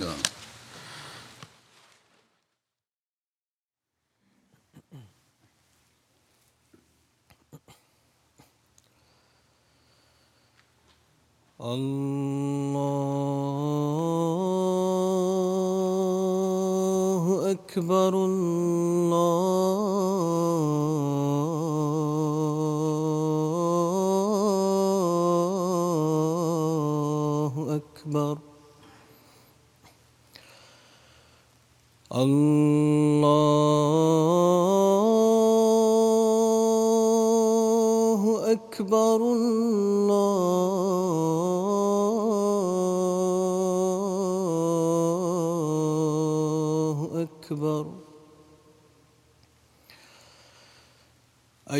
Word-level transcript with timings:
Ja. 0.00 0.14
الله 16.40 17.50
أكبر 17.50 18.14
الله 18.14 19.09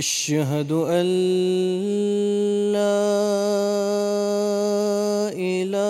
أشهد 0.00 0.72
أن 0.72 1.06
لا 2.72 3.04
إله 5.36 5.80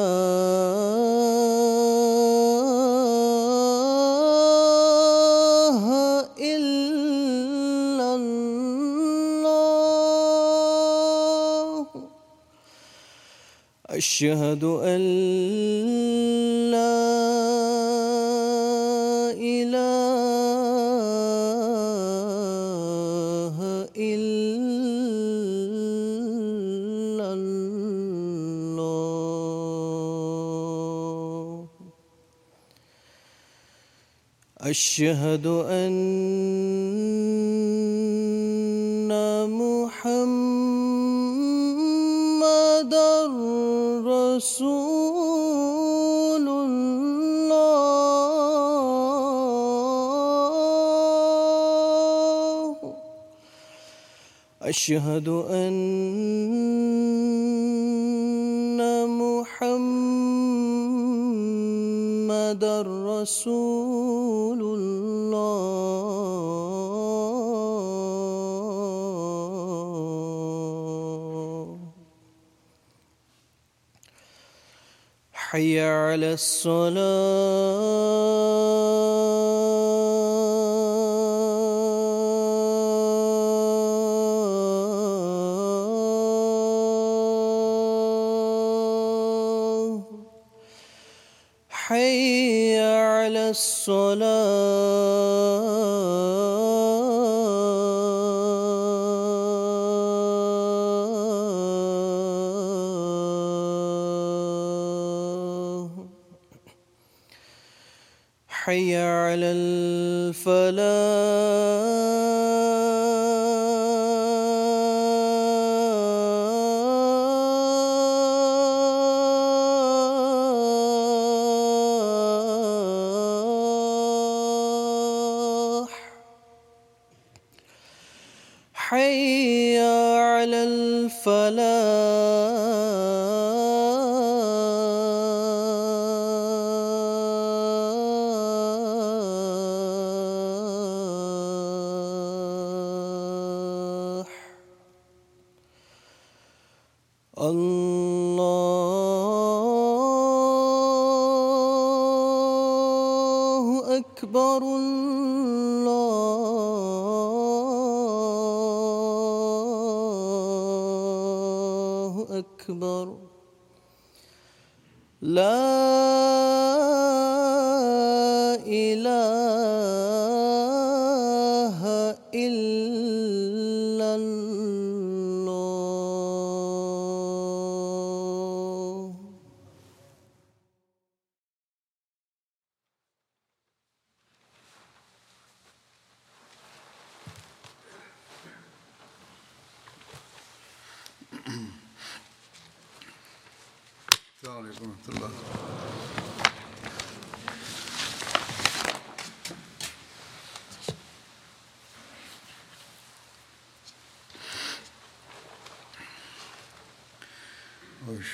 إلا 6.41 8.09
الله. 8.19 9.51
أشهد 34.71 35.47
أن 35.67 35.91
محمد 39.51 40.55
رسول 44.07 45.27
الله. 46.49 47.01
أشهد 54.63 55.29
أن 55.29 55.75
حي 75.51 75.81
على 75.81 76.33
الصلاه 76.33 77.01
حي 108.71 108.97
على 108.97 109.47
الفلاح. 109.47 111.50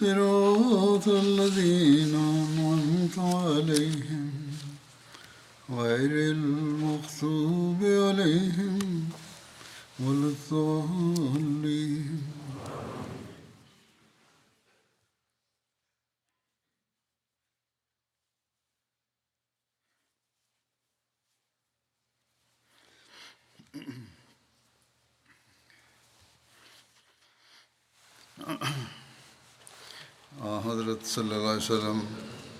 صراط 0.00 1.08
الذين 1.08 2.14
أنعمت 2.14 3.18
عليهم 3.18 4.32
غير 5.70 6.10
المغضوب 6.32 7.78
عليهم 7.82 9.08
ولا 10.00 10.26
الضالين. 10.34 12.22
آ 28.40 28.58
حضرت 30.44 31.06
صلی 31.06 31.34
اللہ 31.34 31.48
علیہ 31.48 31.62
وسلم 31.62 32.00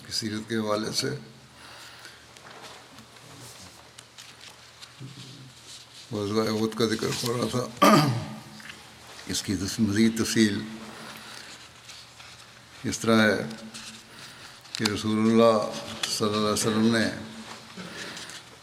کی 0.07 0.13
سیرت 0.13 0.49
کے 0.49 0.57
حوالے 0.57 0.93
سے۔ 0.93 1.11
وضوء 6.13 6.69
کا 6.79 6.85
ذکر 6.87 7.07
ہو 7.07 7.33
رہا 7.33 7.59
تھا۔ 7.59 7.89
اس 9.27 9.43
کی 9.43 9.55
مزید 9.79 10.25
تفصیل۔ 10.25 10.61
اس 12.85 12.99
طرح 12.99 13.23
ہے 13.23 13.47
کہ 14.73 14.85
رسول 14.85 15.19
اللہ 15.19 15.73
صلی 16.09 16.27
اللہ 16.27 16.39
علیہ 16.39 16.53
وسلم 16.53 16.97
نے 16.97 17.11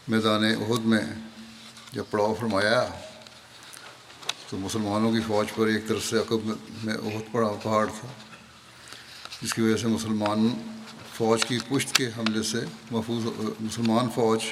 میدان 0.08 0.44
عہد 0.44 0.84
میں 0.84 1.04
جب 1.92 2.04
پڑاؤ 2.10 2.34
فرمایا، 2.34 2.88
تو 4.48 4.56
مسلمانوں 4.56 5.12
کی 5.12 5.20
فوج 5.26 5.46
پر 5.54 5.66
ایک 5.66 5.88
طرف 5.88 6.06
سے 6.06 6.18
عقب 6.18 6.46
میں 6.84 6.94
عہد 6.94 7.32
پڑا، 7.32 7.48
پہاڑ 7.62 7.86
تھا۔ 8.00 8.08
جس 9.42 9.54
کی 9.54 9.60
وجہ 9.60 9.76
سے 9.76 9.86
مسلمان 9.86 10.48
فوج 11.16 11.44
کی 11.44 11.58
پشت 11.68 11.94
کے 11.94 12.06
حملے 12.06 12.42
سے 12.42 12.58
محفوظ 12.90 13.24
مسلمان 13.60 14.10
فوج 14.14 14.44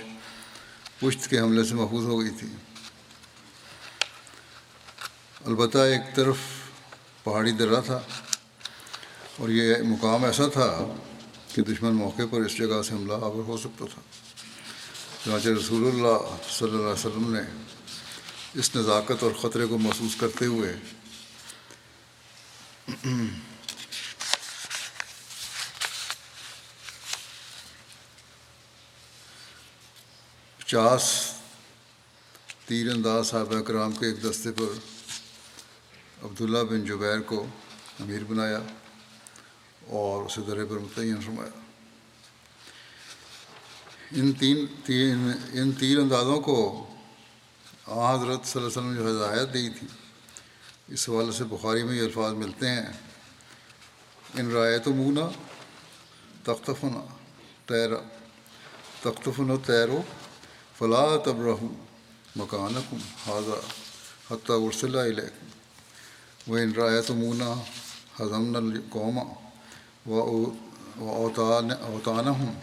پشت 0.98 1.28
کے 1.30 1.38
حملے 1.40 1.64
سے 1.64 1.74
محفوظ 1.74 2.04
ہو 2.04 2.20
گئی 2.20 2.30
تھی۔ 2.30 2.48
البتہ 5.46 5.78
ایک 5.78 6.16
طرف 6.16 6.36
پہاڑی 7.24 7.52
درہ 7.52 7.80
تھا 7.80 8.00
اور 9.38 9.48
یہ 9.48 9.74
مقام 9.82 10.24
ایسا 10.24 10.48
تھا 10.48 10.68
کہ 11.54 11.62
دشمن 11.62 11.94
موقع 11.94 12.22
پر 12.30 12.40
اس 12.40 12.56
جگہ 12.58 12.82
سے 12.82 12.94
حملہ 12.94 13.12
آور 13.12 13.44
ہو 13.46 13.56
سکتا 13.56 13.84
تھا۔ 13.94 14.02
چنانچہ 15.24 15.48
رسول 15.48 15.86
اللہ 15.86 16.36
صلی 16.50 16.68
اللہ 16.68 16.80
علیہ 16.80 17.06
وسلم 17.06 17.32
نے 17.34 17.40
اس 18.54 18.76
نزاکت 18.76 19.22
اور 19.22 19.32
خطرے 19.40 19.66
کو 19.66 19.78
محسوس 19.78 20.16
کرتے 20.16 20.46
ہوئے 20.46 20.76
پچاس 30.70 31.32
تیر 32.66 32.90
انداز 32.90 33.26
صحابہ 33.26 33.60
کرام 33.60 33.92
کے 33.92 34.06
ایک 34.06 34.22
دستے 34.22 34.52
پر 34.52 34.78
عبداللہ 36.22 36.58
بن 36.58 36.84
جبیر 36.84 37.20
کو 37.20 37.46
امیر 38.00 38.24
بنایا 38.24 38.58
اور 39.86 40.22
اسے 40.22 40.40
درے 40.40 40.64
پر 40.64 40.78
متعین 40.78 41.20
فرمایا۔ 41.20 41.50
ان 44.12 44.32
تین 44.32 44.66
تین 44.84 45.32
ان 45.52 45.72
تیر 45.72 45.98
اندازوں 45.98 46.40
کو 46.40 46.86
آ 47.86 48.14
حضرت 48.14 48.46
صلی 48.46 48.62
اللہ 48.62 48.80
علیہ 48.80 48.90
وسلم 48.90 48.94
جو 48.94 49.10
ہدایت 49.10 49.54
دی 49.54 49.68
تھی، 49.70 49.86
اس 50.88 51.08
حوالے 51.08 51.32
سے 51.32 51.44
بخاری 51.44 51.82
میں 51.82 51.94
یہ 51.94 52.02
الفاظ 52.02 52.32
ملتے 52.32 52.68
ہیں۔ 52.68 52.86
ان 54.34 54.50
رایت 54.50 54.88
و 54.88 54.94
مونا 54.94 55.28
تختفنا، 56.44 57.04
تیرا 57.66 58.00
تختفن 59.00 59.50
و 59.50 59.56
تیرو 59.56 60.02
فلاں 60.80 61.24
تب 61.24 61.36
مکانکم 62.36 62.96
حاضہ 63.26 63.58
حتیٰ 64.30 64.58
ورسلہ 64.58 65.00
علیکم 65.00 66.52
و 66.52 66.56
ان 66.56 66.72
رایت 66.72 67.10
مونا 67.10 67.52
حضمن 68.20 68.56
القوما 68.56 69.22
و 70.06 70.20
اوتان 70.98 71.70
اوتان 71.70 72.28
ہوں 72.28 72.60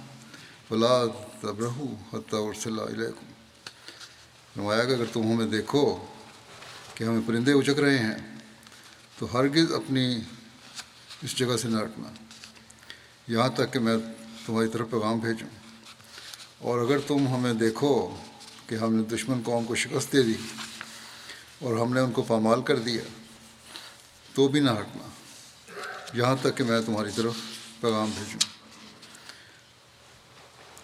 فلاں 0.70 1.06
تب 1.42 1.60
رہو 1.60 1.96
حتیٰ 2.14 2.40
ورسلہ 2.40 2.82
علیکم 2.82 3.26
نمایا 4.62 4.86
کہ 4.86 4.92
اگر 4.92 5.06
تم 5.14 5.32
ہمیں 5.32 5.46
دیکھو 5.46 6.06
کہ 6.94 7.04
ہمیں 7.04 7.22
پرندے 7.26 7.52
اچک 7.52 7.80
رہے 7.80 7.98
ہیں، 7.98 8.36
تو 9.20 9.28
ہرگز 9.34 9.74
اپنی 9.74 10.20
اس 11.22 11.36
جگہ 11.36 11.58
سے 11.58 11.68
نہ 11.68 11.78
ہٹنا۔ 11.78 12.10
یہاں 13.28 13.50
تک 13.50 13.74
کہ 13.74 13.80
میں 13.80 13.98
تمہاری 14.46 14.68
طرف 14.68 14.90
پیغام 14.90 15.20
بھیجوں۔ 15.20 15.57
اور 16.60 16.80
اگر 16.80 17.00
تم 17.00 17.28
ہمیں 17.28 17.54
دیکھو 17.54 18.16
کہ 18.68 18.76
ہم 18.76 18.94
نے 18.94 19.04
دشمن 19.04 19.42
قوم 19.44 19.66
کو 19.66 19.76
شکست 19.76 20.14
دے 20.14 20.24
دی 20.24 20.34
اور 21.60 21.78
ہم 21.78 21.94
نے 21.94 22.00
ان 22.00 22.12
کو 22.12 22.22
پامال 22.22 22.62
کر 22.62 22.80
دیا، 22.80 23.02
تو 24.34 24.48
بھی 24.48 24.60
نہ 24.60 24.72
ہٹنا۔ 24.72 25.08
یہاں 26.14 26.36
تک 26.42 26.58
کہ 26.58 26.64
میں 26.64 26.82
تمہاری 26.82 27.10
طرف 27.16 27.34
پیغام 27.82 28.10
بھیجوں۔ 28.18 28.58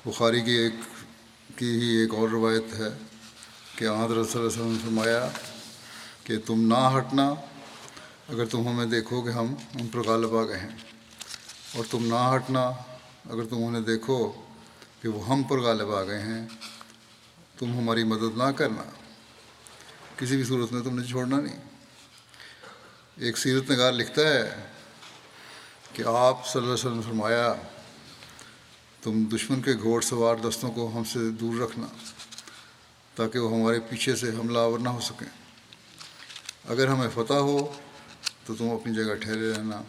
بخاری 0.09 0.41
کی 0.41 0.51
ایک 0.51 0.73
کی 1.55 1.69
ہی 1.69 1.87
ایک 1.87 2.13
اور 2.13 2.29
روایت 2.29 2.63
ہے 2.73 2.97
کہ 3.75 3.85
حضرت 3.85 4.29
صلی 4.29 4.41
اللہ 4.41 4.47
علیہ 4.47 4.61
وسلم 4.61 4.71
نے 4.71 4.79
فرمایا 4.81 5.29
کہ 6.23 6.37
تم 6.45 6.67
نہ 6.67 6.97
ہٹنا 6.97 7.33
اگر 8.29 8.45
تم 8.45 8.67
ہمیں 8.67 8.85
دیکھو 8.85 9.21
کہ 9.21 9.29
ہم 9.29 9.55
ان 9.79 9.87
پر 9.87 9.99
غالب 9.99 10.37
آ 10.37 10.45
گئے 10.45 10.59
ہیں۔ 10.59 10.77
اور 11.75 11.85
تم 11.89 12.05
نہ 12.05 12.35
ہٹنا 12.35 12.65
اگر 13.29 13.43
تم 13.43 13.63
انہیں 13.63 13.81
دیکھو 13.81 14.42
کہ 15.03 15.09
وہ 15.09 15.27
ہم 15.27 15.43
پر 15.43 15.59
غالب 15.59 15.95
آ 15.95 16.03
گئے 16.03 16.19
ہیں، 16.19 16.47
تم 17.59 17.77
ہماری 17.77 18.03
مدد 18.03 18.37
نہ 18.37 18.51
کرنا۔ 18.51 18.83
کسی 20.17 20.35
بھی 20.35 20.43
صورت 20.43 20.71
میں 20.71 20.81
تم 20.81 20.99
نے 20.99 21.07
چھوڑنا 21.07 21.39
نہیں۔ 21.39 21.59
ایک 23.15 23.37
سیرت 23.37 23.71
نگار 23.71 23.93
لکھتا 23.93 24.21
ہے 24.21 24.65
کہ 25.93 26.03
آپ 26.07 26.47
صلی 26.47 26.61
اللہ 26.61 26.73
علیہ 26.73 26.87
وسلم 26.87 27.01
فرمایا، 27.01 27.53
تم 29.01 29.23
دشمن 29.23 29.61
کے 29.61 29.73
گھوڑ 29.73 30.01
سوار 30.01 30.35
دستوں 30.35 30.71
کو 30.71 30.91
ہم 30.95 31.03
سے 31.03 31.29
دور 31.29 31.59
رکھنا 31.61 31.87
تاکہ 33.15 33.39
وہ 33.39 33.57
ہمارے 33.57 33.79
پیچھے 33.79 34.15
سے 34.15 34.29
حملہ 34.29 34.59
آور 34.59 34.79
نہ 34.79 34.89
ہو 34.89 34.99
سکیں۔ 34.99 35.59
اگر 36.69 36.87
ہمیں 36.87 37.09
فتح 37.13 37.33
ہو 37.33 37.73
تو 38.45 38.55
تم 38.55 38.69
اپنی 38.69 38.93
جگہ 38.93 39.15
ٹھہرے 39.15 39.53
رہنا 39.53 39.81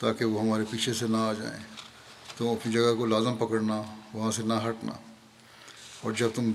تاکہ 0.00 0.24
وہ 0.24 0.40
ہمارے 0.40 0.64
پیچھے 0.70 0.92
سے 0.92 1.06
نہ 1.06 1.16
آ 1.16 1.32
جائیں۔ 1.32 1.64
تم 2.36 2.48
اپنی 2.48 2.72
جگہ 2.72 2.94
کو 2.98 3.06
لازم 3.06 3.36
پکڑنا 3.36 3.82
وہاں 4.14 4.32
سے 4.32 4.42
نہ 4.42 4.54
ہٹنا۔ 4.54 4.92
اور 6.00 6.12
جب 6.12 6.28
تم 6.34 6.52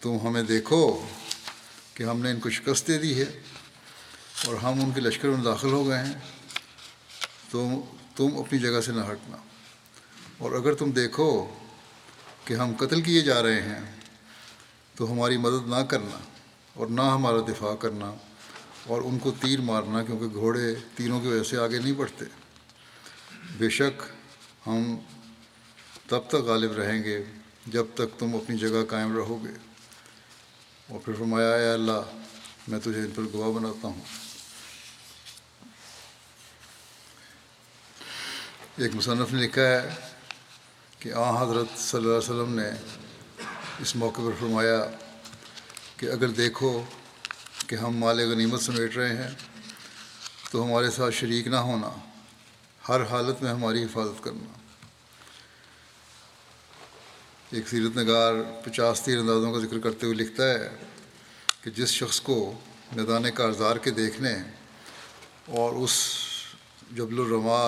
تم 0.00 0.16
ہمیں 0.28 0.42
دیکھو 0.42 1.06
کہ 1.94 2.02
ہم 2.02 2.20
نے 2.20 2.30
ان 2.30 2.40
کو 2.40 2.50
شکست 2.50 2.88
دے 2.88 2.98
دی 2.98 3.20
ہے 3.20 3.42
اور 4.46 4.54
ہم 4.54 4.84
ان 4.84 4.90
کے 4.94 5.00
لشکر 5.00 5.28
میں 5.28 5.44
داخل 5.44 5.72
ہو 5.72 5.88
گئے 5.88 5.98
ہیں 5.98 6.14
تو 7.50 7.82
تم 8.16 8.28
اپنی 8.38 8.58
جگہ 8.58 8.80
سے 8.80 8.92
نہ 8.92 9.00
ہٹنا۔ 9.00 9.36
اور 10.38 10.52
اگر 10.52 10.74
تم 10.74 10.90
دیکھو 10.90 11.54
کہ 12.44 12.54
ہم 12.54 12.72
قتل 12.76 13.02
کیے 13.02 13.20
جا 13.20 13.42
رہے 13.42 13.62
ہیں، 13.62 13.80
تو 14.94 15.12
ہماری 15.12 15.36
مدد 15.36 15.68
نہ 15.68 15.84
کرنا 15.84 16.18
اور 16.74 16.86
نہ 16.86 17.00
ہمارا 17.00 17.40
دفاع 17.40 17.74
کرنا 17.74 18.14
اور 18.86 19.02
ان 19.02 19.18
کو 19.18 19.30
تیر 19.30 19.60
مارنا، 19.60 20.02
کیونکہ 20.02 20.26
گھوڑے 20.26 20.74
تیروں 20.94 21.20
کی 21.20 21.26
وجہ 21.26 21.42
سے 21.42 21.58
آگے 21.58 21.78
نہیں 21.78 21.92
بڑھتے۔ 21.92 22.24
بے 23.58 23.68
شک 23.68 24.02
ہم 24.66 24.96
تب 26.08 26.28
تک 26.28 26.34
غالب 26.34 26.72
رہیں 26.72 27.04
گے 27.04 27.24
جب 27.66 27.86
تک 27.94 28.18
تم 28.18 28.36
اپنی 28.36 28.58
جگہ 28.58 28.84
قائم 28.88 29.16
رہو 29.16 29.44
گے۔ 29.44 29.50
اور 30.88 31.00
پھر 31.04 31.12
فرمایا، 31.12 31.54
اے 31.54 31.72
اللہ، 31.72 32.18
میں 32.68 32.80
تجھے 32.80 33.00
ان 33.00 33.10
پر 33.14 33.22
گواہ 33.32 33.50
بناتا 33.50 33.88
ہوں۔ 33.88 34.00
ایک 38.76 38.94
مصنف 38.94 39.32
نے 39.32 39.42
لکھا 39.42 39.62
ہے 39.62 39.94
کہ 40.98 41.12
آ 41.12 41.42
حضرت 41.42 41.78
صلی 41.78 42.00
اللہ 42.00 42.10
علیہ 42.10 42.18
وسلم 42.18 42.54
نے 42.54 42.70
اس 43.78 43.96
موقع 43.96 44.20
پر 44.20 44.30
فرمایا 44.40 44.90
کہ 45.96 46.06
اگر 46.06 46.28
دیکھو 46.28 46.84
کہ 47.66 47.76
ہم 47.76 47.96
مال 47.96 48.32
غنیمت 48.32 48.62
سمیٹ 48.62 48.96
رہے 48.96 49.16
ہیں، 49.16 49.30
تو 50.50 50.64
ہمارے 50.64 50.90
ساتھ 50.90 51.14
شریک 51.14 51.46
نہ 51.46 51.56
ہونا، 51.56 51.90
ہر 52.88 53.02
حالت 53.02 53.42
میں 53.42 53.50
ہماری 53.50 53.84
حفاظت 53.84 54.24
کرنا۔ 54.24 54.57
ایک 57.50 57.68
سیرت 57.68 57.96
نگار 57.96 58.34
پچاس 58.64 59.00
تیر 59.02 59.18
اندازوں 59.18 59.52
کا 59.52 59.58
ذکر 59.58 59.78
کرتے 59.84 60.06
ہوئے 60.06 60.16
لکھتا 60.16 60.48
ہے 60.48 60.68
کہ 61.60 61.70
جس 61.76 61.90
شخص 61.90 62.20
کو 62.20 62.36
میدان 62.96 63.30
کارزار 63.34 63.76
کے 63.84 63.90
دیکھنے 63.90 64.32
اور 65.58 65.74
اس 65.84 65.92
جبل 66.96 67.20
الرما 67.20 67.60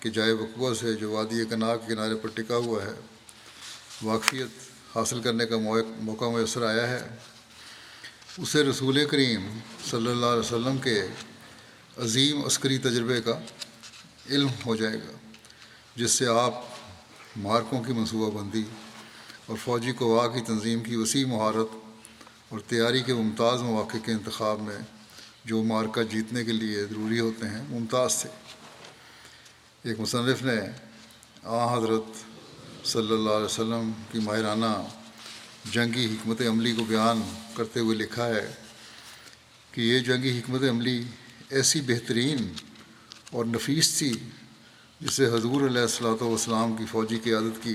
کے 0.00 0.10
جائے 0.10 0.32
وقوع 0.32 0.72
سے 0.74 0.94
جو 0.94 1.10
وادی 1.10 1.44
کنا 1.44 1.74
کے 1.76 1.92
کنارے 1.92 2.14
پر 2.22 2.28
ٹکا 2.34 2.56
ہوا 2.56 2.82
ہے، 2.84 2.94
واقفیت 4.02 4.96
حاصل 4.96 5.20
کرنے 5.22 5.46
کا 5.46 5.56
موقع 6.00 6.30
میسر 6.36 6.66
آیا 6.66 6.88
ہے۔ 6.88 7.02
اسے 8.38 8.64
رسول 8.64 9.04
کریم 9.10 9.48
صلی 9.90 10.10
اللہ 10.10 10.26
علیہ 10.26 10.40
وسلم 10.40 10.78
کے 10.78 11.00
عظیم 12.04 12.44
عسکری 12.46 12.78
تجربے 12.78 13.20
کا 13.22 13.38
علم 14.30 14.48
ہو 14.66 14.76
جائے 14.76 14.98
گا، 14.98 15.16
جس 15.96 16.10
سے 16.10 16.26
آپ 16.38 16.64
مارکوں 17.38 17.82
کی 17.82 17.92
منصوبہ 17.92 18.30
بندی 18.38 18.62
اور 19.48 19.56
فوجی 19.64 19.92
قوا 19.92 20.26
کی 20.28 20.40
تنظیم 20.40 20.80
کی 20.80 20.96
وسیع 20.96 21.26
مہارت 21.26 21.68
اور 22.48 22.60
تیاری 22.60 23.02
کے 23.02 23.14
ممتاز 23.14 23.62
مواقع 23.62 23.96
کے 24.04 24.12
انتخاب 24.12 24.60
میں 24.60 24.78
جو 25.44 25.62
مارکہ 25.62 26.02
جیتنے 26.02 26.44
کے 26.44 26.52
لیے 26.52 26.84
ضروری 26.84 27.20
ہوتے 27.20 27.48
ہیں، 27.48 27.62
ممتاز 27.70 28.20
تھے۔ 28.20 28.28
ایک 29.82 30.00
مصنف 30.00 30.42
نے 30.42 30.60
آ 31.42 31.78
حضرت 31.78 32.06
صلی 32.86 33.12
اللہ 33.12 33.30
علیہ 33.30 33.44
وسلم 33.44 33.90
کی 34.12 34.18
ماہرانہ 34.18 34.72
جنگی 35.70 36.06
حکمت 36.06 36.40
عملی 36.40 36.72
کو 36.72 36.84
بیان 36.84 37.22
کرتے 37.54 37.80
ہوئے 37.80 37.96
لکھا 37.96 38.26
ہے 38.26 38.52
کہ 39.72 39.80
یہ 39.80 39.98
جنگی 39.98 40.38
حکمت 40.38 40.62
عملی 40.70 41.02
ایسی 41.50 41.80
بہترین 41.80 42.52
اور 43.32 43.44
نفیس 43.44 43.98
تھی 43.98 44.12
جسے 45.00 45.26
حضور 45.26 45.66
علیہ 45.66 45.82
السلاۃ 45.82 46.22
والسلام 46.22 46.76
کی 46.76 46.84
فوجی 46.90 47.16
قیادت 47.16 47.62
کی 47.62 47.74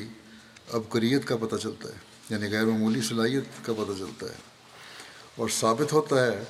ابکریت 0.71 1.27
کا 1.27 1.37
پتہ 1.37 1.55
چلتا 1.55 1.89
ہے 1.89 1.97
یعنی 2.29 2.51
غیر 2.51 2.65
معمولی 2.65 3.01
صلاحیت 3.01 3.43
کا 3.65 3.73
پتہ 3.73 3.99
چلتا 3.99 4.25
ہے۔ 4.25 4.37
اور 5.35 5.49
ثابت 5.49 5.93
ہوتا 5.93 6.25
ہے 6.25 6.43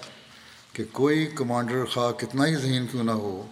کہ 0.74 0.84
کوئی 0.92 1.28
کمانڈر 1.36 1.86
خواہ 1.86 2.12
کتنا 2.12 2.48
ہی 2.48 2.56
ذہین 2.56 2.88
کیوں 2.88 3.04
نہ 3.04 3.12
ہو، 3.12 3.48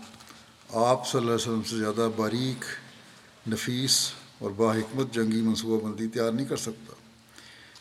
آپ 0.69 1.07
صلی 1.07 1.21
اللہ 1.21 1.31
علیہ 1.31 1.41
وسلم 1.41 1.63
سے 1.63 1.77
زیادہ 1.77 2.09
باریک، 2.15 2.65
نفیس 3.49 4.11
اور 4.39 4.51
باحکمت 4.51 5.13
جنگی 5.13 5.41
منصوبہ 5.41 5.87
بندی 5.87 6.07
تیار 6.07 6.31
نہیں 6.31 6.45
کر 6.45 6.57
سکتا۔ 6.57 6.93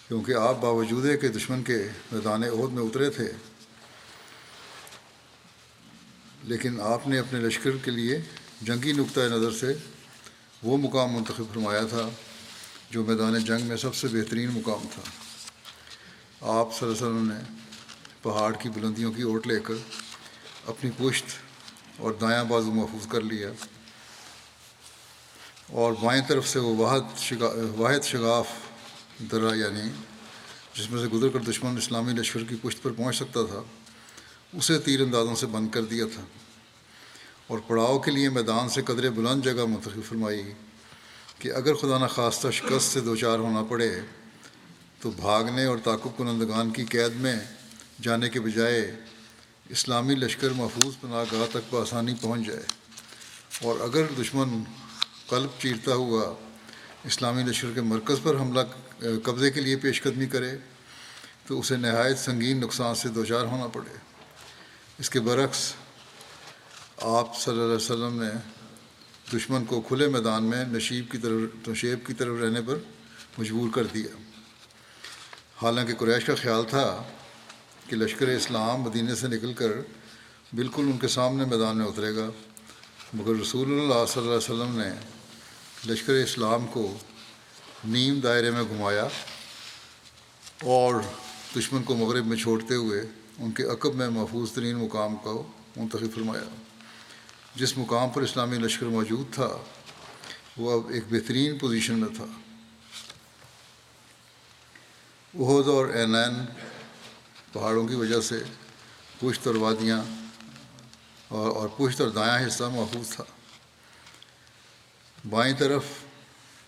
کیونکہ 0.08 0.32
آپ 0.32 0.56
باوجود 0.60 1.06
ہے 1.06 1.16
کہ 1.16 1.28
دشمن 1.28 1.62
کے 1.62 1.88
میدان 2.12 2.44
عہد 2.44 2.72
میں 2.72 2.82
اترے 2.82 3.10
تھے۔ 3.10 3.32
لیکن 6.42 6.80
آپ 6.80 7.08
نے 7.08 7.18
اپنے 7.18 7.40
لشکر 7.40 7.70
کے 7.84 7.90
لیے 7.90 8.20
جنگی 8.62 8.92
نقطۂ 8.92 9.20
نظر 9.20 9.50
سے 9.50 9.74
وہ 10.62 10.76
مقام 10.76 11.12
منتخب 11.12 11.44
فرمایا 11.52 11.82
تھا۔ 11.82 12.08
جو 12.90 13.04
میدان 13.04 13.44
جنگ 13.44 13.66
میں 13.66 13.76
سب 13.76 13.94
سے 13.94 14.08
بہترین 14.08 14.50
مقام 14.50 14.86
تھا۔ 14.94 15.02
آپ 16.40 16.78
صلی 16.78 16.88
اللہ 16.88 16.98
علیہ 16.98 17.06
وسلم 17.06 17.32
نے 17.32 17.60
پہاڑ 18.22 18.52
کی 18.52 18.68
بلندیوں 18.68 19.12
کی 19.12 19.22
اوٹ 19.22 19.46
لے 19.46 19.60
کر 19.60 19.74
اپنی 20.66 20.90
پشت 20.98 21.24
اور 21.96 22.12
دایاں 22.12 22.44
بازو 22.44 22.70
محفوظ 22.70 23.06
کر 23.08 23.20
لیا۔ 23.20 23.48
اور 25.66 25.92
بائیں 25.92 26.22
طرف 26.28 26.48
سے 26.48 26.58
وہ 26.58 26.76
واحد 26.76 27.18
شگا، 27.18 27.50
واحد 27.76 28.04
شگاف 28.04 28.48
درہ 29.32 29.56
یعنی 29.56 29.90
جس 30.74 30.90
میں 30.90 31.02
سے 31.02 31.08
گزر 31.08 31.28
کر 31.28 31.38
دشمن 31.38 31.76
اسلامی 31.76 32.12
لشکر 32.12 32.44
کی 32.44 32.56
پشت 32.62 32.82
پر 32.82 32.92
پہنچ 32.92 33.16
سکتا 33.16 33.46
تھا، 33.46 33.62
اسے 34.52 34.78
تیر 34.78 35.00
اندازوں 35.00 35.34
سے 35.34 35.46
بند 35.46 35.70
کر 35.70 35.84
دیا 35.84 36.04
تھا۔ 36.14 36.22
اور 37.46 37.58
پڑاؤ 37.58 37.98
کے 37.98 38.10
لیے 38.10 38.30
میدان 38.30 38.68
سے 38.68 38.82
قدرے 38.82 39.10
بلند 39.10 39.42
جگہ 39.42 39.64
منتخب 39.64 40.08
فرمائی۔ 40.08 40.52
کہ 41.40 41.52
اگر 41.52 41.74
خدا 41.74 41.98
نخواستہ 41.98 42.50
شکست 42.50 42.92
سے 42.92 43.00
دو 43.00 43.16
چار 43.16 43.38
ہونا 43.38 43.62
پڑے، 43.62 44.00
تو 45.00 45.10
بھاگنے 45.10 45.64
اور 45.64 45.78
تعقب 45.84 46.16
کنندگان 46.16 46.70
کی 46.70 46.84
قید 46.84 47.14
میں 47.14 47.36
جانے 48.02 48.28
کے 48.28 48.40
بجائے 48.40 48.96
اسلامی 49.68 50.14
لشکر 50.14 50.50
محفوظ 50.50 50.94
پناہ 51.00 51.24
گاہ 51.32 51.46
تک 51.50 51.72
بآسانی 51.74 52.14
پہنچ 52.20 52.46
جائے۔ 52.46 52.62
اور 53.62 53.80
اگر 53.80 54.06
دشمن 54.20 54.62
قلب 55.26 55.50
چیرتا 55.58 55.94
ہوا 55.94 56.34
اسلامی 57.04 57.42
لشکر 57.42 57.72
کے 57.74 57.80
مرکز 57.80 58.22
پر 58.22 58.34
حملہ 58.34 58.60
قبضے 59.24 59.50
کے 59.50 59.60
لیے 59.60 59.76
پیش 59.76 60.02
قدمی 60.02 60.26
کرے، 60.26 60.56
تو 61.46 61.58
اسے 61.58 61.76
نہایت 61.76 62.18
سنگین 62.18 62.60
نقصان 62.60 62.94
سے 62.94 63.08
دو 63.08 63.24
چار 63.24 63.44
ہونا 63.44 63.66
پڑے۔ 63.66 63.96
اس 64.98 65.10
کے 65.10 65.20
برعکس، 65.20 65.72
آپ 67.02 67.40
صلی 67.40 67.52
اللہ 67.52 67.64
علیہ 67.64 67.74
وسلم 67.74 68.22
نے 68.22 68.30
دشمن 69.32 69.64
کو 69.64 69.80
کھلے 69.80 70.08
میدان 70.08 70.44
میں 70.44 70.64
نشیب 70.64 71.10
کی 71.10 71.18
طرف، 71.18 71.68
نشیب 71.68 72.06
کی 72.06 72.14
طرف 72.14 72.40
رہنے 72.40 72.60
پر 72.66 72.78
مجبور 73.38 73.68
کر 73.74 73.86
دیا۔ 73.86 74.16
حالانکہ 75.62 75.94
قریش 75.94 76.24
کا 76.24 76.34
خیال 76.34 76.64
تھا 76.68 77.02
کہ 77.86 77.96
لشکر 77.96 78.28
اسلام 78.28 78.80
مدینہ 78.80 79.14
سے 79.14 79.28
نکل 79.28 79.52
کر 79.52 79.72
بالکل 80.52 80.82
ان 80.82 80.98
کے 80.98 81.08
سامنے 81.08 81.44
میدان 81.44 81.78
میں 81.78 81.86
اترے 81.86 82.16
گا، 82.16 82.30
مگر 83.14 83.40
رسول 83.40 83.80
اللہ 83.80 84.04
صلی 84.08 84.22
اللہ 84.22 84.34
علیہ 84.34 84.50
وسلم 84.50 84.78
نے 84.78 84.90
لشکر 85.92 86.12
اسلام 86.12 86.66
کو 86.66 86.96
نیم 87.84 88.20
دائرے 88.20 88.50
میں 88.50 88.62
گھمایا 88.62 89.08
اور 90.62 90.94
دشمن 91.58 91.82
کو 91.82 91.96
مغرب 91.96 92.26
میں 92.26 92.36
چھوڑتے 92.36 92.74
ہوئے 92.74 93.02
ان 93.38 93.50
کے 93.50 93.62
عقب 93.62 93.94
میں 93.94 94.08
محفوظ 94.08 94.52
ترین 94.52 94.76
مقام 94.76 95.16
کو 95.16 95.46
منتخب 95.76 96.14
فرمایا۔ 96.14 96.44
جس 97.54 97.78
مقام 97.78 98.10
پر 98.10 98.22
اسلامی 98.22 98.58
لشکر 98.58 98.86
موجود 98.86 99.34
تھا، 99.34 99.48
وہ 100.56 100.72
اب 100.72 100.90
ایک 100.90 101.04
بہترین 101.10 101.58
پوزیشن 101.58 101.98
میں 101.98 102.08
تھا۔ 102.16 102.24
عہد 105.34 105.68
اور 105.68 105.86
اینین 105.86 106.46
پہاڑوں 107.52 107.88
کی 107.88 107.94
وجہ 107.94 108.20
سے 108.20 108.42
پشت 109.20 109.46
اور 109.46 109.54
وادیاں 109.54 110.02
اور 111.28 111.50
اور 111.50 111.68
پشت 111.68 112.00
اور 112.00 112.08
دایاں 112.08 112.46
حصہ 112.46 112.64
محفوظ 112.64 113.14
تھا۔ 113.14 113.24
بائیں 115.30 115.54
طرف 115.58 115.84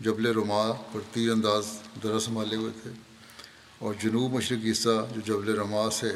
جبل 0.01 0.27
رما 0.27 0.73
پر 0.73 1.01
تیر 1.13 1.31
انداز 1.31 1.67
درہ 2.03 2.19
سنبھالے 2.19 2.57
ہوئے 2.57 2.73
تھے 2.83 2.91
اور 3.79 3.95
جنوب 3.95 4.33
مشرقی 4.33 4.71
حصہ 4.71 5.07
جو 5.15 5.21
جبل 5.21 5.59
رما 5.59 5.91
سے 5.91 6.13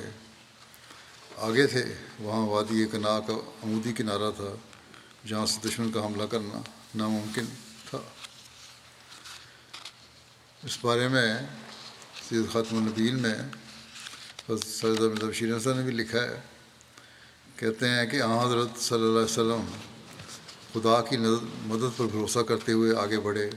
آگے 1.36 1.66
تھے، 1.66 1.84
وہاں 2.20 2.46
وادی 2.46 2.84
کنا 2.86 3.20
کا 3.20 3.32
عمودی 3.32 3.92
کنارہ 3.92 4.30
تھا، 4.36 4.54
جہاں 5.26 5.46
سے 5.46 5.68
دشمن 5.68 5.90
کا 5.92 6.06
حملہ 6.06 6.22
کرنا 6.22 6.60
ناممکن 6.94 7.44
تھا۔ 7.90 7.98
اس 10.64 10.78
بارے 10.80 11.08
میں 11.08 11.38
سید 12.28 12.52
خاتم 12.52 12.76
النبین 12.76 13.22
میں 13.22 13.34
سید 14.64 15.00
احمد 15.00 15.24
بشیر 15.24 15.56
حسن 15.56 15.76
نے 15.76 15.82
بھی 15.82 15.92
لکھا 15.92 16.22
ہے۔ 16.22 16.40
کہتے 17.56 17.88
ہیں 17.88 18.06
کہ 18.06 18.22
آ 18.22 18.46
حضرت 18.46 18.80
صلی 18.80 18.98
اللہ 18.98 19.18
علیہ 19.18 19.32
وسلم 19.32 19.64
خدا 20.72 21.00
کی 21.02 21.16
مدد 21.66 21.98
پر 21.98 22.04
بھروسہ 22.04 22.38
کرتے 22.38 22.72
ہوئے 22.72 22.96
آگے 22.96 23.20
بڑھے 23.20 23.50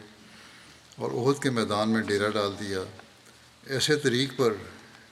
اور 0.95 1.11
عہد 1.11 1.43
کے 1.43 1.49
میدان 1.49 1.89
میں 1.89 2.01
ڈیرا 2.01 2.29
ڈال 2.29 2.51
دیا۔ 2.59 2.79
ایسے 3.67 3.95
طریق 3.95 4.33
پر 4.37 4.53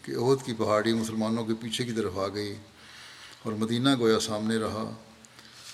کہ 0.07 0.15
عہد 0.15 0.45
کی 0.45 0.53
پہاڑی 0.53 0.93
مسلمانوں 0.93 1.45
کے 1.45 1.53
پیچھے 1.59 1.85
کی 1.85 1.91
طرف 1.91 2.17
آ 2.17 2.27
گئی 2.27 2.55
اور 3.43 3.53
مدینہ 3.53 3.89
گویا 3.99 4.19
سامنے 4.19 4.57
رہا 4.57 4.93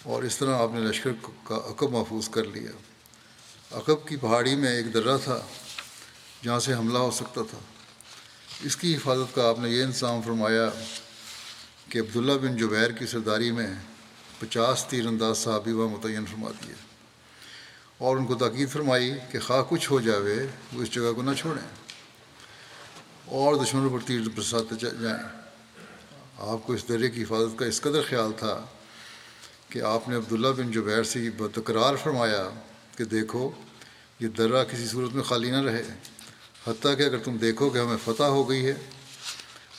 اور 0.04 0.24
اس 0.24 0.38
طرح 0.38 0.58
آپ 0.58 0.70
نے 0.74 0.80
لشکر 0.80 1.10
کا 1.44 1.56
عقب 1.56 1.92
محفوظ 1.92 2.30
کر 2.30 2.44
لیا۔ 2.44 2.72
عقب 3.72 4.08
کی 4.08 4.16
پہاڑی 4.16 4.56
میں 4.56 4.72
ایک 4.72 4.94
درہ 4.94 5.18
تھا 5.24 5.40
جہاں 6.44 6.60
سے 6.60 6.74
حملہ 6.74 6.98
ہو 6.98 7.12
سکتا 7.12 7.42
تھا۔ 7.50 7.58
اس 8.64 8.78
کی 8.78 8.96
حفاظت 8.96 9.36
کا 9.36 9.50
آپ 9.50 9.60
نے 9.60 9.70
یہ 9.70 9.84
انتظام 9.84 10.22
فرمایا 10.22 10.70
کہ 11.90 12.00
عبداللہ 12.00 12.34
بن 12.34 12.58
جبیر 12.58 12.92
کی 12.92 13.06
سرداری 13.06 13.52
میں 13.52 13.68
پچاس 14.40 14.86
تیر 14.90 15.08
انداز 15.08 15.38
صحابی 15.38 15.72
و 15.72 15.90
متعین 15.90 16.26
فرما 16.26 16.50
دیے 16.50 16.74
اور 17.98 18.18
ان 18.18 18.26
کو 18.26 18.36
تاکید 18.36 18.70
فرمائی 18.70 19.14
کہ 19.32 19.40
خواہ 19.40 19.64
کچھ 19.70 19.92
ہو 19.92 20.00
جاوے 20.00 20.48
وہ 20.74 20.82
اس 20.82 20.92
جگہ 20.92 21.14
کو 21.16 21.22
نہ 21.22 21.32
چھوڑیں۔ 21.38 21.83
اور 23.26 23.56
دشمنوں 23.56 23.90
پر 23.90 24.08
تیر 24.08 24.20
برساتے 24.36 24.76
جائیں 24.76 25.24
آپ 26.38 26.68
کو 26.68 26.74
اس 26.74 26.90
درے 26.90 27.10
کی 27.10 27.24
حفاظت 27.24 27.60
کا 27.60 27.66
اس 27.66 27.82
قدر 27.82 28.02
خیال 28.10 28.32
تھا 28.38 28.66
کہ 29.70 29.82
آپ 29.82 30.10
نے 30.10 30.16
عبداللہ 30.16 30.48
بن 30.48 30.72
جبیر 30.72 31.04
سے 31.04 31.30
بتقرار 31.38 31.96
فرمایا 31.96 32.50
کہ 32.98 33.06
دیکھو، 33.06 33.52
یہ 34.20 34.28
درہ 34.28 34.64
کسی 34.64 34.88
صورت 34.88 35.16
میں 35.16 35.24
خالی 35.24 35.52
نہ 35.52 35.62
رہے۔ 35.62 35.84
حتیٰ 36.68 36.98
کہ 36.98 37.04
اگر 37.04 37.18
تم 37.18 37.38
دیکھو 37.38 37.70
کہ 37.70 37.78
ہمیں 37.78 37.98
فتح 38.06 38.24
ہو 38.24 38.50
گئی 38.50 38.66
ہے 38.66 38.74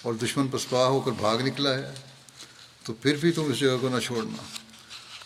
اور 0.03 0.15
دشمن 0.15 0.49
پسپا 0.49 0.87
ہو 0.87 1.01
کر 1.01 1.11
بھاگ 1.11 1.39
نکلا 1.39 1.75
ہے، 1.75 1.95
تو 2.85 2.93
پھر 2.93 3.17
بھی 3.17 3.33
تم 3.33 3.45
اس 3.53 3.59
جگہ 3.59 3.77
کو 3.81 3.89
نہ 3.89 4.01
چھوڑنا۔ 4.01 4.43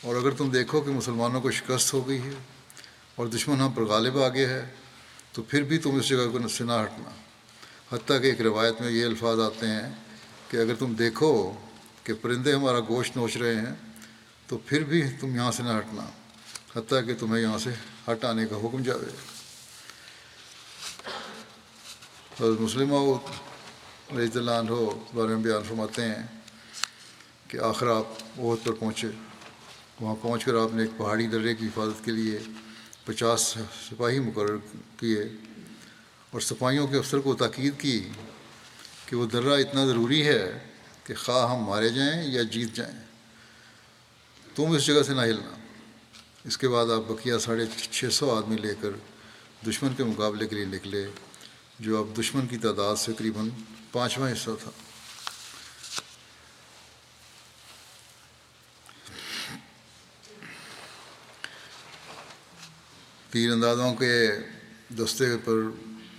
اور 0.02 0.16
اگر 0.16 0.30
تم 0.30 0.50
دیکھو 0.50 0.80
کہ 0.80 0.90
مسلمانوں 0.90 1.40
کو 1.40 1.50
شکست 1.50 1.94
ہو 1.94 2.08
گئی 2.08 2.22
ہے 2.22 2.34
اور 3.14 3.26
دشمن 3.26 3.60
ہم 3.60 3.72
پر 3.72 3.82
غالب 3.82 4.22
آ 4.22 4.28
گیا 4.28 4.48
ہے، 4.48 4.68
تو 5.32 5.42
پھر 5.42 5.62
بھی 5.62 5.78
تم 5.78 5.96
اس 5.96 6.08
جگہ 6.08 6.28
کو 6.32 6.48
سے 6.48 6.64
نہ 6.64 6.72
ہٹنا۔ 6.72 7.10
حتیٰ 7.92 8.20
کہ 8.22 8.26
ایک 8.26 8.40
روایت 8.40 8.80
میں 8.80 8.90
یہ 8.90 9.04
الفاظ 9.04 9.40
آتے 9.40 9.66
ہیں 9.66 9.90
کہ 10.48 10.56
اگر 10.56 10.74
تم 10.74 10.94
دیکھو 10.94 11.52
کہ 12.02 12.12
پرندے 12.14 12.52
ہمارا 12.54 12.80
گوشت 12.80 13.16
نوچ 13.16 13.36
رہے 13.36 13.54
ہیں، 13.54 13.74
تو 14.46 14.58
پھر 14.58 14.84
بھی 14.84 15.02
تم 15.20 15.34
یہاں 15.34 15.52
سے 15.52 15.62
نہ 15.62 15.68
ہٹنا، 15.68 16.02
حتیٰ 16.76 17.06
کہ 17.06 17.14
تمہیں 17.18 17.42
یہاں 17.42 17.58
سے 17.58 17.70
ہٹ 18.10 18.24
آنے 18.24 18.46
کا 18.46 18.56
حکم 18.56 18.82
جاوے۔ 18.82 19.10
حضرت 22.40 22.60
مسلمہ 22.60 23.18
رضی 24.18 24.38
اللہ 24.38 24.50
عنہ 24.50 24.70
بارے 25.14 25.28
میں 25.28 25.42
بیان 25.42 25.62
فرماتے 25.68 26.02
ہیں 26.02 26.22
کہ 27.48 27.58
آخر 27.58 27.86
آپ 27.86 28.06
عہد 28.38 28.66
پر 28.66 28.72
پہنچے۔ 28.72 29.08
وہاں 30.00 30.14
پہنچ 30.22 30.44
کر 30.44 30.54
آپ 30.54 30.74
نے 30.74 30.82
ایک 30.82 30.90
پہاڑی 30.96 31.26
درے 31.26 31.54
کی 31.54 31.66
حفاظت 31.66 32.04
کے 32.04 32.12
لیے 32.12 32.38
پچاس 33.04 33.56
سپاہی 33.90 34.18
مقرر 34.18 34.56
کیے۔ 34.96 35.47
اور 36.30 36.40
سپاہیوں 36.40 36.86
کے 36.86 36.96
افسر 36.96 37.18
کو 37.18 37.34
تاکید 37.34 37.80
کی 37.80 38.08
کہ 39.06 39.16
وہ 39.16 39.26
درہ 39.26 39.60
اتنا 39.60 39.86
ضروری 39.86 40.26
ہے 40.26 40.58
کہ 41.04 41.14
خواہ 41.14 41.50
ہم 41.50 41.64
مارے 41.64 41.88
جائیں 41.88 42.32
یا 42.32 42.42
جیت 42.42 42.74
جائیں۔ 42.74 42.98
تم 44.54 44.70
اس 44.70 44.86
جگہ 44.86 45.02
سے 45.02 45.14
نہ 45.14 45.20
ہلنا۔ 45.20 45.56
اس 46.44 46.58
کے 46.58 46.68
بعد 46.68 46.86
آپ 46.86 47.00
بقیہ 47.08 47.38
ساڑھے 47.38 47.64
چھ 47.90 48.04
سو 48.12 48.34
آدمی 48.34 48.56
لے 48.56 48.74
کر 48.80 48.90
دشمن 49.66 49.94
کے 49.94 50.04
مقابلے 50.04 50.46
کے 50.46 50.56
لیے 50.56 50.64
نکلے، 50.64 51.06
جو 51.80 51.98
اب 51.98 52.20
دشمن 52.20 52.46
کی 52.46 52.58
تعداد 52.58 52.96
سے 52.96 53.12
قریباً 53.18 53.48
پانچواں 53.92 54.32
حصہ 54.32 54.50
تھا۔ 54.62 54.70
تیر 63.30 63.52
اندازوں 63.52 63.94
کے 63.94 64.28
دستے 64.88 65.24
پر 65.44 65.54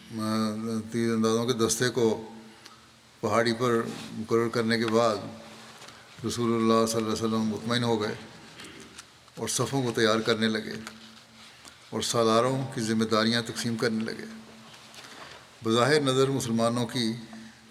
تیر 0.09 1.11
اندازوں 1.13 1.45
کے 1.45 1.53
دستے 1.53 1.89
کو 1.89 2.29
پہاڑی 3.21 3.53
پر 3.53 3.81
مقرر 4.11 4.47
کرنے 4.47 4.77
کے 4.77 4.85
بعد 4.85 5.15
رسول 6.25 6.53
اللہ 6.53 6.85
صلی 6.85 6.95
اللہ 6.95 7.13
علیہ 7.13 7.25
وسلم 7.25 7.43
مطمئن 7.45 7.83
ہو 7.83 8.01
گئے 8.01 8.13
اور 9.35 9.47
صفوں 9.47 9.81
کو 9.83 9.91
تیار 9.95 10.19
کرنے 10.19 10.47
لگے 10.47 10.73
اور 11.89 12.01
سالاروں 12.01 12.57
کی 12.75 12.81
ذمہ 12.81 13.03
داریاں 13.03 13.41
تقسیم 13.41 13.75
کرنے 13.75 14.03
لگے۔ 14.03 14.25
بظاہر 15.63 16.01
نظر 16.01 16.29
مسلمانوں 16.29 16.85
کی 16.85 17.13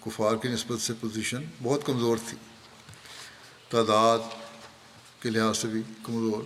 کفار 0.05 0.35
کی 0.35 0.47
نسبت 0.47 0.81
سے 0.81 0.93
پوزیشن 0.99 1.43
بہت 1.63 1.85
کمزور 1.85 2.17
تھی۔ 2.27 2.37
تعداد 3.69 4.19
کے 5.21 5.29
لحاظ 5.29 5.57
سے 5.57 5.67
بھی 5.67 5.81
کمزور، 6.03 6.43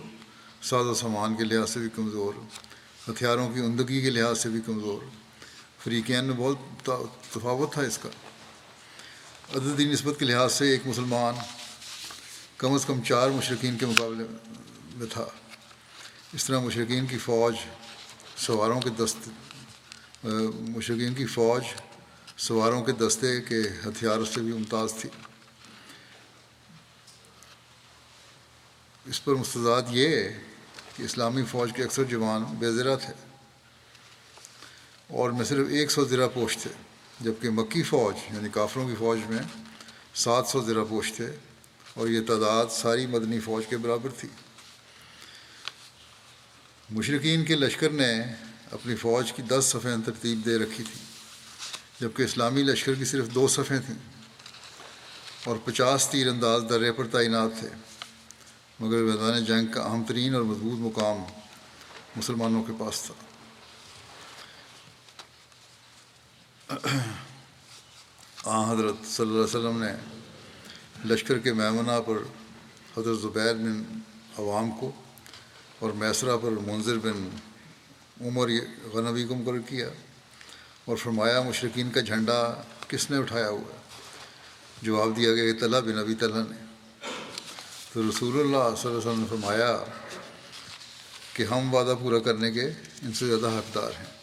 ساز 0.62 0.86
و 0.86 0.94
سامان 0.94 1.34
کے 1.34 1.44
لحاظ 1.44 1.70
سے 1.70 1.80
بھی 1.80 1.88
کمزور، 1.96 2.34
ہتھیاروں 3.10 3.52
کی 3.54 3.60
عمدگی 3.60 4.02
کے 4.02 4.10
لحاظ 4.10 4.38
سے 4.38 4.48
بھی 4.48 4.60
کمزور۔ 4.66 5.02
فریقین 5.84 6.24
میں 6.24 6.34
بہت 6.36 6.90
تفاوت 7.30 7.72
تھا 7.72 7.82
اس 7.82 7.98
کا۔ 7.98 8.08
عددی 9.54 9.84
نسبت 9.84 10.14
کے 10.18 10.24
لحاظ 10.24 10.52
سے 10.52 10.68
ایک 10.70 10.86
مسلمان 10.86 11.34
کم 12.58 12.72
از 12.74 12.84
کم 12.86 13.02
چار 13.02 13.28
مشرقین 13.30 13.78
کے 13.78 13.86
مقابلے 13.86 14.24
میں 14.94 15.06
تھا۔ 15.06 15.24
اس 16.32 16.44
طرح 16.44 16.58
مشرقین 16.58 17.06
کی 17.06 17.18
فوج 17.18 17.56
سواروں 18.36 18.80
کے 18.80 18.90
دست 18.90 19.28
مشرقین 20.76 21.14
کی 21.14 21.26
فوج 21.26 21.64
سواروں 22.36 22.82
کے 22.82 22.92
دستے 22.92 23.40
کے 23.40 23.60
ہتھیاروں 23.86 24.24
سے 24.24 24.40
بھی 24.40 24.52
ممتاز 24.52 24.94
تھی۔ 25.00 25.10
اس 29.06 29.24
پر 29.24 29.34
مستضاد 29.34 29.82
یہ 29.90 30.28
کہ 30.96 31.02
اسلامی 31.02 31.42
فوج 31.50 31.70
کے 31.76 31.84
اکثر 31.84 32.04
جوان 32.04 32.42
بے 32.42 32.72
زرہ 32.72 32.96
تھے۔ 32.96 33.33
اور 35.14 35.30
میں 35.30 35.44
صرف 35.44 35.66
ایک 35.70 35.90
سو 35.90 36.04
زرہ 36.04 36.28
پوش 36.34 36.56
تھے، 36.58 36.70
جبکہ 37.20 37.50
مکی 37.50 37.82
فوج 37.82 38.34
یعنی 38.34 38.48
کافروں 38.52 38.88
کی 38.88 38.94
فوج 38.98 39.18
میں 39.28 39.38
سات 40.14 40.46
سو 40.46 40.60
زرہ 40.60 40.84
پوش 40.88 41.12
تھے 41.12 41.36
اور 41.94 42.08
یہ 42.08 42.20
تعداد 42.26 42.66
ساری 42.70 43.06
مدنی 43.06 43.40
فوج 43.40 43.66
کے 43.66 43.76
برابر 43.76 44.10
تھی۔ 44.18 44.28
مشرقین 46.90 47.44
کے 47.44 47.54
لشکر 47.54 47.90
نے 47.90 48.22
اپنی 48.70 48.96
فوج 48.96 49.32
کی 49.32 49.42
دس 49.42 49.64
صفیں 49.64 49.96
ترتیب 50.04 50.44
دے 50.44 50.56
رکھی 50.56 50.84
تھی، 50.84 51.00
جبکہ 52.00 52.22
اسلامی 52.22 52.62
لشکر 52.62 52.94
کی 52.94 53.04
صرف 53.04 53.34
دو 53.34 53.48
صفیں 53.48 53.78
تھیں 53.86 53.98
اور 55.44 55.56
پچاس 55.64 56.08
تیر 56.08 56.28
انداز 56.28 56.62
درے 56.70 56.92
پر 56.92 57.06
تعینات 57.06 57.50
تھے۔ 57.58 57.68
مگر 58.80 59.02
میدان 59.02 59.44
جنگ 59.44 59.66
کا 59.66 59.82
اہم 59.82 60.04
ترین 60.04 60.34
اور 60.34 60.42
مضبوط 60.42 60.78
مقام 60.78 61.22
مسلمانوں 62.16 62.64
کے 62.64 62.72
پاس 62.78 63.02
تھا۔ 63.02 63.23
آ، 66.68 66.74
حضرت 68.72 68.94
صلی 69.06 69.26
اللہ 69.26 69.32
علیہ 69.32 69.44
وسلم 69.44 69.82
نے 69.82 69.92
لشکر 71.14 71.38
کے 71.38 71.52
میمنہ 71.52 71.92
پر 72.06 72.14
حضرت 72.98 73.18
زبیر 73.18 73.54
بن 73.54 73.98
عوام 74.38 74.70
کو 74.70 74.92
اور 75.78 75.90
میسرہ 75.90 76.36
پر 76.36 76.50
منظر 76.50 76.98
بن 76.98 77.28
عمر 78.20 78.50
غنبی 78.92 79.24
کو 79.24 79.34
مقرر 79.34 79.58
کیا 79.58 79.88
اور 80.84 80.96
فرمایا 80.96 81.42
مشرقین 81.42 81.90
کا 81.90 82.00
جھنڈا 82.00 82.62
کس 82.88 83.10
نے 83.10 83.16
اٹھایا 83.16 83.48
ہوا 83.48 83.76
جواب 84.82 85.16
دیا 85.16 85.34
گیا 85.34 85.52
کہ 85.52 85.60
طلح 85.60 85.80
بن 85.80 85.98
ابی 85.98 86.14
طلح 86.14 86.42
نے۔ 86.50 86.64
تو 87.92 88.10
رسول 88.10 88.40
اللہ 88.40 88.76
صلی 88.76 88.90
اللہ 88.90 88.98
علیہ 88.98 89.10
وسلم 89.10 89.20
نے 89.20 89.26
فرمایا 89.30 89.84
کہ 91.32 91.42
ہم 91.42 91.74
وعدہ 91.74 91.94
پورا 92.00 92.18
کرنے 92.18 92.52
کے 92.52 92.64
ان 93.02 93.12
سے 93.12 93.26
زیادہ 93.26 93.54
حقدار 93.54 93.90
ہیں۔ 93.98 94.13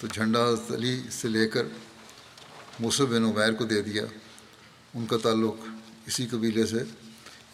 تو 0.00 0.06
جھنڈا 0.06 0.44
علی 0.74 1.02
سے 1.10 1.28
لے 1.28 1.48
کر 1.48 1.62
موسف 2.80 3.00
بن 3.00 3.24
عمیر 3.24 3.52
کو 3.52 3.64
دے 3.64 3.82
دیا۔ 3.82 4.02
ان 4.94 5.06
کا 5.06 5.16
تعلق 5.22 5.54
اسی 6.06 6.26
قبیلے 6.26 6.66
سے 6.66 6.76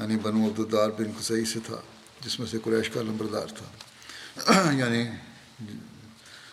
یعنی 0.01 0.17
بنو 0.17 0.47
عبدالدار 0.47 0.91
بن 0.91 1.11
قصعی 1.21 1.45
سے 1.45 1.59
تھا، 1.67 1.81
جس 2.21 2.41
میں 2.41 2.47
سے 2.47 2.59
قریش 2.65 2.91
کا 2.91 3.03
لمبردار 3.03 3.47
تھا۔ 3.47 4.73
یعنی 4.73 5.05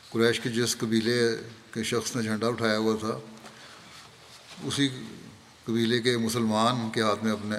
قریش 0.10 0.40
کے 0.40 0.50
جس 0.50 0.78
قبیلے 0.78 1.38
کے 1.72 1.84
شخص 1.84 2.16
نے 2.16 2.24
جھنڈا 2.24 2.48
اٹھایا 2.48 2.78
ہوا 2.78 2.96
تھا، 3.00 3.20
اسی 4.64 4.90
قبیلے 5.66 6.02
کے 6.02 6.18
مسلمان 6.18 6.90
کے 6.92 7.02
ہاتھ 7.02 7.24
میں 7.24 7.32
اپنے 7.32 7.56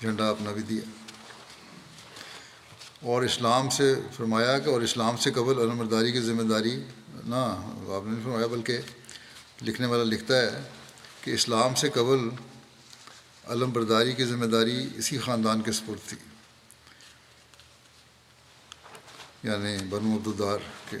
جھنڈا 0.00 0.28
اپنا 0.28 0.52
بھی 0.52 0.62
دیا۔ 0.62 0.82
اور 3.02 3.22
اسلام 3.22 3.70
سے 3.70 3.94
فرمایا 4.16 4.58
کہ 4.58 4.70
اور 4.70 4.80
اسلام 4.80 5.16
سے 5.16 5.30
قبل 5.30 5.58
علمبرداری 5.58 6.12
کی 6.12 6.20
ذمہ 6.20 6.42
داری 6.42 6.82
نہ 7.14 7.64
آپ 7.94 8.06
نے 8.06 8.20
فرمایا، 8.24 8.46
بلکہ 8.46 8.78
لکھنے 9.62 9.86
والا 9.86 10.04
لکھتا 10.04 10.36
ہے 10.36 10.62
کہ 11.20 11.30
اسلام 11.30 11.74
سے 11.74 11.90
قبل 11.90 12.28
علم 13.44 13.70
برداری 13.70 14.12
کی 14.12 14.24
ذمہ 14.24 14.44
داری 14.44 14.88
اسی 14.94 15.18
خاندان 15.18 15.60
کے 15.60 15.72
سپرد 15.72 16.08
تھی۔ 16.08 16.16
یعنی 19.42 19.84
بنو 19.88 20.16
عبدالدار 20.16 20.58
کے۔ 20.90 20.96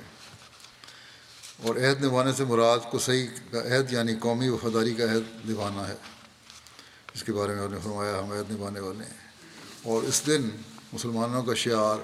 اور 1.62 1.76
عہد 1.76 2.04
نبھانے 2.04 2.32
سے 2.32 2.44
مراد 2.44 2.78
کو 2.90 2.98
صحیح 2.98 3.26
کا 3.50 3.58
عہد 3.58 3.92
یعنی 3.92 4.14
قومی 4.14 4.48
وفاداری 4.48 4.94
کا 4.94 5.04
عہد 5.04 5.50
نبھانا 5.50 5.88
ہے۔ 5.88 5.96
اس 7.14 7.24
کے 7.24 7.32
بارے 7.32 7.54
میں 7.54 7.62
انہوں 7.62 7.78
نے 7.78 7.80
فرمایا، 7.84 8.18
ہم 8.18 8.32
عہد 8.32 8.50
نبھانے 8.50 8.80
والے 8.80 9.04
ہیں۔ 9.04 9.30
اور 9.82 10.02
اس 10.02 10.26
دن 10.26 10.48
مسلمانوں 10.92 11.42
کا 11.42 11.54
شعار 11.54 11.98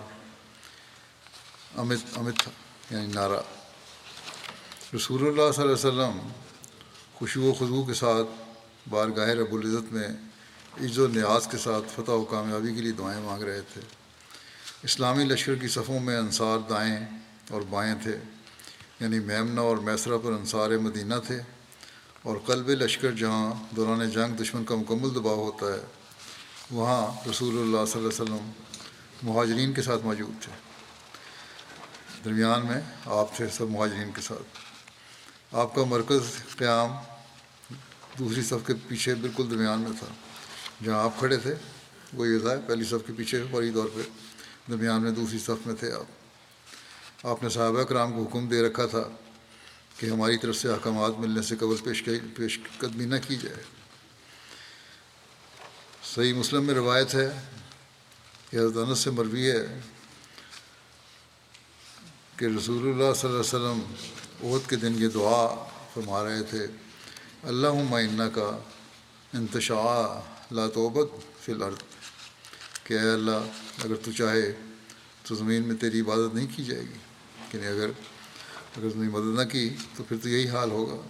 امت 1.78 1.98
امت 2.16 2.34
یعنی 2.90 3.06
نعرہ۔ 3.06 3.55
رسول 4.94 5.20
اللہ 5.20 5.52
صلی 5.52 5.62
اللہ 5.62 5.76
علیہ 5.76 6.10
وسلم 6.10 6.28
خوشو 7.14 7.42
و 7.42 7.54
خضو 7.54 7.84
کے 7.84 7.94
ساتھ 7.94 8.42
بارگاہ 8.88 9.28
رب 9.28 9.54
العزت 9.54 9.92
میں 9.92 10.08
عز 10.80 10.98
و 10.98 11.06
نیاز 11.06 11.46
کے 11.46 11.58
ساتھ 11.58 11.84
فتح 11.94 12.10
و 12.10 12.24
کامیابی 12.24 12.74
کے 12.74 12.80
لیے 12.80 12.92
دعائیں 12.92 13.22
مانگ 13.22 13.42
رہے 13.42 13.60
تھے۔ 13.60 13.80
اسلامی 14.82 15.24
لشکر 15.24 15.54
کی 15.54 15.68
صفوں 15.68 16.00
میں 16.00 16.18
انصار 16.18 16.58
دائیں 16.58 17.06
اور 17.50 17.62
بائیں 17.70 17.94
تھے 18.02 18.16
یعنی 19.00 19.18
میمنہ 19.18 19.60
اور 19.60 19.76
میسرہ 19.76 20.18
پر 20.18 20.32
انصار 20.32 20.70
مدینہ 20.70 21.14
تھے۔ 21.26 21.40
اور 22.22 22.36
قلب 22.46 22.68
لشکر 22.68 23.10
جہاں 23.10 23.54
دوران 23.70 24.10
جنگ 24.10 24.42
دشمن 24.42 24.64
کا 24.64 24.74
مکمل 24.74 25.14
دباؤ 25.14 25.44
ہوتا 25.44 25.66
ہے، 25.66 25.80
وہاں 26.70 27.28
رسول 27.30 27.54
اللہ 27.54 27.84
صلی 27.86 28.04
اللہ 28.04 28.22
علیہ 28.22 28.34
وسلم 28.34 28.50
مہاجرین 29.22 29.72
کے 29.72 29.82
ساتھ 29.82 30.04
موجود 30.04 30.42
تھے۔ 30.42 30.52
درمیان 32.24 32.66
میں 32.66 32.80
آپ 33.06 33.36
تھے 33.36 33.48
سب 33.48 33.70
مہاجرین 33.70 34.10
کے 34.12 34.20
ساتھ۔ 34.20 34.65
آپ 35.52 35.74
کا 35.74 35.84
مرکز 35.84 36.22
قیام 36.56 36.90
دوسری 38.18 38.42
صف 38.42 38.66
کے 38.66 38.72
پیچھے 38.88 39.14
بالکل 39.14 39.50
درمیان 39.50 39.80
میں 39.80 39.90
تھا۔ 39.98 40.06
جہاں 40.84 41.02
آپ 41.02 41.18
کھڑے 41.18 41.36
تھے، 41.36 41.54
وہ 42.12 42.28
یہ 42.28 42.38
تھا، 42.38 42.48
پہلی 42.66 42.84
صف 42.84 43.06
کے 43.06 43.12
پیچھے 43.16 43.44
فوری 43.50 43.70
طور 43.70 43.88
پہ 43.94 44.00
درمیان 44.70 45.02
میں 45.02 45.10
دوسری 45.10 45.38
صف 45.38 45.66
میں 45.66 45.74
تھے 45.74 45.92
آپ۔ 45.92 47.26
آپ 47.26 47.42
نے 47.42 47.48
صحابہ 47.48 47.82
کرام 47.82 48.12
کو 48.12 48.22
حکم 48.22 48.48
دے 48.48 48.62
رکھا 48.62 48.86
تھا 48.86 49.02
کہ 49.96 50.06
ہماری 50.06 50.36
طرف 50.36 50.56
سے 50.56 50.68
احکامات 50.68 51.12
ملنے 51.18 51.42
سے 51.42 51.56
قبل 51.56 51.76
پیش 51.84 52.08
پیش 52.36 52.60
قدمی 52.78 53.04
نہ 53.04 53.14
کی 53.28 53.36
جائے۔ 53.36 53.62
صحیح 56.14 56.34
مسلم 56.34 56.64
میں 56.64 56.74
روایت 56.74 57.14
ہے 57.14 57.40
کہ 58.50 58.56
حضرت 58.56 58.88
انس 58.88 58.98
سے 58.98 59.10
مروی 59.10 59.50
ہے 59.50 59.80
کہ 62.36 62.44
رسول 62.44 62.82
اللہ 62.82 63.14
صلی 63.14 63.28
اللہ 63.28 63.28
علیہ 63.28 63.38
وسلم 63.38 63.80
عہد 64.42 64.68
کے 64.70 64.76
دن 64.76 64.94
یہ 64.98 65.08
دعا 65.08 65.46
فرما 65.94 66.22
رہے 66.24 66.42
تھے 66.50 66.66
اللہ 67.50 67.82
معینہ 67.90 68.22
کا 68.34 68.50
انتشاء 69.34 70.54
لا 70.54 70.66
توبت 70.74 71.10
فی 71.40 71.52
الارض، 71.52 71.82
کہ 72.84 72.94
اے 72.94 73.10
اللہ، 73.10 73.40
اگر 73.84 73.94
تو 74.04 74.12
چاہے 74.12 74.50
تو 75.26 75.34
زمین 75.34 75.62
میں 75.68 75.76
تیری 75.80 76.00
عبادت 76.00 76.34
نہیں 76.34 76.46
کی 76.56 76.64
جائے 76.64 76.82
گی، 76.82 76.98
کہ 77.50 77.56
اگر 77.68 77.90
اگر 78.76 78.88
تم 78.92 79.02
نے 79.02 79.08
مدد 79.08 79.38
نہ 79.38 79.44
کی 79.50 79.68
تو 79.96 80.04
پھر 80.08 80.16
تو 80.22 80.28
یہی 80.28 80.48
حال 80.48 80.70
ہوگا۔ 80.70 81.00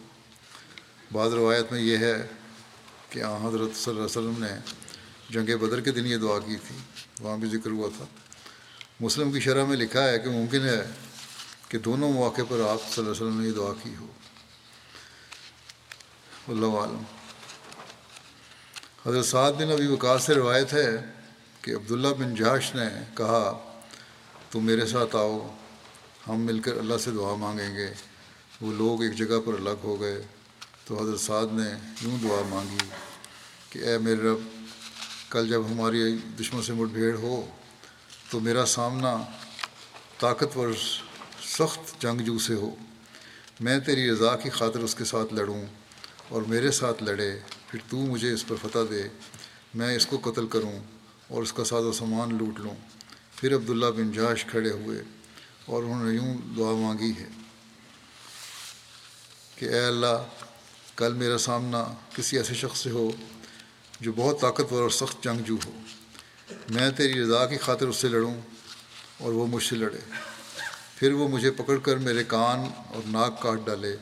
بعض 1.13 1.35
روایت 1.35 1.73
میں 1.73 1.81
یہ 1.81 1.97
ہے 1.99 2.17
کہ 3.11 3.23
آن 3.23 3.45
حضرت 3.47 3.77
صلی 3.77 3.91
اللہ 3.91 4.07
علیہ 4.07 4.19
وسلم 4.19 4.45
نے 4.45 4.55
جنگ 5.31 5.57
بدر 5.61 5.81
کے 5.81 5.91
دن 5.91 6.07
یہ 6.07 6.17
دعا 6.17 6.39
کی 6.39 6.57
تھی، 6.67 6.77
وہاں 7.21 7.37
بھی 7.39 7.49
ذکر 7.49 7.71
ہوا 7.71 7.89
تھا۔ 7.97 8.05
مسلم 9.01 9.33
کی 9.33 9.41
شرح 9.41 9.65
میں 9.65 9.77
لکھا 9.77 10.09
ہے 10.09 10.19
کہ 10.19 10.31
ممکن 10.31 10.63
ہے 10.65 10.83
کہ 11.69 11.79
دونوں 11.79 12.13
مواقع 12.13 12.43
پر 12.49 12.61
آپ 12.61 12.93
صلی 12.93 13.05
اللہ 13.05 13.11
علیہ 13.11 13.11
وسلم 13.11 13.41
نے 13.41 13.49
یہ 13.49 13.53
دعا 13.53 13.73
کی 13.83 13.95
ہو۔ 14.01 14.07
اللہ 16.49 16.67
عالم۔ 16.67 17.03
حضرت 19.07 19.27
سعد 19.27 19.53
بن 19.53 19.73
ابی 19.73 19.87
وقاص 19.87 20.27
سے 20.27 20.35
روایت 20.35 20.73
ہے 20.73 21.05
کہ 21.63 21.71
عبداللہ 21.71 22.09
بن 22.09 22.35
جاش 22.35 22.75
نے 22.75 23.05
کہا، 23.15 23.59
تم 24.51 24.65
میرے 24.65 24.87
ساتھ 24.87 25.17
آؤ، 25.17 25.57
ہم 26.29 26.41
مل 26.41 26.61
کر 26.61 26.77
اللہ 26.77 26.99
سے 26.99 27.11
دعا 27.11 27.35
مانگیں 27.35 27.75
گے۔ 27.75 27.95
وہ 28.61 28.73
لوگ 28.73 29.03
ایک 29.03 29.15
جگہ 29.15 29.41
پر 29.45 29.55
الگ 29.55 29.81
ہو 29.85 30.01
گئے۔ 30.01 30.23
تو 30.85 31.03
حضرت 31.03 31.21
سعد 31.21 31.47
نے 31.53 31.91
یوں 32.03 32.19
دعا 32.23 32.43
مانگی 32.49 32.79
کہ، 33.71 33.79
اے 33.79 33.99
میرے 33.99 34.17
رب، 34.17 34.65
کل 35.31 35.49
جب 35.49 35.63
ہماری 35.67 36.17
دشمن 36.41 36.63
سے 36.63 36.73
مٹ 36.73 36.89
بھیڑ 36.89 37.17
ہو، 37.17 37.47
تو 38.31 38.41
میرا 38.41 38.67
سامنا 38.67 39.17
طاقتور 40.19 40.69
سخت 41.59 42.03
جنگجو 42.03 42.39
سے 42.39 42.55
ہو، 42.55 42.75
میں 43.61 43.79
تیری 43.79 44.11
رضا 44.11 44.37
کی 44.37 44.51
خاطر 44.51 44.81
اس 44.81 44.95
کے 44.95 45.05
ساتھ 45.05 45.35
لڑوں 45.35 45.67
اور 46.29 46.43
میرے 46.43 46.71
ساتھ 46.71 47.03
لڑے، 47.03 47.39
پھر 47.69 47.81
تو 47.91 47.97
مجھے 47.97 48.33
اس 48.33 48.47
پر 48.47 48.57
فتح 48.63 48.79
دے، 48.91 49.09
میں 49.75 49.97
اس 49.97 50.07
کو 50.07 50.21
قتل 50.25 50.47
کروں 50.47 50.79
اور 51.29 51.43
اس 51.43 51.53
کا 51.53 51.65
ساز 51.65 51.85
و 51.85 51.93
سامان 51.93 52.35
لوٹ 52.35 52.61
لوں۔ 52.61 52.75
پھر 53.37 53.55
عبداللہ 53.55 53.87
بن 53.87 54.13
جاش 54.13 54.45
کھڑے 54.45 54.71
ہوئے 54.71 55.03
اور 55.67 55.83
انہوں 55.83 56.05
نے 56.05 56.15
یوں 56.15 56.35
دعا 56.57 56.73
مانگی 56.73 57.13
ہے 57.21 57.29
کہ 59.57 59.65
اے 59.65 59.81
اللہ، 59.81 60.25
کل 60.97 61.13
میرا 61.13 61.39
سامنا 61.39 61.85
کسی 62.15 62.37
ایسے 62.37 62.55
شخص 62.55 62.79
سے 62.79 62.91
ہو 62.91 63.11
جو 64.01 64.13
بہت 64.17 64.41
طاقتور 64.41 64.83
اور 64.83 64.91
سخت 64.91 65.25
جنگجو 65.25 65.57
ہو۔ 65.67 65.73
میں 66.71 66.91
تیری 66.91 67.23
رضا 67.23 67.47
کی 67.47 67.57
خاطر 67.57 67.87
اس 67.87 67.97
سے 67.97 68.09
لڑوں 68.09 68.35
اور 69.19 69.33
وہ 69.33 69.47
مجھ 69.47 69.65
سے 69.65 69.77
لڑے۔ 69.77 70.01
پھر 70.97 71.13
وہ 71.13 71.29
مجھے 71.29 71.51
پکڑ 71.51 71.77
کر 71.79 71.97
میرے 71.97 72.25
کان 72.25 72.61
اور 72.89 73.03
ناک 73.07 73.43
کاٹ 73.43 73.59
ڈالے۔ 73.65 73.97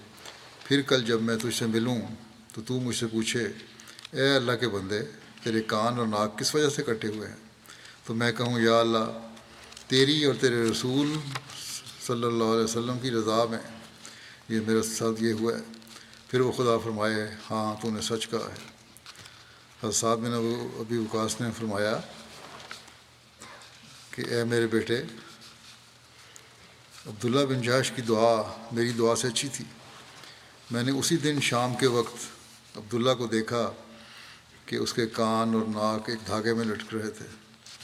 پھر 0.65 0.83
کل 0.83 1.05
جب 1.05 1.23
میں 1.23 1.37
تجھ 1.37 1.55
سے 1.55 1.67
ملوں 1.67 2.01
تو 2.53 2.63
تو 2.63 2.81
مجھ 2.81 2.97
سے 2.97 3.07
پوچھے، 3.07 3.49
اے 4.11 4.35
اللہ 4.37 4.53
کے 4.53 4.69
بندے، 4.69 5.01
تیرے 5.43 5.61
کان 5.63 5.99
اور 5.99 6.07
ناک 6.07 6.39
کس 6.39 6.55
وجہ 6.55 6.69
سے 6.69 6.83
کٹے 6.83 7.09
ہوئے 7.09 7.29
ہیں؟ 7.29 7.37
تو 8.05 8.15
میں 8.15 8.33
کہوں، 8.33 8.61
یا 8.61 8.81
اللہ، 8.81 9.29
تیری 9.89 10.25
اور 10.25 10.35
تیرے 10.41 10.71
رسول 10.71 11.13
صلی 12.07 12.25
اللہ 12.25 12.45
علیہ 12.45 12.65
وسلم 12.65 12.99
کی 13.03 13.11
رضا 13.11 13.45
میں 13.51 13.59
یہ 14.49 14.61
میرے 14.67 14.83
ساتھ 14.83 15.23
یہ 15.23 15.33
ہوا 15.33 15.53
ہے۔ 15.53 15.63
پھر 16.29 16.41
وہ 16.41 16.53
خدا 16.53 16.79
فرمائے 16.79 17.29
ہاں 17.51 17.83
تو 17.83 17.91
نے 17.91 18.01
سچ 18.01 18.29
کہا 18.29 18.49
ہے۔ 18.49 18.63
حضرت 19.83 19.95
صاحب 19.95 20.19
بن 20.19 20.35
ابو 20.35 20.69
ابی 20.81 20.97
وقاص 20.97 21.41
نے 21.41 21.49
فرمایا 21.59 22.01
کہ، 24.11 24.23
اے 24.31 24.45
میرے 24.45 24.67
بیٹے 24.67 25.03
عبداللہ 27.07 27.47
بن 27.47 27.63
جاش 27.63 27.91
کی 27.91 28.03
دعا 28.03 28.59
میری 28.73 28.91
دعا 28.91 29.17
سے 29.17 29.29
اچھی 29.29 29.49
تھی۔ 29.53 29.65
میں 30.71 30.83
نے 30.83 30.91
اسی 30.91 31.17
دن 31.17 31.41
شام 31.41 31.75
کے 31.75 31.87
وقت 31.87 32.17
عبداللہ 32.77 33.15
کو 33.15 33.27
دیکھا 33.27 33.73
کہ 34.67 34.77
اس 34.77 34.95
کے 34.95 35.07
کان 35.07 35.55
اور 35.55 35.63
ناک 35.63 36.11
ایک 36.11 36.27
دھاگے 36.27 36.55
میں 36.55 36.65
لٹک 36.65 36.95
رہے 36.95 37.11
تھے 37.11 37.27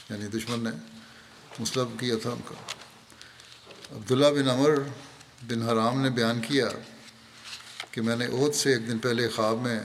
یعنی 0.09 0.27
دشمن 0.27 0.59
نے 0.59 0.69
مسلب 1.59 1.99
کیا 1.99 2.15
تھا 2.21 2.29
ان 2.29 2.39
کا۔ 2.45 2.53
عبداللہ 3.95 4.25
بن 4.25 4.49
عمر 4.49 4.69
بن 5.47 5.61
حرام 5.61 6.01
نے 6.01 6.09
بیان 6.09 6.41
کیا 6.41 6.67
کہ 7.91 8.01
میں 8.01 8.15
نے 8.15 8.25
عہد 8.25 8.55
سے 8.55 8.73
ایک 8.73 8.87
دن 8.87 8.97
پہلے 8.97 9.29
خواب 9.29 9.61
میں 9.61 9.79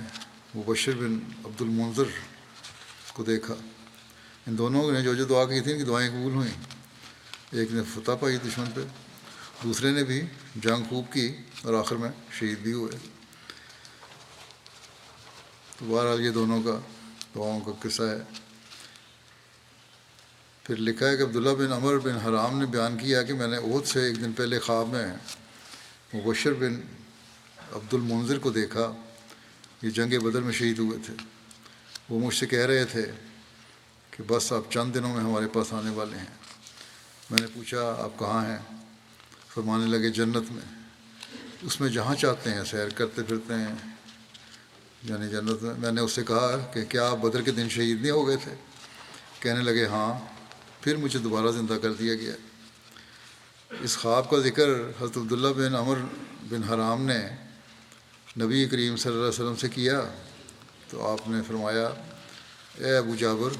مبشر 0.56 0.92
بن 0.92 1.18
عبد 1.44 1.62
المنظر 1.62 2.04
کو 3.12 3.24
دیکھا۔ 3.24 3.54
ان 4.46 4.58
دونوں 4.58 4.92
نے 4.92 5.02
جو 5.02 5.14
جو 5.14 5.24
دعا 5.24 5.44
کی 5.44 5.60
تھیں 5.60 5.72
ان 5.72 5.78
کی 5.78 5.84
دعائیں 5.84 6.10
قبول 6.10 6.32
ہوئیں۔ 6.32 6.52
ایک 7.50 7.72
نے 7.72 7.82
فتح 7.94 8.12
پائی 8.20 8.36
دشمن 8.36 8.66
پہ 8.74 8.80
دوسرے 9.62 9.90
نے 9.90 10.04
بھی 10.04 10.22
جنگ 10.56 10.84
خوب 10.88 11.12
کی 11.12 11.36
اور 11.62 11.74
آخر 11.74 11.96
میں 11.96 12.10
شہید 12.32 12.58
بھی 12.58 12.72
ہوئے۔ 12.72 13.08
تو 15.78 15.86
بہرحال 15.86 16.20
یہ 16.20 16.30
دونوں 16.30 16.62
کا 16.62 16.78
دعاؤں 17.34 17.60
کا 17.60 17.72
قصہ 17.80 18.02
ہے۔ 18.02 18.38
پھر 20.62 20.76
لکھا 20.76 21.08
ہے 21.08 21.16
کہ 21.16 21.22
عبداللہ 21.22 21.50
بن 21.50 21.72
عمر 21.72 21.98
بن 21.98 22.16
حرام 22.16 22.58
نے 22.58 22.66
بیان 22.66 22.98
کیا 22.98 23.22
کہ 23.22 23.34
میں 23.34 23.46
نے 23.46 23.56
عہد 23.56 23.86
سے 23.86 24.04
ایک 24.04 24.16
دن 24.16 24.32
پہلے 24.32 24.58
خواب 24.58 24.88
میں 24.88 25.06
مبشر 26.14 26.54
بن 26.54 26.80
عبد 27.72 27.94
المنظر 27.94 28.38
کو 28.38 28.50
دیکھا۔ 28.50 28.92
یہ 29.82 29.90
جنگ 29.90 30.18
بدر 30.18 30.40
میں 30.40 30.52
شہید 30.52 30.78
ہوئے 30.78 30.98
تھے۔ 31.06 31.14
وہ 32.08 32.26
مجھ 32.26 32.34
سے 32.34 32.46
کہہ 32.46 32.66
رہے 32.66 32.84
تھے 32.84 33.10
کہ 34.10 34.22
بس 34.26 34.52
آپ 34.52 34.72
چند 34.72 34.94
دنوں 34.94 35.14
میں 35.14 35.24
ہمارے 35.24 35.48
پاس 35.48 35.72
آنے 35.72 35.90
والے 35.90 36.18
ہیں۔ 36.18 36.34
میں 37.30 37.38
نے 37.40 37.46
پوچھا، 37.54 37.96
آپ 38.04 38.18
کہاں 38.18 38.44
ہیں؟ 38.44 38.85
فرمانے 39.56 39.86
لگے 39.86 40.10
جنت 40.10 40.52
میں۔ 40.52 40.82
اس 41.62 41.80
میں 41.80 41.88
جہاں 41.88 42.14
چاہتے 42.14 42.50
ہیں 42.50 42.64
سیر 42.64 42.88
کرتے 42.88 43.22
پھرتے 43.22 43.54
ہیں۔ 43.54 43.74
یعنی 45.02 45.28
جنت 45.28 45.62
میں 45.62 45.74
میں 45.78 45.92
نے 45.92 46.00
اس 46.00 46.12
سے 46.12 46.24
کہا 46.24 46.56
کہ 46.72 46.84
کیا 46.84 47.10
آپ 47.10 47.16
بدر 47.16 47.42
کے 47.42 47.50
دن 47.50 47.68
شہید 47.68 48.00
نہیں 48.00 48.10
ہو 48.10 48.28
گئے 48.28 48.36
تھے؟ 48.36 48.54
کہنے 49.40 49.62
لگے 49.62 49.86
ہاں۔ 49.86 50.34
پھر 50.80 50.96
مجھے 50.96 51.18
دوبارہ 51.18 51.52
زندہ 51.52 51.72
کر 51.72 51.92
دیا 51.92 52.14
گیا۔ 52.14 52.32
اس 53.80 53.98
خواب 53.98 54.30
کا 54.30 54.38
ذکر 54.38 54.68
حضرت 55.00 55.16
عبداللہ 55.16 55.48
بن 55.48 55.74
عمر 55.74 55.96
بن 56.42 56.64
حرام 56.64 57.02
نے 57.02 57.28
نبی 58.40 58.68
کریم 58.68 58.96
صلی 58.96 59.12
اللہ 59.12 59.22
علیہ 59.22 59.28
وسلم 59.28 59.56
سے 59.56 59.68
کیا۔ 59.68 60.00
تو 60.90 61.12
آپ 61.12 61.28
نے 61.28 61.42
فرمایا، 61.46 61.90
اے 62.74 62.96
ابو 62.96 63.14
جابر 63.16 63.50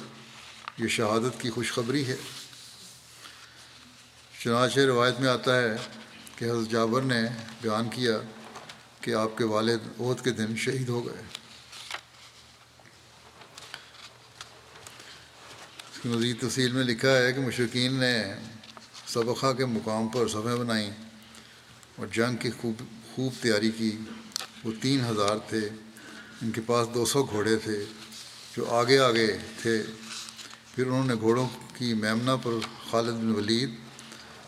یہ 0.79 0.89
شہادت 0.89 1.41
کی 1.41 1.51
خوشخبری 1.51 2.07
ہے۔ 2.07 2.17
چنانچہ 4.47 4.81
روایت 4.81 5.21
میں 5.21 5.29
آتا 5.29 5.61
ہے 5.61 5.77
کہ 6.37 6.45
حضرت 6.45 6.71
جابر 6.71 7.03
نے 7.03 7.23
بیان 7.63 7.89
کیا 7.89 8.19
کہ 9.01 9.15
آپ 9.15 9.39
کے 9.39 9.45
والد 9.45 9.79
عہد 10.01 10.25
کے 10.25 10.31
دن 10.31 10.57
شہید 10.57 10.89
ہو 10.89 11.07
گئے۔ 11.07 11.23
اس 15.93 16.01
کی 16.03 16.09
مزید 16.09 16.41
تفصیل 16.41 16.73
میں 16.73 16.85
لکھا 16.85 17.17
ہے 17.17 17.33
کہ 17.33 17.41
مشرقین 17.41 17.95
نے 17.95 18.25
سبقہ 19.07 19.53
کے 19.53 19.65
مقام 19.67 20.09
پر 20.09 20.29
صفحیں 20.29 20.57
بنائیں 20.57 20.91
اور 21.97 22.07
جنگ 22.07 22.37
کی 22.37 22.51
خوب 22.51 22.83
خوب 23.15 23.33
تیاری 23.43 23.71
کی۔ 23.71 23.97
وہ 24.65 24.73
تین 24.83 25.01
ہزار 25.01 25.37
تھے۔ 25.49 25.69
ان 26.43 26.51
کے 26.51 26.61
پاس 26.67 26.89
دو 26.95 27.07
سو 27.07 27.25
گھوڑے 27.25 27.57
تھے 27.57 27.85
جو 28.57 28.71
آگے 28.71 28.99
آگے 28.99 29.39
تھے۔ 29.63 29.83
پھر 30.75 30.87
انہوں 30.87 31.05
نے 31.05 31.15
گھوڑوں 31.15 31.49
کی 31.75 31.95
میمنا 31.95 32.37
پر 32.37 32.53
خالد 32.91 33.13
بن 33.13 33.35
ولید 33.35 33.71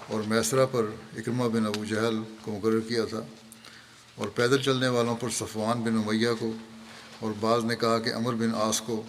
اور 0.09 0.21
میسرا 0.21 0.67
پر 0.67 0.85
اکرمہ 1.17 1.45
بن 1.45 1.67
ابو 1.67 1.85
جہل 1.85 2.23
کو 2.43 2.53
مقرر 2.53 2.81
کیا 2.81 3.05
تھا 3.05 3.21
اور 4.15 4.29
پیدل 4.29 4.63
چلنے 4.63 4.89
والوں 4.89 5.17
پر 5.17 5.29
صفوان 5.31 5.81
بن 5.81 5.97
امیہ 5.97 6.29
کو 6.39 6.53
اور 7.21 7.33
بعض 7.41 7.65
نے 7.65 7.77
کہا 7.77 7.99
کہ 7.99 8.15
امر 8.15 8.33
بن 8.35 8.51
آس 8.55 8.81
کو 8.81 9.03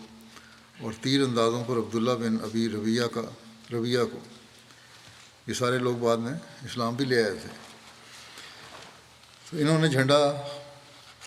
اور 0.82 0.92
تیر 1.02 1.24
اندازوں 1.24 1.64
پر 1.68 1.76
عبداللہ 1.78 2.12
بن 2.12 2.38
ابی 2.44 2.70
ربیہ 2.70 3.04
کا 3.14 3.22
ربیہ 3.74 4.00
کو۔ 4.12 4.20
یہ 5.48 5.54
سارے 5.54 5.78
لوگ 5.78 5.96
بعد 5.96 6.18
میں 6.18 6.34
اسلام 6.66 6.96
بھی 6.96 7.06
لے 7.06 7.24
آئے 7.24 7.34
تھے۔ 7.34 7.50
تو 9.52 9.58
انہوں 9.58 9.80
نے 9.80 9.88
جھنڈا 9.88 10.32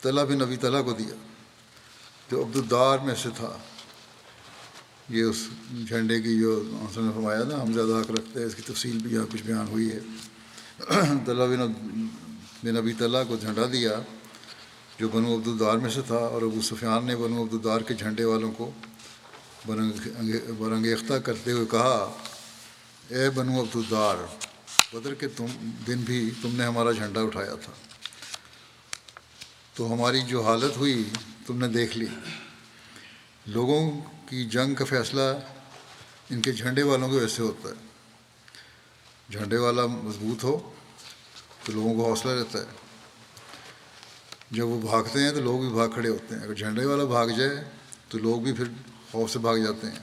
طلح 0.03 0.25
بن 0.25 0.43
ابی 0.43 0.57
طلح 0.57 0.83
کو 0.83 0.93
دیا 0.93 1.15
جو 2.31 2.43
عبدالدار 2.43 2.99
میں 2.99 3.15
سے 3.15 3.29
تھا۔ 3.37 3.59
یہ 5.13 5.23
اس 5.23 5.49
جھنڈے 5.89 6.21
کی 6.23 6.39
جو 6.41 6.63
حسن 6.85 7.05
نے 7.05 7.11
فرمایا 7.15 7.45
نا، 7.45 7.63
ہم 7.63 7.73
زیادہ 7.73 8.01
حق 8.01 8.11
رکھتے 8.11 8.41
ہیں، 8.41 8.47
اس 8.47 8.55
کی 8.55 8.63
تفصیل 8.63 8.99
بھی 8.99 9.15
یہاں 9.15 9.27
کچھ 9.33 9.43
بیان 9.43 9.69
ہوئی 9.69 9.91
ہے۔ 9.93 10.01
طلح 11.27 11.45
بن 11.47 11.73
بن 12.65 12.77
ابی 12.77 12.93
طلح 12.93 13.23
کو 13.29 13.37
جھنڈا 13.37 13.63
دیا، 13.73 14.01
جو 14.99 15.09
بنو 15.09 15.35
عبدالدار 15.35 15.77
میں 15.77 15.91
سے 15.91 16.01
تھا، 16.07 16.15
اور 16.15 16.43
ابو 16.43 16.63
سفیان 16.63 17.05
نے 17.05 17.17
بنو 17.17 17.43
عبدالدار 17.43 17.81
کے 17.81 17.95
جھنڈے 17.95 18.25
والوں 18.25 18.53
کو 18.53 18.71
برنگیختہ 20.59 21.15
کرتے 21.15 21.53
ہوئے 21.53 21.67
کہا، 21.71 22.13
اے 23.09 23.31
بنو 23.31 23.61
عبدالدار 23.61 24.17
بدر 24.95 25.15
کے 25.15 25.29
تم 25.29 25.47
دن 25.87 25.99
بھی 25.99 26.31
تم 26.43 26.49
نے 26.53 26.65
ہمارا 26.65 26.93
جھنڈا 26.93 27.21
اٹھایا 27.21 27.55
تھا۔ 27.55 27.73
تو 29.75 29.95
ہماری 29.95 30.21
جو 30.23 30.43
حالت 30.43 30.77
ہوئی، 30.77 31.05
تم 31.47 31.59
نے 31.59 31.69
دیکھ 31.69 31.99
لی۔ 31.99 32.07
لوگوں 33.47 34.01
کی 34.33 34.45
جنگ 34.45 34.75
کا 34.75 34.85
فیصلہ 34.85 35.21
ان 36.31 36.43
کے 36.43 36.53
جھنڈے 36.53 36.83
والوں 36.83 37.09
کے 37.09 37.17
ویسے 37.17 37.43
ہوتا 37.43 37.69
ہے۔ 37.69 37.75
جھنڈے 39.31 39.57
والا 39.57 39.87
مضبوط 39.87 40.45
ہو 40.45 40.73
تو 41.65 41.73
لوگوں 41.73 41.95
کو 41.95 42.11
حوصلہ 42.11 42.31
رہتا 42.31 42.59
ہے۔ 42.59 42.65
جب 44.51 44.67
وہ 44.67 44.81
بھاگتے 44.81 45.23
ہیں 45.23 45.31
تو 45.31 45.41
لوگ 45.41 45.61
بھی 45.61 45.69
بھاگ 45.69 45.89
کھڑے 45.89 46.09
ہوتے 46.09 46.35
ہیں۔ 46.35 46.43
اگر 46.43 46.55
جھنڈے 46.55 46.85
والا 46.85 47.05
بھاگ 47.05 47.27
جائے 47.27 47.65
تو 48.09 48.19
لوگ 48.19 48.41
بھی 48.41 48.53
پھر 48.53 48.65
خوف 49.11 49.31
سے 49.31 49.39
بھاگ 49.39 49.57
جاتے 49.57 49.87
ہیں۔ 49.87 49.99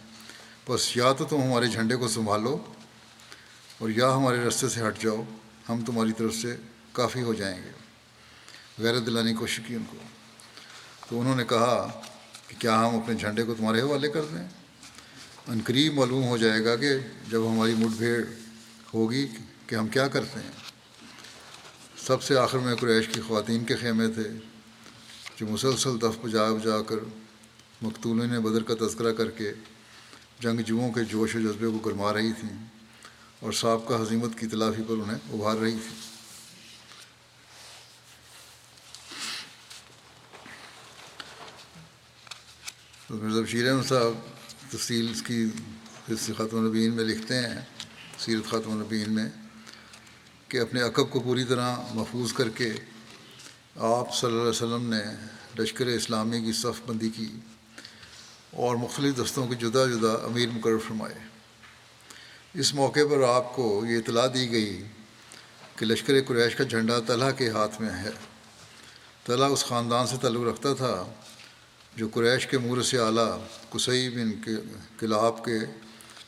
بس 0.70 0.98
یا 0.98 1.14
تو 1.14 1.26
تم 1.26 1.42
ہمارے 1.42 1.68
جھنڈے 1.68 1.96
کو 1.96 2.08
سنبھالو 2.08 2.74
اور 3.78 3.90
یا 3.90 4.16
ہمارے 4.16 4.38
رستے 4.38 4.70
سے 4.70 4.88
ہٹ 4.88 5.02
جاؤ۔ 5.02 5.24
ہم 5.70 5.86
تمہاری 5.86 6.12
طرف 6.12 6.36
سے 6.36 6.56
کافی 6.92 7.22
ہو 7.22 7.34
جائیں 7.34 7.62
گے۔ 7.64 7.72
غیرت 8.80 9.06
دلانے 9.06 9.32
کی 9.32 9.38
کوشش 9.38 9.60
کی 9.68 9.76
ان 9.76 9.84
کو۔ 9.90 9.98
تو 11.10 11.20
انہوں 11.20 11.36
نے 11.36 11.44
کہا 11.44 12.02
کہ 12.50 12.56
کیا 12.60 12.88
ہم 12.88 12.96
اپنے 12.96 13.16
جھنڈے 13.16 13.44
کو 13.44 13.54
تمہارے 13.54 13.82
حوالے 13.82 14.10
کر 14.10 14.22
دیں؟ 14.22 14.48
ان 15.48 15.60
قریب 15.66 15.94
معلوم 15.94 16.24
ہو 16.24 16.38
جائے 16.38 16.66
گا 16.66 16.76
کہ 16.76 16.98
جب 17.30 17.42
ہماری 17.52 17.74
مٹ 17.74 17.98
بھیڑ 17.98 18.24
ہوگی 18.94 19.28
کہ 19.68 19.76
ہم 19.76 19.88
کیا 19.88 20.08
کرتے 20.08 20.40
ہیں۔ 20.40 20.52
سب 21.98 22.24
سے 22.24 22.38
آخر 22.38 22.58
میں 22.58 22.76
قریش 22.76 23.08
کی 23.08 23.22
خواتین 23.22 23.64
کے 23.64 23.76
خیمے 23.76 24.08
تھے، 24.08 24.24
جو 25.38 25.48
مسلسل 25.48 26.02
دف 26.02 26.26
بجا 26.26 26.52
بجا 26.52 26.82
کر 26.82 26.96
مقتولین 27.82 28.40
بدر 28.40 28.64
کا 28.64 28.88
تذکرہ 28.88 29.14
کر 29.14 29.30
کے 29.30 29.54
جنگ 30.40 30.60
جوؤں 30.60 30.92
کے 30.92 31.04
جوش 31.04 31.36
و 31.36 31.40
جذبے 31.40 31.68
کو 31.68 31.78
گرما 31.78 32.14
رہی 32.14 32.34
تھیں 32.34 32.66
اور 33.40 33.52
سابقہ 33.52 33.94
حزیمت 33.94 34.40
کی 34.40 34.48
تلافی 34.48 34.82
پر 34.88 34.94
انہیں 34.94 35.18
ابھار 35.34 35.58
رہی 35.58 35.72
تھی 35.72 35.96
مرزا 43.10 43.42
بشیر 43.42 43.70
احمد 43.72 43.88
صاحب 43.88 44.14
تفصیل 44.72 45.08
اس 45.12 45.22
کی 45.22 46.34
خاتم 46.38 46.68
نبین 46.68 46.94
میں 46.94 47.04
لکھتے 47.04 47.36
ہیں، 47.36 47.60
سیرت 48.20 48.50
خاتم 48.50 48.82
نبین 48.82 49.14
میں، 49.14 49.30
کہ 50.48 50.58
اپنے 50.58 50.82
عقب 50.82 51.10
کو 51.10 51.20
پوری 51.20 51.44
طرح 51.44 51.76
محفوظ 51.94 52.34
کر 52.34 52.50
کے 52.50 52.70
آپ 53.76 54.16
صلی 54.16 54.30
اللہ 54.30 54.42
علیہ 54.42 54.50
وسلم 54.50 54.94
نے 54.94 55.02
لشکر 55.60 55.86
اسلامی 55.86 56.42
کی 56.42 56.52
صف 56.52 56.82
بندی 56.86 57.10
کی 57.10 57.32
اور 58.52 58.76
مختلف 58.76 59.18
دستوں 59.18 59.48
کے 59.48 59.56
جدا 59.56 59.86
جدا 59.86 60.14
امیر 60.26 60.50
مقرر 60.50 60.78
فرمائے۔ 60.88 61.18
اس 62.54 62.74
موقع 62.74 63.08
پر 63.12 63.28
آپ 63.28 63.56
کو 63.56 63.84
یہ 63.90 63.98
اطلاع 63.98 64.28
دی 64.34 64.50
گئی 64.52 64.84
کہ 65.76 65.86
لشکر 65.86 66.14
قریش 66.28 66.56
کا 66.56 66.64
جھنڈا 66.64 67.00
طلحہ 67.08 67.32
کے 67.32 67.50
ہاتھ 67.50 67.82
میں 67.82 67.94
ہے۔ 68.04 68.12
طلحہ 69.26 69.48
اس 69.48 69.66
خاندان 69.66 70.08
سے 70.08 70.16
تعلق 70.22 70.44
رکھتا 70.44 70.74
تھا 70.74 70.94
جو 72.00 72.08
قریش 72.14 72.48
کے 72.48 72.58
مور 72.58 72.82
سے 72.82 72.98
اعلیٰ 73.00 73.46
کسئی 73.70 74.10
بن 74.10 74.32
کلاب 75.00 75.46
کے 75.46 75.58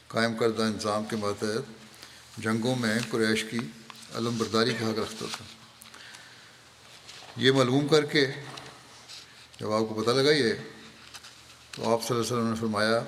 قائم 0.08 0.34
کردہ 0.38 0.62
انظام 0.62 1.06
کے 1.06 1.16
ماتحت 1.16 2.42
جنگوں 2.44 2.76
میں 2.76 3.00
قریش 3.10 3.44
کی 3.44 3.58
علم 4.16 4.38
برداری 4.38 4.74
کا 4.80 4.90
حق 4.90 5.00
رکھتا 5.00 5.26
تھا۔ 5.32 5.46
یہ 7.38 7.52
معلوم 7.52 7.88
کر 7.88 8.06
کے 8.06 8.26
جب 9.60 9.72
آپ 9.72 9.90
کو 9.90 10.02
پتہ 10.02 10.10
لگا 10.10 10.32
یہ، 10.32 10.54
تو 11.72 11.94
آپ 11.94 12.04
صلی 12.04 12.18
اللہ 12.18 12.24
علیہ 12.24 12.34
وسلم 12.34 12.50
نے 12.50 12.56
فرمایا 12.56 13.00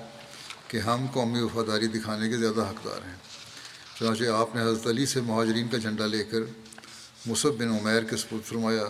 کہ 0.68 0.78
ہم 0.78 1.06
قومی 1.14 1.42
وفاداری 1.42 1.88
دکھانے 1.88 2.30
کے 2.30 2.38
زیادہ 2.38 2.62
حقدار 2.62 3.08
ہیں۔ 3.08 3.20
چنانچہ 4.00 4.24
آپ 4.24 4.56
نے 4.56 4.62
حضرت 4.62 4.88
علی 4.88 5.06
سے 5.06 5.22
مہاجرین 5.22 5.68
کا 5.68 5.78
جھنڈا 5.78 6.06
لے 6.06 6.24
کر 6.24 6.40
مصب 7.26 7.52
بن 7.52 7.70
عمیر 7.70 8.02
کے 8.02 8.18
سپرد 8.18 8.46
فرمایا، 8.46 8.88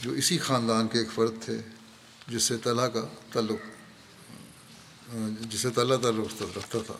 جو 0.00 0.10
اسی 0.10 0.38
خاندان 0.38 0.88
کے 0.88 0.98
ایک 0.98 1.10
فرد 1.14 1.42
تھے۔ 1.44 1.58
جس 2.28 2.42
سے 2.42 2.56
طلحہ 2.56 2.86
کا 2.86 3.06
تعلق، 3.32 3.58
جس 5.40 5.60
سے 5.60 5.70
طلحہ 5.70 5.96
تعلق 5.96 6.42
رکھتا 6.42 6.78
تھا۔ 6.86 6.94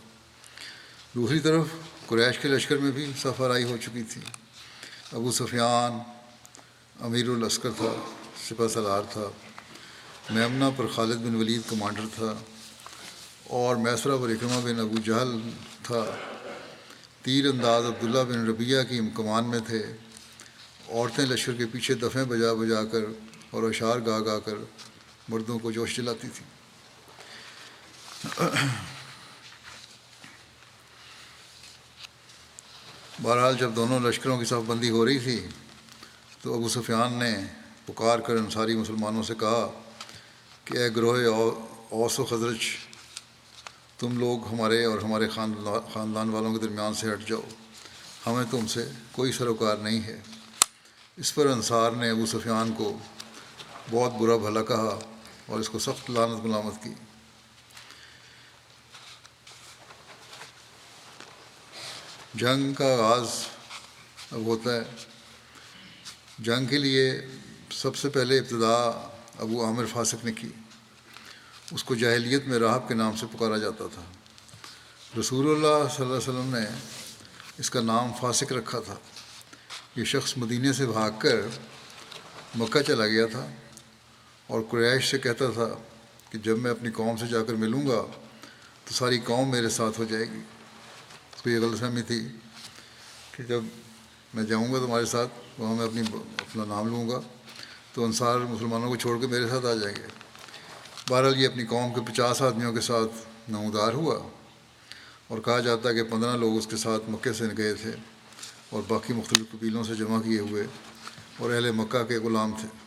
دوسری 1.14 1.40
طرف 1.40 1.66
قریش 2.06 2.38
کے 2.38 2.48
لشکر 2.48 2.76
میں 2.76 2.90
بھی 2.90 3.12
سفرائی 3.22 3.64
ہو 3.64 3.76
چکی 3.76 4.02
تھی۔ 4.02 4.20
ابو 5.12 5.32
سفیان 5.32 5.98
امیر 7.00 7.28
الاسکر 7.28 7.70
تھا 7.76 8.04
سپہ 8.48 8.68
سلار 8.68 9.02
تھا۔ 9.10 9.30
میمنا 10.30 10.70
پر 10.76 10.86
خالد 10.86 11.14
بن 11.14 11.36
ولید 11.36 11.60
کمانڈر 11.68 12.02
تھا۔ 12.14 12.34
اور 13.44 13.76
میسرہ 13.76 14.16
پر 14.16 14.28
اکرمہ 14.28 14.60
بن 14.64 14.80
ابو 14.80 14.96
جہل 15.04 15.50
تھا۔ 15.82 16.16
تیر 17.22 17.46
انداز 17.46 17.84
عبداللہ 17.84 18.18
بن 18.18 18.46
ربیہ 18.46 18.82
کی 18.88 19.00
کمان 19.14 19.50
میں 19.50 19.60
تھے۔ 19.66 19.86
عورتیں 20.88 21.26
لشکر 21.26 21.52
کے 21.52 21.66
پیچھے 21.66 21.94
دفعیں 21.94 22.24
بجا 22.24 22.52
بجا 22.52 22.84
کر 22.84 23.00
اور 23.50 23.62
اشعار 23.62 23.98
گا 24.06 24.20
گا 24.20 24.38
کر 24.38 24.54
مردوں 25.28 25.58
کو 25.58 25.70
جوش 25.70 25.96
جلاتی 25.96 26.28
تھیں 26.28 26.48
بہرحال 33.22 33.56
جب 33.60 33.70
دونوں 33.76 34.00
لشکروں 34.00 34.38
کی 34.38 34.44
صف 34.44 34.62
بندی 34.66 34.90
ہو 34.90 35.06
رہی 35.06 35.18
تھی، 35.18 35.46
تو 36.40 36.54
ابو 36.54 36.68
سفیان 36.68 37.12
نے 37.12 37.34
پکار 37.86 38.18
کر 38.18 38.34
انصاری 38.34 38.76
مسلمانوں 38.76 39.22
سے 39.22 39.34
کہا 39.34 39.80
کہ 40.64 40.78
اے 40.78 40.88
گروہ 40.96 41.52
اوس 41.90 42.18
و 42.20 42.24
خزرج 42.24 42.58
تم 43.98 44.18
لوگ 44.18 44.54
ہمارے 44.54 44.84
اور 44.84 44.98
ہمارے 44.98 45.28
خاندان 45.28 46.28
والوں 46.30 46.54
کے 46.54 46.60
درمیان 46.60 46.94
سے 46.94 47.12
ہٹ 47.12 47.28
جاؤ۔ 47.28 47.42
ہمیں 48.26 48.44
تم 48.50 48.66
سے 48.66 48.88
کوئی 49.12 49.32
سروکار 49.32 49.76
نہیں 49.76 50.02
ہے۔ 50.02 50.20
اس 51.16 51.34
پر 51.34 51.46
انصار 51.46 51.90
نے 51.90 52.10
ابو 52.10 52.26
سفیان 52.26 52.72
کو 52.72 52.98
بہت 53.90 54.12
برا 54.12 54.36
بھلا 54.36 54.62
کہا۔ 54.62 54.98
اور 55.46 55.60
اس 55.60 55.68
کو 55.68 55.78
سخت 55.78 56.10
لانت 56.10 56.44
ملامت 56.44 56.84
کی۔ 56.84 56.90
جنگ 62.34 62.72
کا 62.72 62.84
آغاز 62.84 63.28
اب 64.30 64.44
ہوتا 64.44 64.74
ہے۔ 64.74 64.82
جنگ 66.38 66.66
کے 66.66 66.78
لیے 66.78 67.26
سب 67.70 67.96
سے 67.96 68.08
پہلے 68.08 68.38
ابتدا 68.38 69.08
ابو 69.38 69.64
عامر 69.64 69.84
فاسق 69.86 70.24
نے 70.24 70.32
کی۔ 70.32 70.48
اس 71.70 71.84
کو 71.84 71.94
جاہلیت 71.94 72.46
میں 72.46 72.58
راہب 72.58 72.88
کے 72.88 72.94
نام 72.94 73.16
سے 73.16 73.26
پکارا 73.26 73.56
جاتا 73.56 73.84
تھا۔ 73.94 74.02
رسول 75.20 75.46
اللہ 75.46 75.88
صلی 75.88 76.04
اللہ 76.04 76.16
علیہ 76.16 76.28
وسلم 76.28 76.54
نے 76.54 76.78
اس 77.58 77.70
کا 77.70 77.80
نام 77.80 78.12
فاسق 78.20 78.52
رکھا 78.52 78.80
تھا۔ 78.80 78.94
یہ 79.96 80.04
شخص 80.04 80.36
مدینہ 80.36 80.72
سے 80.72 80.86
بھاگ 80.86 81.10
کر 81.18 81.36
مکہ 82.54 82.82
چلا 82.82 83.06
گیا 83.06 83.26
تھا۔ 83.26 83.46
اور 84.46 84.60
قریش 84.70 85.10
سے 85.10 85.18
کہتا 85.18 85.50
تھا 85.50 85.68
کہ 86.30 86.38
جب 86.38 86.58
میں 86.58 86.70
اپنی 86.70 86.90
قوم 86.90 87.16
سے 87.16 87.26
جا 87.26 87.42
کر 87.42 87.54
ملوں 87.54 87.86
گا 87.88 88.04
تو 88.84 88.94
ساری 88.94 89.18
قوم 89.24 89.50
میرے 89.50 89.68
ساتھ 89.68 89.98
ہو 89.98 90.04
جائے 90.04 90.24
گی۔ 90.24 90.40
اس 91.36 91.42
کو 91.42 91.50
یہ 91.50 91.58
غلط 91.58 91.80
فہمی 91.80 92.02
تھی 92.02 92.28
کہ 93.32 93.42
جب 93.42 93.62
میں 94.34 94.42
جاؤں 94.42 94.72
گا 94.72 94.78
تمہارے 94.78 95.04
ساتھ، 95.04 95.32
وہاں 95.58 95.74
میں 95.74 95.86
اپنی 95.86 96.02
اپنا 96.14 96.64
نام 96.64 96.88
لوں 96.88 97.08
گا، 97.08 97.20
تو 97.92 98.04
انصار 98.04 98.38
مسلمانوں 98.38 98.88
کو 98.88 98.96
چھوڑ 98.96 99.20
کے 99.20 99.26
میرے 99.26 99.48
ساتھ 99.48 99.66
آ 99.66 99.74
جائیں 99.74 99.96
گے۔ 99.96 100.06
بہرحال 101.08 101.40
یہ 101.40 101.48
اپنی 101.48 101.66
قوم 101.66 101.94
کے 101.94 102.12
پچاس 102.12 102.42
آدمیوں 102.42 102.72
کے 102.72 102.80
ساتھ 102.80 103.26
نمودار 103.50 103.92
ہوا 103.92 104.28
اور 105.28 105.38
کہا 105.38 105.60
جاتا 105.60 105.88
ہے 105.88 105.94
کہ 105.94 106.02
پندرہ 106.02 106.36
لوگ 106.36 106.56
اس 106.56 106.66
کے 106.66 106.76
ساتھ 106.76 107.10
مکے 107.10 107.32
سے 107.32 107.44
گئے 107.56 107.74
تھے 107.74 107.90
اور 108.70 108.82
باقی 108.88 109.12
مختلف 109.12 109.50
قبیلوں 109.52 109.84
سے 109.84 109.94
جمع 109.94 110.20
کیے 110.20 110.38
ہوئے 110.38 110.66
اور 111.38 111.50
اہل 111.50 111.70
مکہ 111.70 112.04
کے 112.04 112.18
غلام 112.18 112.52
تھے۔ 112.60 112.83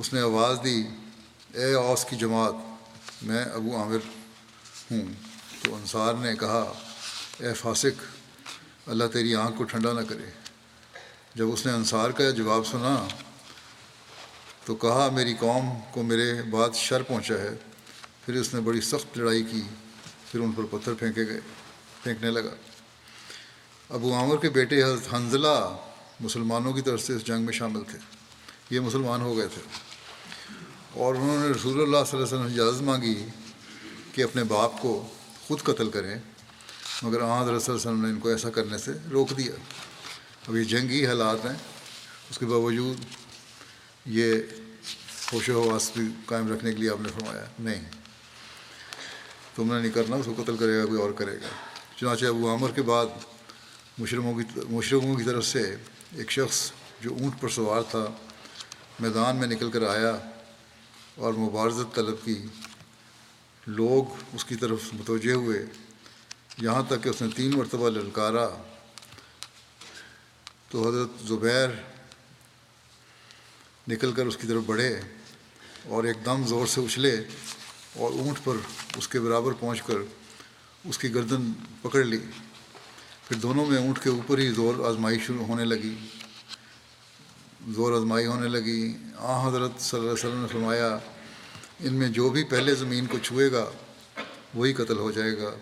اس 0.00 0.12
نے 0.12 0.20
آواز 0.20 0.58
دی، 0.64 0.84
اے 1.54 1.74
اوس 1.74 2.04
کی 2.04 2.16
جماعت، 2.16 2.54
میں 3.22 3.44
ابو 3.44 3.76
عامر 3.76 3.96
ہوں. 4.90 5.00
تو 5.64 5.74
انصار 5.74 6.14
نے 6.14 6.36
کہا، 6.36 6.72
اے 7.38 7.54
فاسق، 7.54 8.02
اللہ 8.88 9.04
تیری 9.12 9.34
آنکھ 9.34 9.58
کو 9.58 9.64
ٹھنڈا 9.64 9.92
نہ 9.92 10.00
کرے. 10.00 10.30
جب 11.34 11.52
اس 11.52 11.66
نے 11.66 11.72
انصار 11.72 12.10
کا 12.10 12.30
جواب 12.30 12.66
سنا، 12.66 13.08
تو 14.64 14.74
کہا، 14.74 15.08
میری 15.12 15.34
قوم 15.40 15.70
کو 15.90 16.02
میرے 16.02 16.42
بعد 16.42 16.70
شر 16.74 17.02
پہنچا 17.02 17.34
ہے. 17.34 17.50
پھر 18.26 18.34
اس 18.34 18.54
نے 18.54 18.60
بڑی 18.60 18.80
سخت 18.80 19.18
لڑائی 19.18 19.42
کی، 19.42 19.62
پھر 20.32 20.40
ان 20.40 20.52
پر 20.52 20.62
پتھر 20.70 20.94
پھینکے 20.94 21.26
گئے، 21.26 21.40
پھینکنے 22.02 22.30
لگا۔ 22.30 22.54
ابو 23.88 24.14
عامر 24.14 24.36
کے 24.36 24.50
بیٹے 24.50 24.82
حضرت 24.82 25.14
حنزلہ 25.14 25.76
مسلمانوں 26.20 26.72
کی 26.72 26.80
طرف 26.80 27.00
سے 27.00 27.12
اس 27.14 27.24
جنگ 27.24 27.42
میں 27.42 27.52
شامل 27.52 27.84
تھے۔ 27.84 27.98
یہ 28.70 28.80
مسلمان 28.80 29.20
ہو 29.20 29.36
گئے 29.36 29.48
تھے۔ 29.54 29.89
اور 30.92 31.14
انہوں 31.14 31.38
نے 31.38 31.48
رسول 31.48 31.82
اللہ 31.82 31.96
صلی 32.06 32.18
اللہ 32.18 32.26
علیہ 32.26 32.36
وسلم 32.36 32.48
سے 32.48 32.54
اجازت 32.54 32.82
مانگی 32.82 33.26
کہ 34.12 34.22
اپنے 34.22 34.44
باپ 34.44 34.82
کو 34.82 35.08
خود 35.48 35.62
قتل 35.62 35.90
کریں، 35.90 36.18
مگر 37.02 37.20
آحد 37.20 37.48
رسول 37.48 37.74
وسلم 37.74 38.04
نے 38.04 38.08
ان 38.08 38.18
کو 38.18 38.28
ایسا 38.28 38.50
کرنے 38.50 38.78
سے 38.78 38.92
روک 39.10 39.30
دیا۔ 39.38 39.52
اب 40.48 40.56
یہ 40.56 40.64
جنگی 40.64 41.06
حالات 41.06 41.44
ہیں، 41.44 41.56
اس 42.30 42.38
کے 42.38 42.46
باوجود 42.46 43.04
یہ 44.06 44.34
ہوش 45.32 45.48
و 45.48 45.62
حواس 45.62 45.90
بھی 45.94 46.08
قائم 46.26 46.52
رکھنے 46.52 46.72
کے 46.72 46.78
لیے 46.78 46.90
آپ 46.90 47.00
نے 47.00 47.08
فرمایا 47.08 47.44
نہیں۔ 47.58 47.84
تم 49.54 49.74
نے 49.74 49.80
نہیں 49.80 49.92
کرنا، 49.92 50.16
اس 50.16 50.26
کو 50.26 50.42
قتل 50.42 50.56
کرے 50.56 50.78
گا، 50.78 50.86
کوئی 50.86 51.00
اور 51.00 51.10
کرے 51.10 51.36
گا۔ 51.36 51.48
چنانچہ 51.96 52.26
ابو 52.26 52.50
عامر 52.50 52.70
کے 52.70 52.82
بعد 52.82 53.06
مشرقوں 53.98 54.34
کی 54.34 54.60
مشرقوں 54.70 55.14
کی 55.16 55.22
طرف 55.22 55.46
سے 55.46 55.76
ایک 56.16 56.30
شخص 56.30 56.70
جو 57.00 57.10
اونٹ 57.20 57.40
پر 57.40 57.48
سوار 57.48 57.82
تھا، 57.90 58.06
میدان 59.00 59.36
میں 59.36 59.46
نکل 59.46 59.70
کر 59.70 59.82
آیا۔ 59.88 60.18
اور 61.20 61.34
مبارزت 61.34 61.94
طلب 61.94 62.16
کی۔ 62.24 62.46
لوگ 63.66 64.24
اس 64.32 64.44
کی 64.44 64.54
طرف 64.54 64.80
متوجہ 64.92 65.32
ہوئے۔ 65.32 65.66
یہاں 66.58 66.82
تک 66.88 67.04
کہ 67.04 67.08
اس 67.08 67.22
نے 67.22 67.28
تین 67.36 67.50
مرتبہ 67.56 67.90
للکارا۔ 67.90 68.48
تو 70.68 70.88
حضرت 70.88 71.28
زبیر 71.28 71.68
نکل 73.88 74.12
کر 74.12 74.26
اس 74.26 74.36
کی 74.36 74.46
طرف 74.46 74.62
بڑھے 74.66 75.00
اور 75.84 76.04
ایک 76.04 76.16
دم 76.24 76.46
زور 76.46 76.66
سے 76.66 76.80
اچھلے 76.80 77.14
اور 77.96 78.12
اونٹ 78.12 78.44
پر 78.44 78.54
اس 78.96 79.08
کے 79.08 79.20
برابر 79.20 79.52
پہنچ 79.52 79.82
کر 79.82 79.94
اس 80.84 80.98
کی 80.98 81.14
گردن 81.14 81.52
پکڑ 81.82 82.04
لی۔ 82.04 82.18
پھر 83.28 83.36
دونوں 83.36 83.66
میں 83.66 83.78
اونٹ 83.78 84.02
کے 84.02 84.10
اوپر 84.10 84.38
ہی 84.38 84.48
زور 84.48 84.88
آزمائی 84.88 85.18
شروع 85.18 85.44
ہونے 85.44 85.64
لگی۔ 85.64 85.94
زور 87.68 87.92
آزمائی 87.92 88.26
ہونے 88.26 88.48
لگی۔ 88.48 88.96
آ 89.16 89.48
حضرت 89.48 89.70
صلی 89.80 90.00
اللہ 90.00 90.12
علیہ 90.12 90.28
وسلم 90.28 90.42
نے 90.42 90.48
فرمایا 90.48 90.98
ان 91.82 91.94
میں 91.94 92.08
جو 92.08 92.28
بھی 92.28 92.44
پہلے 92.44 92.74
زمین 92.74 93.06
کو 93.06 93.18
چھوئے 93.18 93.52
گا، 93.52 93.70
وہی 94.54 94.72
قتل 94.72 94.98
ہو 94.98 95.10
جائے 95.10 95.38
گا۔ 95.38 95.54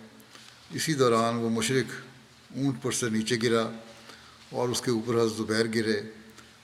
اسی 0.71 0.95
دوران 0.95 1.35
وہ 1.35 1.51
مشرق 1.51 1.93
اونٹ 2.57 2.83
پر 2.83 2.93
سے 2.93 3.09
نیچے 3.09 3.37
گرا 3.43 3.71
اور 4.51 4.69
اس 4.69 4.83
کے 4.83 4.91
اوپر 4.91 5.15
حضرت 5.15 5.33
زبیر 5.33 5.67
گرے۔ 5.75 6.01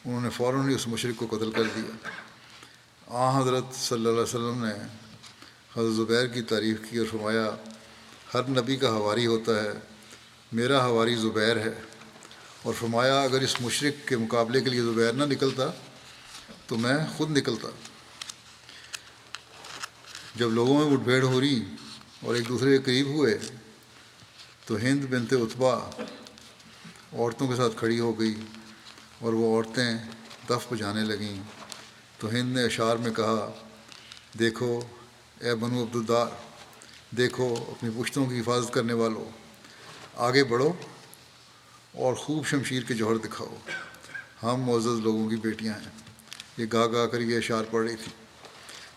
انہوں 0.04 0.20
نے 0.20 0.30
فوراً 0.30 0.68
ہی 0.68 0.74
اس 0.74 0.88
مشرق 0.88 1.20
کو 1.20 1.36
قتل 1.36 1.50
کر 1.50 1.62
دیا۔ 1.62 2.08
آ، 3.06 3.40
حضرت 3.40 3.64
صلی 3.74 3.98
اللہ 3.98 4.08
علیہ 4.08 4.20
وسلم 4.20 4.64
نے 4.64 4.72
حضرت 5.76 5.94
زبیر 5.94 6.26
کی 6.26 6.42
تعریف 6.42 6.76
کی 6.90 6.98
اور 6.98 7.06
فرمایا، 7.06 7.50
ہر 8.34 8.48
نبی 8.48 8.76
کا 8.76 8.90
ہواری 8.90 9.26
ہوتا 9.26 9.62
ہے، 9.62 9.72
میرا 10.52 10.86
ہواری 10.86 11.14
زبیر 11.14 11.56
ہے۔ 11.56 11.74
اور 12.62 12.74
فرمایا، 12.80 13.20
اگر 13.20 13.40
اس 13.40 13.60
مشرق 13.60 14.08
کے 14.08 14.16
مقابلے 14.16 14.60
کے 14.60 14.70
لیے 14.70 14.82
زبیر 14.82 15.12
نہ 15.12 15.24
نکلتا، 15.24 15.70
تو 16.66 16.76
میں 16.76 16.94
خود 17.16 17.30
نکلتا۔ 17.30 17.68
جب 20.34 20.50
لوگوں 20.50 20.84
میں 20.84 20.96
مٹ 20.96 21.04
بھیڑ 21.04 21.22
ہو 21.22 21.40
رہی 21.40 21.64
اور 22.20 22.34
ایک 22.34 22.48
دوسرے 22.48 22.70
کے 22.70 22.84
قریب 22.84 23.06
ہوئے، 23.06 23.38
تو 24.66 24.76
ہند 24.76 25.04
بنت 25.04 25.32
اتبا 25.32 25.74
عورتوں 27.12 27.48
کے 27.48 27.56
ساتھ 27.56 27.76
کھڑی 27.76 28.00
ہو 28.00 28.20
گئی 28.20 28.34
اور 29.18 29.32
وہ 29.32 29.56
عورتیں 29.56 29.98
دف 30.50 30.72
بجانے 30.72 31.00
لگیں۔ 31.00 31.42
تو 32.18 32.28
ہند 32.28 32.56
نے 32.56 32.64
اشعار 32.64 32.96
میں 32.96 33.10
کہا، 33.10 33.52
دیکھو، 34.38 34.80
اے 35.40 35.54
بنو 35.54 35.82
عبدالدار، 35.82 36.26
دیکھو، 37.16 37.54
اپنی 37.68 38.02
پشتوں 38.02 38.26
کی 38.26 38.40
حفاظت 38.40 38.74
کرنے 38.74 38.92
والوں، 38.92 39.30
آگے 40.16 40.44
بڑھو 40.44 40.72
اور 41.94 42.14
خوب 42.14 42.46
شمشیر 42.46 42.82
کے 42.82 42.94
جوہر 42.94 43.16
دکھاؤ۔ 43.16 43.56
ہم 44.42 44.62
معزز 44.62 45.00
لوگوں 45.00 45.30
کی 45.30 45.36
بیٹیاں 45.36 45.74
ہیں۔ 45.74 45.90
یہ 46.56 46.66
گا 46.72 46.86
گا 46.86 47.06
کر 47.06 47.20
یہ 47.20 47.36
اشعار 47.36 47.64
پڑھ 47.70 47.86
رہی 47.86 47.96
تھی۔ 47.96 48.23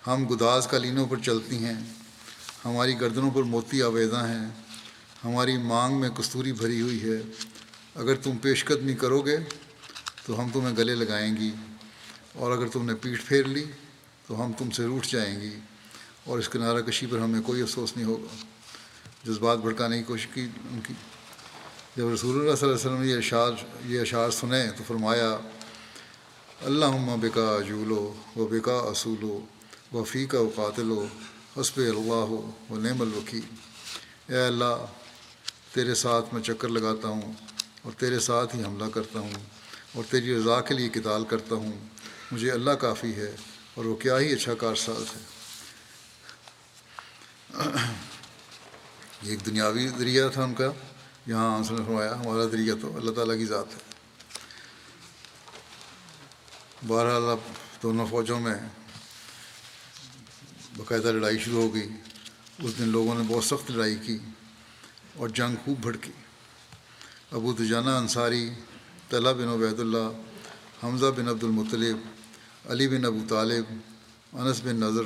ہم 0.07 0.25
گداز 0.25 0.67
قالینوں 0.67 1.05
پر 1.05 1.17
چلتی 1.23 1.57
ہیں، 1.63 1.79
ہماری 2.65 2.93
گردنوں 3.01 3.31
پر 3.31 3.43
موتی 3.43 3.81
آویزاں 3.81 4.27
ہیں، 4.27 4.45
ہماری 5.23 5.57
مانگ 5.63 5.99
میں 5.99 6.09
کستوری 6.09 6.53
بھری 6.53 6.81
ہوئی 6.81 7.01
ہے۔ 7.03 7.17
اگر 7.95 8.15
تم 8.15 8.37
پیش 8.41 8.63
قدمی 8.65 8.93
کرو 8.93 9.19
گے 9.21 9.37
تو 10.25 10.39
ہم 10.39 10.49
تمہیں 10.53 10.75
گلے 10.77 10.95
لگائیں 10.95 11.35
گی، 11.37 11.51
اور 12.33 12.51
اگر 12.51 12.67
تم 12.67 12.85
نے 12.85 12.95
پیٹھ 12.95 13.25
پھیر 13.25 13.45
لی 13.45 13.65
تو 14.27 14.43
ہم 14.43 14.51
تم 14.57 14.69
سے 14.71 14.85
روٹ 14.85 15.05
جائیں 15.07 15.39
گی، 15.41 15.55
اور 16.25 16.39
اس 16.39 16.49
کنارہ 16.49 16.81
کشی 16.81 17.05
پر 17.05 17.19
ہمیں 17.19 17.41
کوئی 17.41 17.61
افسوس 17.61 17.95
نہیں 17.97 18.05
ہوگا۔ 18.05 18.35
جذبات 19.25 19.57
بھڑکانے 19.57 19.97
کی 19.97 20.03
کوشش 20.03 20.27
کی، 20.33 20.47
ان 20.71 20.79
کی۔ 20.87 20.93
جب 21.97 22.13
رسول 22.13 22.39
اللہ 22.39 22.55
صلی 22.55 22.69
اللہ 22.69 22.75
علیہ 22.75 22.85
وسلم 22.85 23.01
نے 23.01 23.07
یہ 23.07 23.17
اشعار 23.17 23.51
یہ 23.85 24.01
اشعار 24.01 24.31
سنے 24.31 24.63
تو 24.77 24.83
فرمایا 24.87 25.29
اللہ 26.65 27.15
بکا 27.21 27.49
جولو 27.67 28.01
و 28.35 28.45
بکا 28.47 28.77
اصولو 28.89 29.39
و 29.91 30.03
فیقہ 30.03 30.37
و 30.37 30.49
قاتل 30.55 30.91
و 30.91 31.05
حسب 31.57 31.79
اللہ 31.79 32.31
و 32.71 32.79
نعم 32.79 33.01
الوکیل 33.01 33.45
اے 34.29 34.39
اللہ 34.39 34.85
تیرے 35.73 35.93
ساتھ 35.95 36.33
میں 36.33 36.41
چکر 36.41 36.69
لگاتا 36.69 37.07
ہوں 37.07 37.31
اور 37.83 37.93
تیرے 37.93 38.19
ساتھ 38.19 38.55
ہی 38.55 38.63
حملہ 38.63 38.89
کرتا 38.93 39.19
ہوں 39.19 39.45
اور 39.93 40.03
تیری 40.09 40.35
رضا 40.35 40.59
کے 40.61 40.73
لیے 40.73 40.89
کتال 40.89 41.23
کرتا 41.25 41.55
ہوں 41.55 41.77
مجھے 42.31 42.51
اللہ 42.51 42.71
کافی 42.79 43.15
ہے 43.15 43.31
اور 43.73 43.85
وہ 43.85 43.95
کیا 43.95 44.19
ہی 44.19 44.33
اچھا 44.33 44.53
کارساز 44.53 45.15
ہے 45.15 45.25
یہ 49.23 49.31
ایک 49.31 49.45
دنیاوی 49.45 49.87
ذریعہ 49.87 50.29
تھا 50.29 50.43
ان 50.43 50.53
کا 50.53 50.71
یہاں 51.25 51.55
آنسر 51.55 51.73
نے 51.73 51.85
فرمایا 51.85 52.13
ہمارا 52.19 52.45
ذریعہ 52.45 52.75
تو 52.81 52.95
اللہ 52.97 53.11
تعالیٰ 53.11 53.37
کی 53.37 53.45
ذات 53.45 53.75
ہے 53.75 53.85
بہرحال 56.87 57.29
اب 57.29 57.39
دونوں 57.83 58.05
فوجوں 58.09 58.39
میں 58.39 58.55
باقاعدہ 60.77 61.07
لڑائی 61.07 61.39
شروع 61.39 61.61
ہو 61.61 61.73
گئی۔ 61.73 61.89
اس 62.59 62.79
دن 62.79 62.87
لوگوں 62.87 63.15
نے 63.15 63.23
بہت 63.27 63.43
سخت 63.43 63.71
لڑائی 63.71 63.95
کی 63.95 64.17
اور 65.15 65.29
جنگ 65.29 65.55
خوب 65.65 65.79
بھڑکی۔ 65.79 66.11
ابو 67.31 67.53
دجانہ 67.53 67.89
انصاری، 67.89 68.49
طلحہ 69.09 69.33
بن 69.33 69.47
عبید 69.47 69.79
اللہ، 69.79 70.11
حمزہ 70.83 71.05
بن 71.05 71.27
عبد 71.27 71.43
المطلب، 71.43 71.97
علی 72.71 72.87
بن 72.87 73.05
ابو 73.05 73.19
طالب، 73.29 73.63
انس 74.33 74.61
بن 74.63 74.75
نظر 74.75 75.01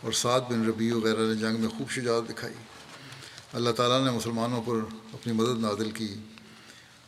اور 0.00 0.12
سعد 0.12 0.40
بن 0.40 0.66
ربیع 0.66 0.94
وغیرہ 0.94 1.20
نے 1.20 1.34
جنگ 1.34 1.60
میں 1.60 1.68
خوب 1.68 1.90
شجاعت 1.90 2.30
دکھائی۔ 2.30 2.54
اللہ 3.52 3.70
تعالیٰ 3.70 4.04
نے 4.04 4.10
مسلمانوں 4.10 4.62
پر 4.66 4.74
اپنی 5.12 5.32
مدد 5.32 5.60
نادل 5.60 5.90
کی 5.90 6.14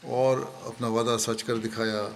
اور 0.02 0.38
اپنا 0.62 0.86
وعدہ 0.86 1.16
سچ 1.20 1.44
کر 1.44 1.56
دکھایا 1.56 2.08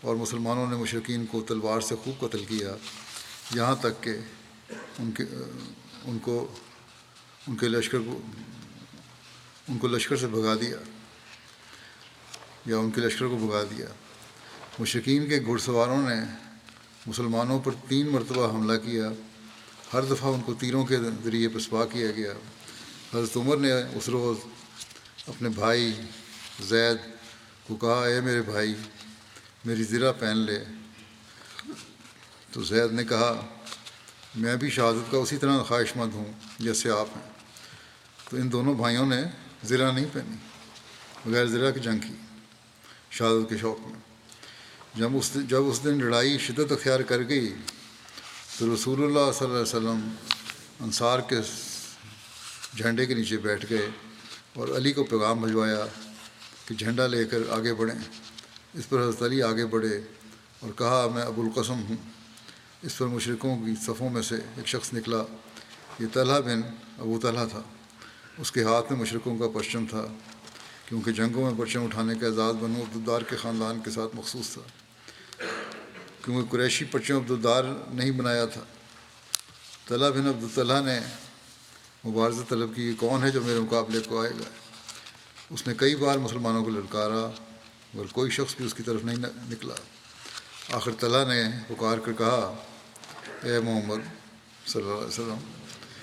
اور 0.00 0.16
مسلمانوں 0.16 0.70
نے 0.70 0.76
مشرقین 0.76 1.26
کو 1.26 1.40
تلوار 1.40 1.80
سے 1.80 1.94
خوب 2.04 2.28
قتل 2.28 2.44
کیا۔ 2.44 2.76
یہاں 3.54 3.76
تک 3.80 4.02
کہ 4.02 4.16
ان 4.70 5.12
کے، 5.12 5.24
ان 6.04 6.18
کو، 6.18 6.54
ان 7.46 7.56
کے 7.56 7.68
لشکر 7.68 7.98
کو، 7.98 8.20
ان 9.68 9.78
کو 9.78 9.88
لشکر 9.88 10.16
سے 10.16 10.26
بھگا 10.26 10.54
دیا 10.54 10.76
یا 12.66 12.76
ان 12.76 12.90
کے 12.90 13.00
لشکر 13.00 13.26
کو 13.26 13.36
بھگا 13.36 13.62
دیا۔ 13.62 13.86
مشرقین 14.78 15.28
کے 15.28 15.40
گھڑ 15.46 15.58
سواروں 15.58 16.08
نے 16.08 16.48
مسلمانوں 17.06 17.60
پر 17.60 17.72
تین 17.88 18.08
مرتبہ 18.08 18.50
حملہ 18.50 18.78
کیا۔ 18.78 19.10
ہر 19.92 20.02
دفعہ 20.02 20.34
ان 20.34 20.40
کو 20.40 20.54
تیروں 20.54 20.86
کے 20.86 20.96
ذریعے 21.24 21.48
پسپا 21.48 21.84
کیا 21.84 22.10
گیا۔ 22.10 22.32
حضرت 23.14 23.36
عمر 23.36 23.56
نے 23.56 23.72
اس 23.72 24.08
روز 24.08 24.38
اپنے 25.26 25.48
بھائی 25.48 26.00
زید 26.60 26.96
کو 27.66 27.76
کہا، 27.76 28.06
اے 28.06 28.20
میرے 28.20 28.42
بھائی، 28.42 28.74
میری 29.64 29.82
زرہ 29.82 30.12
پہن 30.12 30.38
لے۔ 30.38 30.64
تو 32.52 32.62
زید 32.62 32.92
نے 32.92 33.04
کہا 33.04 33.46
میں 34.34 34.56
بھی 34.56 34.70
شہادت 34.70 35.12
کا 35.12 35.18
اسی 35.18 35.36
طرح 35.36 35.62
خواہش 35.62 35.96
مند 35.96 36.14
ہوں، 36.14 36.32
جیسے 36.58 36.90
آپ 36.90 37.06
ہیں۔ 37.16 37.30
تو 38.30 38.36
ان 38.36 38.52
دونوں 38.52 38.74
بھائیوں 38.74 39.06
نے 39.06 39.22
زرہ 39.64 39.92
نہیں 39.92 40.06
پہنی، 40.12 40.36
بغیر 41.26 41.46
زرہ 41.46 41.70
کی 41.70 41.80
جنگ 41.80 41.98
کی، 41.98 42.14
شہادت 43.10 43.50
کے 43.50 43.56
شوق 43.56 43.80
میں۔ 43.80 44.00
جب 44.94 45.16
اس 45.16 45.30
جب 45.34 45.68
اس 45.68 45.84
دن 45.84 45.98
لڑائی 45.98 46.38
شدت 46.38 46.72
اختیار 46.72 47.00
کر 47.00 47.18
گئی، 47.28 47.54
تو 48.58 48.74
رسول 48.74 49.02
اللہ 49.02 49.32
صلی 49.32 49.44
اللہ 49.44 49.52
علیہ 49.52 49.62
وسلم 49.62 50.14
انصار 50.80 51.18
کے 51.20 51.36
جھنڈے 52.76 53.06
کے 53.06 53.14
نیچے 53.14 53.36
بیٹھ 53.36 53.66
گئے 53.70 53.88
اور 54.54 54.68
علی 54.68 54.92
کو 54.92 55.04
پیغام 55.04 55.40
بھجوایا 55.40 55.86
کہ 56.66 56.74
جھنڈا 56.74 57.06
لے 57.06 57.24
کر 57.24 57.38
آگے 57.50 57.74
بڑھیں۔ 57.74 57.98
اس 58.74 58.88
پر 58.88 59.00
حضرت 59.00 59.22
علی 59.22 59.42
آگے 59.42 59.66
بڑھے 59.66 60.00
اور 60.60 60.70
کہا، 60.78 61.08
میں 61.14 61.22
ابو 61.22 61.42
القسم 61.42 61.72
ہوں۔ 61.72 62.17
اس 62.82 62.98
پر 62.98 63.06
مشرقوں 63.06 63.58
کی 63.58 63.72
صفوں 63.86 64.10
میں 64.10 64.22
سے 64.22 64.34
ایک 64.56 64.66
شخص 64.66 64.94
نکلا۔ 64.94 65.24
یہ 65.98 66.06
طلحہ 66.12 66.40
بن 66.40 66.60
ابو 66.98 67.18
طلحہ 67.22 67.44
تھا۔ 67.50 67.62
اس 68.38 68.52
کے 68.52 68.62
ہاتھ 68.64 68.92
میں 68.92 69.00
مشرقوں 69.00 69.38
کا 69.38 69.48
پرچم 69.48 69.86
تھا، 69.86 70.06
کیونکہ 70.86 71.12
جنگوں 71.12 71.50
میں 71.50 71.58
پرچم 71.58 71.84
اٹھانے 71.84 72.14
کا 72.14 72.26
اعزاز 72.26 72.54
بنو 72.54 72.82
عبدالدار 72.82 73.22
کے 73.22 73.36
خاندان 73.36 73.80
کے 73.84 73.90
ساتھ 73.90 74.16
مخصوص 74.16 74.50
تھا۔ 74.50 74.60
کیونکہ 76.24 76.50
قریشی 76.50 76.84
پرچم 76.84 77.16
عبدالدار 77.16 77.64
نہیں 77.90 78.10
بنایا 78.10 78.44
تھا۔ 78.44 78.60
طلحہ 79.86 80.10
بن 80.10 80.28
عبدالطلحہ 80.28 80.80
نے 80.80 81.00
مبارزہ 82.08 82.42
طلب 82.48 82.74
کی 82.74 82.92
کون 82.92 83.24
ہے 83.24 83.30
جو 83.30 83.40
میرے 83.40 83.60
مقابلے 83.60 84.00
کو 84.00 84.22
آئے 84.22 84.30
گا؟ 84.30 84.50
اس 85.50 85.66
نے 85.66 85.74
کئی 85.76 85.96
بار 85.96 86.18
مسلمانوں 86.18 86.64
کو 86.64 86.70
للکارا، 86.70 87.30
مگر 87.94 88.06
کوئی 88.06 88.30
شخص 88.30 88.56
بھی 88.56 88.64
اس 88.64 88.74
کی 88.74 88.82
طرف 88.82 89.04
نہیں 89.04 89.16
نکلا۔ 89.50 89.74
آخر 90.72 90.90
طلحہ 91.00 91.24
نے 91.24 91.42
پکار 91.68 91.98
کر 91.98 92.12
کہا 92.12 92.64
اے 93.42 93.58
محمد 93.60 94.00
صلی 94.66 94.82
اللہ 94.82 94.94
علیہ 94.94 95.06
وسلم 95.06 95.38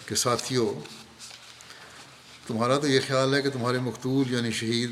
کہ 0.06 0.16
ساتھیوں 0.16 0.68
تمہارا 2.48 2.80
تو 2.80 2.88
یہ 2.88 3.00
خیال 3.08 3.34
ہے 3.34 3.42
کہ 3.42 3.50
تمہارے 3.50 3.80
مقتول 3.80 4.34
یعنی 4.34 4.52
شہید 4.52 4.92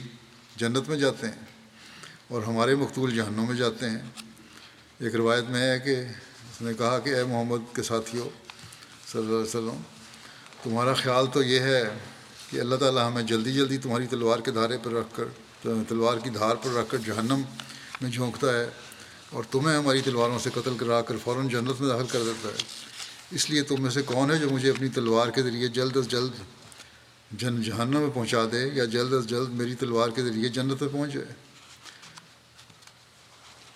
جنت 0.56 0.90
میں 0.90 0.98
جاتے 0.98 1.28
ہیں 1.28 1.46
اور 2.28 2.42
ہمارے 2.42 2.76
مقتول 2.76 3.16
جہنوں 3.16 3.46
میں 3.48 3.56
جاتے 3.56 3.90
ہیں۔ 3.90 4.02
ایک 5.00 5.16
روایت 5.16 5.50
میں 5.50 5.62
ہے 5.62 5.80
کہ 5.80 5.96
اس 6.50 6.62
نے 6.62 6.74
کہا 6.74 7.00
کہ 7.00 7.16
اے 7.16 7.24
محمد 7.24 7.76
کے 7.76 7.84
ساتھیوں 7.84 8.30
صلی 9.12 9.22
اللہ 9.22 9.36
علیہ 9.36 9.48
وسلم، 9.48 9.82
تمہارا 10.64 10.94
خیال 10.94 11.28
تو 11.34 11.44
یہ 11.44 11.60
ہے 11.60 11.84
کہ 12.50 12.60
اللہ 12.60 12.76
تعالیٰ 12.76 13.08
ہمیں 13.08 13.24
جلدی 13.24 13.54
جلدی 13.54 13.78
تمہاری 13.78 14.08
تلوار 14.08 14.40
کے 14.40 14.52
دھارے 14.52 14.78
پر 14.84 14.92
رکھ 14.92 15.16
کر، 15.16 15.26
تلوار 15.88 16.18
کی 16.18 16.30
دھار 16.30 16.56
پر 16.56 16.74
رکھ 16.74 16.92
کر 16.92 16.98
جہنم 16.98 17.42
میں 18.02 18.10
جھونکتا 18.12 18.48
ہے۔ 18.60 18.70
اور 19.34 19.44
تمہیں 19.52 19.78
ہماری 19.78 20.02
تلواروں 20.02 20.40
سے 20.40 20.50
قتل 20.54 20.78
کرا 20.78 21.02
کر 21.02 21.16
فوراً 21.24 21.48
جنت 21.48 21.82
میں 21.82 21.90
داخل 21.90 22.08
کر 22.08 22.24
دیتا 22.24 22.50
ہے۔ 22.50 22.56
اس 23.32 23.50
لیے 23.50 23.64
تم 23.64 23.76
میں 23.80 23.92
سے 23.92 24.02
کون 24.02 24.32
ہے 24.32 24.38
جو 24.38 24.50
مجھے 24.50 24.70
اپنی 24.70 24.88
تلوار 24.88 25.28
کے 25.28 25.44
ذریعے 25.44 25.68
جلد 25.68 25.98
از 25.98 26.08
جلد 26.08 26.32
جن 27.32 27.62
جہنم 27.62 27.98
میں 27.98 28.10
پہنچا 28.14 28.46
دے 28.52 28.70
یا 28.74 28.86
جلد 28.86 29.14
از 29.14 29.28
جلد 29.28 29.50
میری 29.50 29.76
تلوار 29.76 30.10
کے 30.10 30.24
ذریعے 30.24 30.50
جنت 30.50 30.82
میں 30.82 30.90
پہنچ 30.92 31.14
جائے؟ 31.14 31.28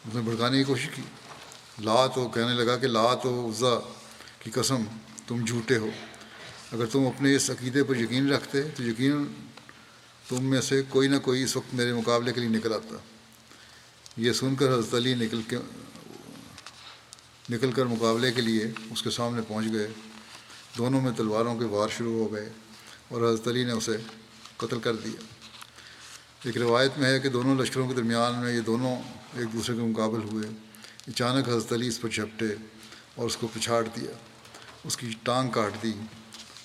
اس 0.07 0.15
نے 0.15 0.21
بھڑکانے 0.21 0.57
کی 0.57 0.63
کوشش 0.63 0.89
کی۔ 0.95 1.01
لات 1.83 2.17
وہ 2.17 2.29
کہنے 2.29 2.53
لگا 2.53 2.77
کہ 2.77 2.87
لات 2.87 3.25
و 3.25 3.49
عزا 3.49 3.79
کی 4.39 4.51
قسم، 4.51 4.83
تم 5.27 5.45
جھوٹے 5.45 5.77
ہو۔ 5.77 5.89
اگر 6.71 6.85
تم 6.85 7.07
اپنے 7.07 7.35
اس 7.35 7.49
عقیدے 7.49 7.83
پر 7.83 7.95
یقین 7.95 8.31
رکھتے 8.31 8.61
تو 8.61 8.83
یقین 8.83 9.25
تم 10.27 10.43
میں 10.43 10.61
سے 10.61 10.81
کوئی 10.89 11.07
نہ 11.07 11.17
کوئی 11.17 11.43
اس 11.43 11.57
وقت 11.57 11.73
میرے 11.73 11.93
مقابلے 11.93 12.33
کے 12.33 12.39
لیے 12.39 12.49
نکل 12.49 12.73
آتا۔ 12.73 12.95
یہ 14.17 14.33
سن 14.33 14.55
کر 14.55 14.67
حضرت 14.67 14.93
علی 14.93 15.15
نکل 15.15 15.41
کے 15.41 15.57
نکل 17.49 17.71
کر 17.71 17.85
مقابلے 17.85 18.31
کے 18.31 18.41
لیے 18.41 18.63
اس 18.91 19.03
کے 19.03 19.09
سامنے 19.09 19.41
پہنچ 19.47 19.65
گئے۔ 19.73 19.87
دونوں 20.77 21.01
میں 21.01 21.11
تلواروں 21.11 21.59
کے 21.59 21.65
وار 21.65 21.87
شروع 21.97 22.23
ہو 22.23 22.33
گئے 22.33 22.49
اور 23.07 23.21
حضرت 23.21 23.47
علی 23.47 23.63
نے 23.63 23.71
اسے 23.71 23.97
قتل 24.57 24.79
کر 24.79 24.95
دیا۔ 24.95 25.21
ایک 26.43 26.57
روایت 26.57 26.91
میں 26.97 27.09
ہے 27.09 27.19
کہ 27.19 27.29
دونوں 27.29 27.55
لشکروں 27.55 27.87
کے 27.87 27.93
درمیان 27.93 28.39
میں 28.39 28.55
یہ 28.55 28.61
دونوں 28.61 28.95
ایک 29.33 29.53
دوسرے 29.53 29.75
کے 29.75 29.81
مقابل 29.81 30.23
ہوئے۔ 30.23 30.49
اچانک 31.07 31.49
حضرت 31.49 31.73
علی 31.73 31.87
اس 31.87 32.01
پر 32.01 32.09
جھپٹے 32.09 32.55
اور 33.15 33.25
اس 33.25 33.37
کو 33.37 33.47
پچھاڑ 33.53 33.87
دیا، 33.95 34.11
اس 34.83 34.97
کی 34.97 35.09
ٹانگ 35.23 35.49
کاٹ 35.51 35.83
دی 35.83 35.93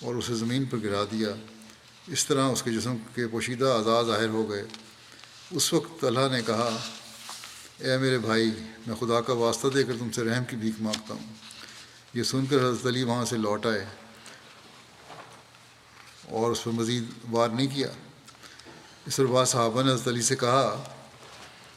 اور 0.02 0.14
اسے 0.14 0.34
زمین 0.34 0.64
پر 0.64 0.78
گرا 0.82 1.04
دیا۔ 1.12 1.28
اس 2.08 2.26
طرح 2.26 2.44
اس 2.44 2.62
کے 2.62 2.70
جسم 2.70 2.96
کے 3.14 3.26
پوشیدہ 3.26 3.64
اعضاء 3.64 4.02
ظاہر 4.02 4.28
ہو 4.28 4.50
گئے۔ 4.50 4.64
اس 5.50 5.72
وقت 5.72 6.04
اللہ 6.04 6.28
نے 6.32 6.40
کہا 6.46 6.78
اے 7.82 7.98
میرے 7.98 8.18
بھائی، 8.18 8.50
میں 8.86 8.96
خدا 8.96 9.20
کا 9.20 9.32
واسطہ 9.32 9.68
دے 9.68 9.84
کر 9.84 9.92
تم 9.98 10.10
سے 10.10 10.24
رحم 10.24 10.44
کی 10.44 10.56
بھیک 10.56 10.74
مانگتا 10.80 11.14
ہوں۔ 11.14 11.32
یہ 12.14 12.22
سن 12.22 12.46
کر 12.46 12.56
حضرت 12.56 12.86
علی 12.86 13.02
وہاں 13.02 13.24
سے 13.24 13.36
لوٹ 13.36 13.66
آئے 13.66 13.84
اور 16.28 16.50
اس 16.50 16.64
پر 16.64 16.70
مزید 16.70 17.04
وار 17.30 17.48
نہیں 17.48 17.66
کیا۔ 17.66 17.88
اس 19.06 19.16
پر 19.16 19.26
بعض 19.26 19.48
صحابہ 19.48 19.82
نے 19.82 19.92
حضرت 19.92 20.08
علی 20.08 20.22
سے 20.22 20.36
کہا 20.36 20.84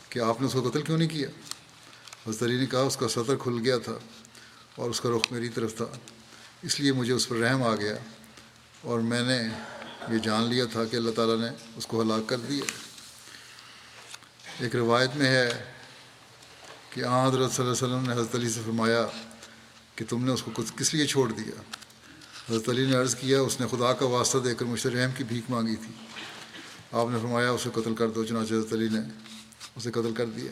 کہ 0.10 0.20
آپ 0.20 0.42
نے 0.42 0.48
اس 0.48 0.54
کو 0.54 0.70
قتل 0.70 0.82
کیوں 0.82 0.98
نہیں 0.98 1.10
کیا؟ 1.10 1.30
حضرت 2.28 2.44
علی 2.44 2.58
نے 2.58 2.66
کہا، 2.66 2.80
اس 2.80 2.98
کا 2.98 3.08
سطر 3.08 3.36
کھل 3.36 3.60
گیا 3.66 3.78
تھا 3.78 4.00
اور 4.76 4.90
اس 4.90 5.02
کا 5.02 5.10
رخ 5.10 5.32
میری 5.32 5.50
طرف 5.50 5.76
تھا، 5.76 5.86
اس 6.62 6.80
لیے 6.80 6.92
مجھے 6.92 7.14
اس 7.14 7.30
پر 7.30 7.36
رحم 7.36 7.64
آ 7.64 7.76
گیا۔ 7.76 7.96
اور 8.82 9.00
میں 9.00 9.22
نے 9.22 9.42
یہ 10.14 10.18
جان 10.18 10.44
لیا 10.44 10.66
تھا 10.66 10.86
کہ 10.86 10.96
اللہ 10.96 11.12
تعالیٰ 11.12 11.40
نے 11.40 11.56
اس 11.76 11.88
کو 11.88 12.02
ہلاک 12.02 12.30
کر 12.30 12.38
دیا۔ 12.38 12.66
ایک 14.60 14.76
روایت 14.76 15.10
میں 15.16 15.28
ہے 15.28 15.75
کہ 16.96 17.04
آن 17.04 17.28
حضرت 17.28 17.52
صلی 17.52 17.66
اللہ 17.66 17.86
علیہ 17.86 17.96
وسلم 17.96 18.06
نے 18.08 18.14
حضرت 18.14 18.36
علی 18.36 18.50
سے 18.50 18.62
فرمایا 18.66 19.08
کہ 19.96 20.06
تم 20.10 20.26
نے 20.26 20.32
اس 20.32 20.42
کو 20.42 20.52
کس 20.76 20.94
لیے 20.94 21.06
چھوڑ 21.06 21.32
دیا؟ 21.32 21.62
حضرت 22.50 22.70
علی 22.70 22.86
نے 22.86 22.96
عرض 22.96 23.16
کیا، 23.16 23.42
اس 23.42 23.60
نے 23.60 23.68
خدا 23.72 23.94
کا 23.94 24.06
واسطہ 24.06 24.38
دے 24.38 24.56
کر 24.56 24.66
مجھ 24.66 24.80
سے 24.80 24.90
رحم 24.90 25.12
کی 25.18 25.24
بھیک 25.24 25.44
مانگی 25.50 25.76
تھی۔ 25.76 25.94
آپ 26.92 27.08
نے 27.10 27.18
فرمایا، 27.22 27.52
اسے 27.52 27.70
قتل 27.74 27.96
کر 27.96 28.10
دو، 28.10 28.26
چنانچہ 28.26 28.54
حضرت 28.54 28.74
علی 28.74 28.88
نے 28.92 29.00
اسے 29.76 29.92
قتل 29.92 30.14
کر 30.14 30.26
دیا۔ 30.26 30.52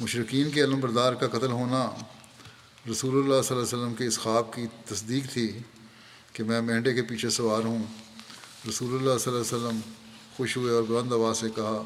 مشرقین 0.00 0.50
کے 0.50 0.64
علم 0.64 0.80
بردار 0.80 1.12
کا 1.12 1.28
قتل 1.28 1.52
ہونا 1.52 1.90
رسول 2.90 3.14
اللہ 3.14 3.42
صلی 3.42 3.56
اللہ 3.56 3.66
علیہ 3.66 3.78
وسلم 3.78 3.94
کے 3.94 4.06
اس 4.06 4.18
خواب 4.18 4.52
کی 4.52 4.66
تصدیق 4.84 5.32
تھی 5.32 5.58
کہ 6.32 6.44
میں 6.44 6.60
مینڈے 6.60 6.94
کے 6.94 7.02
پیچھے 7.02 7.30
سوار 7.30 7.62
ہوں۔ 7.64 7.84
رسول 8.68 8.94
اللہ 8.94 9.18
صلی 9.18 9.34
اللہ 9.34 9.44
علیہ 9.44 9.56
وسلم 9.56 9.80
خوش 10.36 10.56
ہوئے 10.56 10.74
اور 10.74 10.82
بلند 10.82 11.12
آواز 11.12 11.38
سے 11.38 11.50
کہا، 11.50 11.82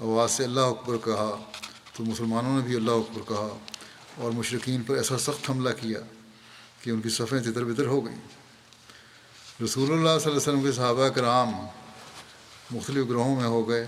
آواز 0.00 0.30
سے 0.30 0.44
اللہ 0.44 0.60
اکبر 0.60 0.96
کہا 1.04 1.30
تو 1.96 2.04
مسلمانوں 2.04 2.58
نے 2.58 2.66
بھی 2.66 2.76
اللہ 2.76 2.90
اکبر 2.90 3.22
کہا 3.28 3.58
اور 4.16 4.30
مشرقین 4.30 4.82
پر 4.82 4.96
ایسا 4.96 5.18
سخت 5.18 5.50
حملہ 5.50 5.70
کیا 5.80 5.98
کہ 6.80 6.90
ان 6.90 7.00
کی 7.00 7.08
صفیں 7.08 7.40
تتر 7.40 7.64
بتر 7.64 7.86
ہو 7.86 8.06
گئیں۔ 8.06 8.18
رسول 9.64 9.84
اللہ 9.84 9.98
صلی 9.98 10.08
اللہ 10.08 10.26
علیہ 10.26 10.36
وسلم 10.36 10.62
کے 10.62 10.72
صحابہ 10.72 11.08
کرام 11.08 11.52
مختلف 12.70 13.08
گروہوں 13.08 13.36
میں 13.36 13.48
ہو 13.48 13.68
گئے 13.68 13.86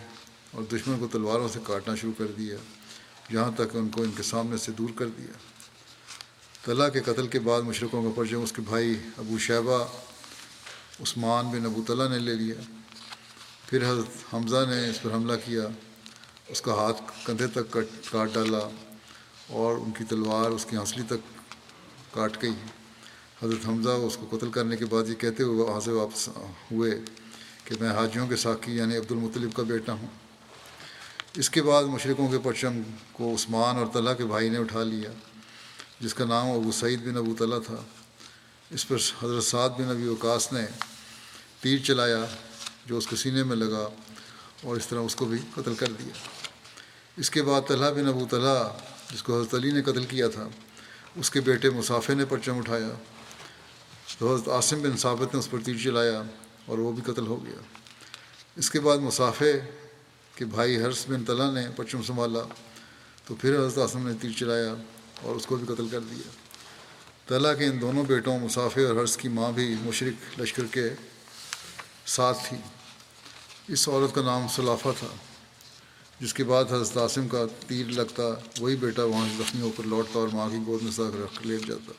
اور 0.50 0.62
دشمن 0.62 0.98
کو 0.98 1.06
تلواروں 1.06 1.48
سے 1.48 1.58
کاٹنا 1.64 1.94
شروع 1.94 2.12
کر 2.18 2.26
دیا، 2.26 2.56
یہاں 3.30 3.50
تک 3.54 3.76
ان 3.76 3.88
کو 3.88 4.02
ان 4.02 4.10
کے 4.16 4.22
سامنے 4.22 4.56
سے 4.56 4.72
دور 4.72 4.88
کر 4.96 5.06
دیا۔ 5.08 5.32
طلحہ 6.64 6.88
کے 6.88 7.00
قتل 7.00 7.26
کے 7.26 7.40
بعد 7.40 7.62
مشرقوں 7.62 8.02
کا 8.02 8.08
پرچم 8.16 8.42
اس 8.42 8.52
کے 8.52 8.62
بھائی 8.62 8.96
ابو 9.16 9.38
شیبہ، 9.38 9.84
عثمان 11.02 11.46
بن 11.46 11.66
ابو 11.66 11.82
طلحہ 11.86 12.08
نے 12.08 12.18
لے 12.18 12.34
لیا۔ 12.34 12.54
پھر 13.66 13.90
حضرت 13.90 14.34
حمزہ 14.34 14.64
نے 14.68 14.90
اس 14.90 15.02
پر 15.02 15.12
حملہ 15.12 15.36
کیا۔ 15.44 15.62
اس 16.48 16.60
کا 16.60 16.74
ہاتھ 16.74 17.02
کندھے 17.24 17.46
تک 17.46 17.70
کٹ 17.70 18.10
کاٹ 18.10 18.28
ڈالا 18.32 18.68
اور 19.48 19.76
ان 19.76 19.90
کی 19.90 20.04
تلوار 20.04 20.50
اس 20.50 20.66
کی 20.70 20.76
ہنسلی 20.76 21.02
تک 21.06 21.44
کاٹ 22.14 22.42
گئی۔ 22.42 22.54
حضرت 23.42 23.66
حمزہ 23.68 23.88
اس 23.88 24.16
کو 24.16 24.36
قتل 24.36 24.50
کرنے 24.50 24.76
کے 24.76 24.86
بعد 24.86 25.08
یہ 25.08 25.14
کہتے 25.14 25.42
ہوئے 25.42 25.64
وہاں 25.64 25.80
سے 25.80 25.90
واپس 25.90 26.28
ہوئے 26.70 27.00
کہ 27.64 27.74
میں 27.80 27.90
حاجیوں 27.90 28.26
کے 28.26 28.36
ساقی 28.36 28.76
یعنی 28.76 28.96
عبد 28.96 29.12
المطلب 29.12 29.54
کا 29.54 29.62
بیٹا 29.62 29.92
ہوں۔ 29.92 30.06
اس 31.34 31.50
کے 31.50 31.62
بعد 31.62 31.84
مشرقوں 31.84 32.28
کے 32.28 32.38
پرچم 32.38 32.82
کو 33.12 33.34
عثمان 33.34 33.76
اور 33.76 33.86
طلحہ 33.92 34.14
کے 34.14 34.24
بھائی 34.24 34.48
نے 34.48 34.58
اٹھا 34.58 34.82
لیا، 34.82 35.10
جس 36.00 36.14
کا 36.14 36.24
نام 36.24 36.50
ابو 36.50 36.72
سعید 36.72 37.00
بن 37.00 37.16
ابو 37.16 37.34
طلحہ 37.38 37.58
تھا۔ 37.58 37.76
اس 38.70 38.88
پر 38.88 38.96
حضرت 39.22 39.44
سعد 39.44 39.68
بن 39.68 39.90
ابی 39.90 40.08
وقاص 40.08 40.52
نے 40.52 40.66
تیر 41.60 41.78
چلایا 41.78 42.24
جو 42.86 42.98
اس 42.98 43.06
کے 43.06 43.16
سینے 43.16 43.42
میں 43.42 43.56
لگا 43.56 43.88
اور 44.62 44.76
اس 44.76 44.86
طرح 44.86 45.00
اس 45.00 45.16
کو 45.16 45.24
بھی 45.24 45.38
قتل 45.54 45.74
کر 45.74 45.92
دیا۔ 45.98 46.35
اس 47.16 47.30
کے 47.30 47.42
بعد 47.42 47.60
طلحہ 47.68 47.90
بن 47.90 48.08
ابو 48.08 48.26
طلحہ، 48.30 48.76
جس 49.12 49.22
کو 49.22 49.40
حضرت 49.40 49.54
علی 49.54 49.70
نے 49.70 49.82
قتل 49.82 50.04
کیا 50.04 50.28
تھا، 50.28 50.48
اس 51.16 51.30
کے 51.30 51.40
بیٹے 51.40 51.70
مسافے 51.70 52.14
نے 52.14 52.24
پرچم 52.24 52.58
اٹھایا۔ 52.58 52.88
تو 54.18 54.34
حضرت 54.34 54.48
عاصم 54.48 54.82
بن 54.82 54.96
ثابت 54.96 55.34
نے 55.34 55.38
اس 55.38 55.50
پر 55.50 55.58
تیر 55.64 55.76
چلایا 55.84 56.22
اور 56.66 56.78
وہ 56.78 56.92
بھی 56.92 57.12
قتل 57.12 57.26
ہو 57.26 57.44
گیا۔ 57.44 57.60
اس 58.56 58.70
کے 58.70 58.80
بعد 58.80 58.98
مسافے 58.98 59.60
کے 60.34 60.44
بھائی 60.44 60.82
حرس 60.82 61.04
بن 61.08 61.24
طلحہ 61.24 61.50
نے 61.50 61.66
پرچم 61.76 62.02
سنبھالا۔ 62.02 62.40
تو 63.24 63.34
پھر 63.34 63.58
حضرت 63.58 63.78
عاصم 63.78 64.08
نے 64.08 64.14
تیر 64.20 64.30
چلایا 64.38 64.74
اور 65.22 65.36
اس 65.36 65.46
کو 65.46 65.56
بھی 65.56 65.74
قتل 65.74 65.88
کر 65.88 66.00
دیا۔ 66.00 66.30
طلحہ 67.26 67.54
کے 67.54 67.66
ان 67.66 67.80
دونوں 67.80 68.04
بیٹوں 68.04 68.38
مسافر 68.38 68.84
اور 68.84 69.02
حرض 69.02 69.16
کی 69.16 69.28
ماں 69.28 69.52
بھی 69.52 69.74
مشرق 69.80 70.40
لشکر 70.40 70.62
کے 70.70 70.90
ساتھ 72.06 72.38
تھی۔ 72.48 72.56
اس 73.68 73.88
عورت 73.88 74.14
کا 74.14 74.22
نام 74.22 74.46
صلافہ 74.56 74.88
تھا۔ 74.98 75.06
جس 76.20 76.34
کے 76.34 76.44
بعد 76.44 76.64
حضرت 76.64 76.96
عاصم 76.96 77.28
کا 77.28 77.46
تیر 77.66 77.86
لگتا، 77.86 78.22
وہی 78.60 78.76
بیٹا 78.76 79.04
وہاں 79.04 79.28
سے 79.28 79.42
زخمی 79.42 79.60
ہو 79.60 79.70
کر 79.76 79.82
لوٹتا 79.84 80.18
اور 80.18 80.28
ماں 80.32 80.48
کی 80.48 80.56
گود 80.66 80.82
میں 80.82 80.92
ساکھ 80.92 81.16
رکھ 81.16 81.38
کر 81.38 81.46
لیٹ 81.46 81.66
جاتا۔ 81.66 81.92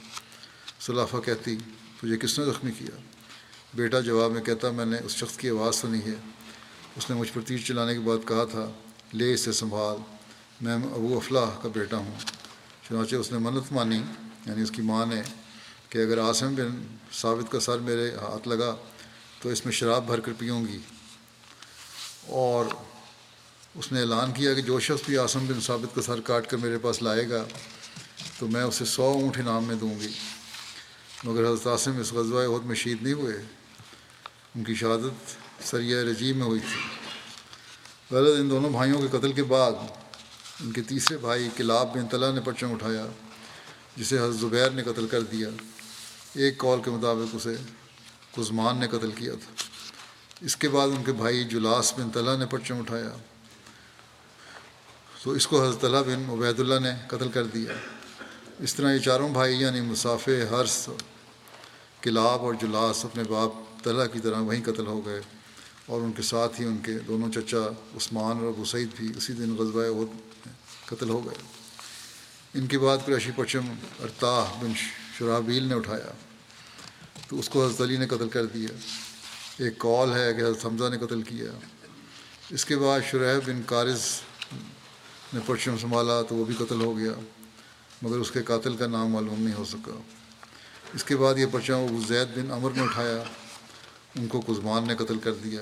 صلافہ 0.80 1.18
کہتی، 1.18 1.56
تجھے 2.02 2.18
کس 2.18 2.40
نے 2.40 2.46
زخمی 2.46 2.72
کیا؟ 2.72 3.00
بیٹا 3.74 4.00
جواب 4.00 4.32
میں 4.32 4.42
کہتا، 4.42 4.72
میں 4.72 4.86
نے 4.86 4.98
اس 5.06 5.12
شخص 5.12 5.38
کی 5.38 5.50
آواز 5.50 5.76
سنی 5.76 6.00
ہے۔ 6.00 6.14
اس 6.96 7.10
نے 7.10 7.16
مجھ 7.16 7.32
پر 7.34 7.42
تیر 7.42 7.58
چلانے 7.58 7.94
کے 7.94 8.00
بعد 8.00 8.28
کہا 8.28 8.46
تھا، 8.46 8.72
لے 9.14 9.34
اسے 9.34 9.52
سنبھال، 9.52 9.98
میں 10.62 10.74
ابو 10.74 11.18
افلاح 11.18 11.50
کا 11.62 11.70
بیٹا 11.74 11.98
ہوں۔ 11.98 12.16
چنانچہ 12.90 13.16
اس 13.16 13.32
نے 13.32 13.38
منت 13.38 13.72
مانی 13.72 14.02
یعنی 14.46 14.62
اس 14.62 14.72
کی 14.72 14.82
ماں 14.82 15.06
نے، 15.06 15.22
کہ 15.90 15.98
اگر 15.98 16.22
عاصم 16.22 16.56
بن 16.56 16.96
ثابت 17.14 17.52
کا 17.52 17.60
سر 17.60 17.80
میرے 17.80 18.16
ہاتھ 18.16 18.48
لگا، 18.48 18.76
تو 19.42 19.50
اس 19.50 19.66
میں 19.66 19.74
شراب 19.74 20.08
بھر 20.08 20.20
کر 20.20 20.32
پیوں 20.38 20.68
گی۔ 20.68 20.78
اور 22.28 22.66
اس 23.78 23.92
نے 23.92 24.00
اعلان 24.00 24.32
کیا 24.32 24.54
کہ 24.54 24.62
جو 24.62 24.80
شخص 24.80 25.06
بھی 25.06 25.18
عاصم 25.18 25.46
بن 25.46 25.62
ثابت 25.62 25.96
کا 25.96 26.02
سر 26.02 26.22
کاٹ 26.22 26.48
کر 26.48 26.58
میرے 26.58 26.78
پاس 26.78 27.02
لائے 27.02 27.30
گا، 27.30 27.46
تو 28.40 28.48
میں 28.48 28.64
اسے 28.64 28.86
سو 28.86 29.04
اونٹ 29.04 29.38
انعام 29.38 29.64
میں 29.64 29.76
دوں 29.76 30.00
گی۔ 30.00 30.08
مگر 31.24 31.48
حضرت 31.48 31.68
عاصم 31.68 32.00
اس 32.00 32.14
غزوہ 32.14 32.56
عہد 32.56 32.66
میں 32.66 32.76
شہید 32.76 33.04
نہیں 33.04 33.14
ہوئے۔ 33.14 33.34
ان 34.56 34.64
کی 34.64 34.76
شہادت 34.76 35.38
سریہ 35.68 35.98
رجیم 35.98 36.38
میں 36.38 36.46
ہوئی 36.46 36.60
تھی۔ 36.60 36.82
غلط 38.16 38.40
ان 38.40 38.50
دونوں 38.50 38.70
بھائیوں 38.70 39.02
کے 39.02 39.08
قتل 39.08 39.34
کے 39.34 39.44
بعد 39.44 39.72
ان 40.60 40.72
کے 40.72 40.82
تیسرے 40.82 41.18
بھائی 41.18 41.50
کلاب 41.58 41.96
بن 41.96 42.08
طلح 42.08 42.32
نے 42.32 42.42
پرچم 42.42 42.74
اٹھایا، 42.74 43.06
جسے 43.98 44.18
حضرت 44.18 44.36
زبیر 44.36 44.70
نے 44.70 44.84
قتل 44.84 45.08
کر 45.08 45.22
دیا۔ 45.22 45.50
ایک 46.34 46.58
کال 46.58 46.82
کے 46.86 46.92
مطابق 46.92 47.36
اسے 47.36 47.56
کزمان 48.38 48.78
نے 48.78 48.88
قتل 48.88 49.12
کیا 49.12 49.34
تھا۔ 49.34 49.64
اس 50.42 50.56
کے 50.56 50.70
بعد 50.70 50.88
ان 50.88 51.04
کے 51.04 51.12
بھائی 51.12 51.44
جلاس 51.44 51.94
بن 51.94 52.10
طلح 52.10 52.38
نے 52.38 52.46
پرچم 52.46 52.78
اٹھایا۔ 52.78 53.18
تو 55.24 55.32
اس 55.32 55.48
کو 55.48 55.64
حضرت 55.64 55.82
طلح 55.82 56.02
بن 56.02 56.30
عبید 56.30 56.60
اللہ 56.60 56.80
نے 56.80 56.90
قتل 57.08 57.30
کر 57.30 57.44
دیا۔ 57.44 57.74
اس 58.60 58.76
طرح 58.76 58.94
یہ 58.94 59.00
چاروں 59.00 59.30
بھائی 59.30 59.62
یعنی 59.62 59.82
مسافے 59.82 60.46
حرس 60.52 60.90
کلاب 62.02 62.40
اور 62.42 62.54
جلاس 62.54 63.06
اپنے 63.06 63.24
باپ 63.24 63.52
طلح 63.84 64.06
کی 64.06 64.20
طرح 64.20 64.40
وہیں 64.40 64.64
قتل 64.64 64.88
ہو 64.88 65.06
گئے 65.06 65.22
اور 65.86 66.02
ان 66.02 66.12
کے 66.12 66.22
ساتھ 66.22 66.62
ہی 66.62 66.66
ان 66.66 66.78
کے 66.78 67.00
دونوں 67.00 67.32
چچا 67.32 67.58
عثمان 67.96 68.38
اور 68.38 68.48
ابو 68.48 68.66
سعید 68.66 68.88
بھی 68.96 69.12
اسی 69.18 69.34
دن 69.34 69.56
غزوہ 69.56 69.86
عہد 69.86 70.38
قتل 70.86 71.10
ہو 71.10 71.26
گئے۔ 71.26 71.42
ان 72.54 72.68
کے 72.68 72.80
بعد 72.80 72.98
قریشی 73.06 73.32
پچم 73.36 73.74
ارتاح 74.04 74.62
بن 74.62 74.72
شرابیل 75.18 75.64
نے 75.64 75.74
اٹھایا۔ 75.74 76.12
تو 77.28 77.40
اس 77.40 77.50
کو 77.50 77.66
حضرت 77.66 77.82
علی 77.82 77.98
نے 77.98 78.08
قتل 78.08 78.30
کر 78.30 78.46
دیا۔ 78.46 78.68
ایک 79.58 79.78
کال 79.78 80.14
ہے 80.14 80.34
کہ 80.34 80.42
حضرت 80.42 80.66
حمزہ 80.66 80.90
نے 80.90 80.98
قتل 80.98 81.22
کیا۔ 81.22 81.46
اس 82.50 82.66
کے 82.66 82.78
بعد 82.78 83.00
شرح 83.12 83.40
بن 83.46 83.62
قارض 83.66 84.02
نے 85.34 85.40
پرچم 85.46 85.78
سنبھالا 85.78 86.22
تو 86.22 86.36
وہ 86.36 86.46
بھی 86.46 86.56
قتل 86.56 86.82
ہو 86.82 86.98
گیا، 86.98 87.12
مگر 88.02 88.18
اس 88.18 88.32
کے 88.32 88.44
قاتل 88.44 88.76
کا 88.76 88.88
نام 88.88 89.10
معلوم 89.10 89.42
نہیں 89.42 89.54
ہو 89.54 89.66
سکا۔ 89.66 90.02
اس 90.94 91.04
کے 91.04 91.18
بعد 91.18 91.38
یہ 91.38 91.46
پرچم 91.52 91.74
ابو 91.74 92.00
زید 92.08 92.28
بن 92.38 92.52
عمر 92.52 92.72
نے 92.72 92.84
اٹھایا، 92.84 93.24
ان 94.16 94.28
کو 94.28 94.42
کزمان 94.42 94.88
نے 94.88 94.96
قتل 94.96 95.20
کر 95.20 95.34
دیا۔ 95.34 95.62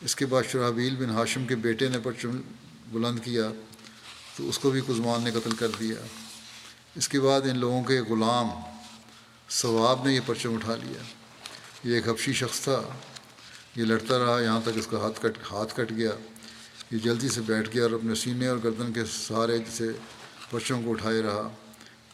اس 0.00 0.16
کے 0.16 0.26
بعد 0.26 0.42
شرحبیل 0.52 0.96
بن 0.96 1.10
ہاشم 1.10 1.46
کے 1.46 1.56
بیٹے 1.56 1.88
نے 1.88 1.98
پرچم 2.02 2.40
بلند 2.92 3.18
کیا، 3.24 3.50
تو 4.36 4.48
اس 4.48 4.58
کو 4.58 4.70
بھی 4.70 4.80
کزمان 4.80 5.22
نے 5.22 5.30
قتل 5.30 5.50
کر 5.50 5.68
دیا۔ 5.80 5.96
اس 6.94 7.08
کے 7.08 7.20
بعد 7.20 7.40
ان 7.40 7.58
لوگوں 7.58 7.84
کے 7.84 8.00
غلام 8.00 8.48
ثواب 9.50 10.06
نے 10.06 10.14
یہ 10.14 10.20
پرچم 10.26 10.54
اٹھا 10.54 10.74
لیا۔ 10.74 11.02
یہ 11.84 11.94
ایک 11.94 12.08
حبشی 12.08 12.32
شخص 12.32 12.60
تھا، 12.60 12.82
یہ 13.76 13.84
لڑتا 13.84 14.18
رہا، 14.18 14.40
یہاں 14.40 14.60
تک 14.60 14.78
اس 14.78 14.86
کا 14.86 14.98
ہاتھ 14.98 15.20
کٹ 15.22 15.38
ہاتھ 15.52 15.74
کٹ 15.76 15.90
گیا۔ 15.90 16.10
یہ 16.90 16.98
جلدی 16.98 17.28
سے 17.28 17.40
بیٹھ 17.40 17.74
گیا 17.74 17.82
اور 17.82 17.90
اپنے 17.90 18.14
سینے 18.14 18.46
اور 18.46 18.58
گردن 18.64 18.92
کے 18.92 19.04
سہارے 19.04 19.58
سے 19.70 19.88
پرچوں 20.50 20.82
کو 20.82 20.90
اٹھائے 20.90 21.22
رہا۔ 21.22 21.48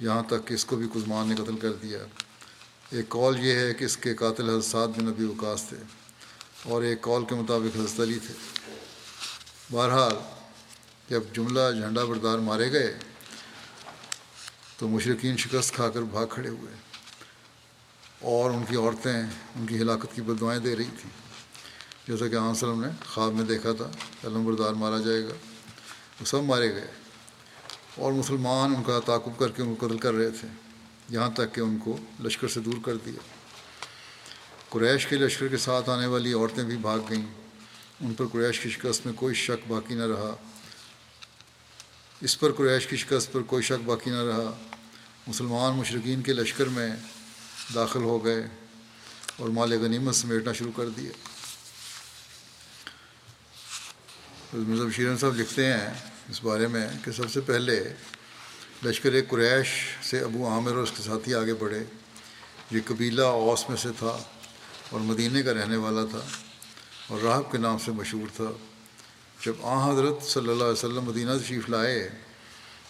یہاں 0.00 0.22
تک 0.22 0.46
کہ 0.46 0.54
اس 0.54 0.64
کو 0.64 0.76
بھی 0.76 0.88
کزمان 0.94 1.28
نے 1.28 1.34
قتل 1.34 1.56
کر 1.56 1.72
دیا۔ 1.72 1.98
ایک 2.90 3.08
کال 3.08 3.46
یہ 3.46 3.54
ہے 3.54 3.74
کہ 3.74 3.84
اس 3.84 3.96
کے 3.96 4.14
قاتل 4.14 4.48
حضرت 4.48 4.64
سعد 4.64 4.88
بن 4.88 5.04
نبی 5.04 5.24
وکاس 5.24 5.64
تھے 5.68 5.76
اور 6.62 6.82
ایک 6.82 7.00
کال 7.00 7.24
کے 7.24 7.34
مطابق 7.34 7.76
حضرت 7.76 8.00
علی 8.00 8.18
تھے۔ 8.26 8.34
بہرحال، 9.70 10.14
جب 11.10 11.22
جملہ 11.32 11.60
جھنڈا 11.72 12.04
بردار 12.04 12.38
مارے 12.38 12.72
گئے، 12.72 12.98
تو 14.78 14.88
مشرقین 14.88 15.36
شکست 15.36 15.74
کھا 15.74 15.88
کر 15.88 16.02
بھاگ 16.02 16.26
کھڑے 16.26 16.48
ہوئے 16.48 16.74
اور 18.20 18.50
ان 18.50 18.64
کی 18.68 18.76
عورتیں 18.76 19.22
ان 19.56 19.66
کی 19.66 19.76
ہلاکت 19.76 20.14
کی 20.14 20.22
بدوائیں 20.22 20.60
دے 20.60 20.76
رہی 20.76 20.84
تھیں۔ 20.84 21.25
جیسا 22.08 22.28
کہ 22.28 22.36
عام 22.36 22.48
وسلم 22.48 22.80
نے 22.80 22.88
خواب 23.06 23.32
میں 23.32 23.44
دیکھا 23.44 23.72
تھا، 23.72 23.90
علم 24.24 24.44
بردار 24.44 24.72
مارا 24.72 24.98
جائے 24.98 25.24
گا۔ 25.24 25.34
وہ 26.20 26.24
سب 26.24 26.42
مارے 26.42 26.74
گئے۔ 26.74 26.86
اور 27.94 28.12
مسلمان 28.12 28.74
ان 28.76 28.84
کا 28.84 29.00
تعاقب 29.06 29.38
کر 29.38 29.48
کے 29.48 29.62
ان 29.62 29.74
کو 29.74 29.86
قتل 29.86 29.98
کر 29.98 30.14
رہے 30.14 30.30
تھے۔ 30.30 30.48
یہاں 31.08 31.30
تک 31.30 31.54
کہ 31.54 31.60
ان 31.60 31.78
کو 31.78 31.96
لشکر 32.24 32.48
سے 32.48 32.60
دور 32.60 32.74
کر 32.84 32.96
دیا۔ 32.96 33.18
قریش 34.68 35.06
کے 35.06 35.16
لشکر 35.16 35.48
کے 35.48 35.56
ساتھ 35.56 35.90
آنے 35.90 36.06
والی 36.06 36.32
عورتیں 36.32 36.64
بھی 36.64 36.76
بھاگ 36.76 36.98
گئیں۔ 37.10 37.26
ان 38.00 38.14
پر 38.14 38.26
قریش 38.32 38.60
کی 38.60 38.70
شکست 38.70 39.06
میں 39.06 39.14
کوئی 39.14 39.34
شک 39.34 39.72
باقی 39.72 39.94
نہ 39.94 40.02
رہا۔ 40.02 40.34
اس 42.20 42.40
پر 42.40 42.52
قریش 42.52 42.86
کی 42.86 42.96
شکست 42.96 43.32
پر 43.32 43.42
کوئی 43.42 43.62
شک 43.62 43.84
باقی 43.84 44.10
نہ 44.10 44.22
رہا۔ 44.22 44.52
مسلمان 45.26 45.78
مشرقین 45.78 46.22
کے 46.22 46.32
لشکر 46.32 46.64
میں 46.64 46.90
داخل 47.74 48.02
ہو 48.02 48.24
گئے 48.24 48.46
اور 49.36 49.48
مال 49.48 49.72
غنیمت 49.72 50.14
سمیٹنا 50.14 50.52
شروع 50.52 50.72
کر 50.76 50.88
دیا۔ 50.88 51.10
مذہب 54.56 54.92
شیرن 54.92 55.18
صاحب 55.18 55.36
لکھتے 55.36 55.72
ہیں 55.72 55.94
اس 56.28 56.42
بارے 56.42 56.66
میں 56.66 56.88
کہ 57.04 57.12
سب 57.12 57.30
سے 57.32 57.40
پہلے 57.40 57.92
لشکر 58.84 59.10
قریش 59.28 59.68
سے 60.02 60.20
ابو 60.20 60.48
عامر 60.48 60.70
اور 60.70 60.82
اس 60.82 60.90
کے 60.96 61.02
ساتھی 61.02 61.34
آگے 61.34 61.54
بڑھے۔ 61.54 61.84
یہ 62.70 62.80
قبیلہ 62.84 63.22
اوس 63.22 63.68
میں 63.68 63.76
سے 63.76 63.88
تھا 63.98 64.18
اور 64.90 65.00
مدینہ 65.00 65.42
کا 65.42 65.54
رہنے 65.54 65.76
والا 65.76 66.04
تھا 66.04 66.20
اور 67.08 67.20
راہب 67.20 67.52
کے 67.52 67.58
نام 67.58 67.78
سے 67.78 67.90
مشہور 67.90 68.28
تھا۔ 68.36 68.52
جب 69.46 69.52
آ 69.62 69.92
حضرت 69.92 70.22
صلی 70.22 70.48
اللہ 70.48 70.64
علیہ 70.64 70.72
وسلم 70.72 71.04
مدینہ 71.04 71.30
تشریف 71.44 71.68
لائے 71.68 72.08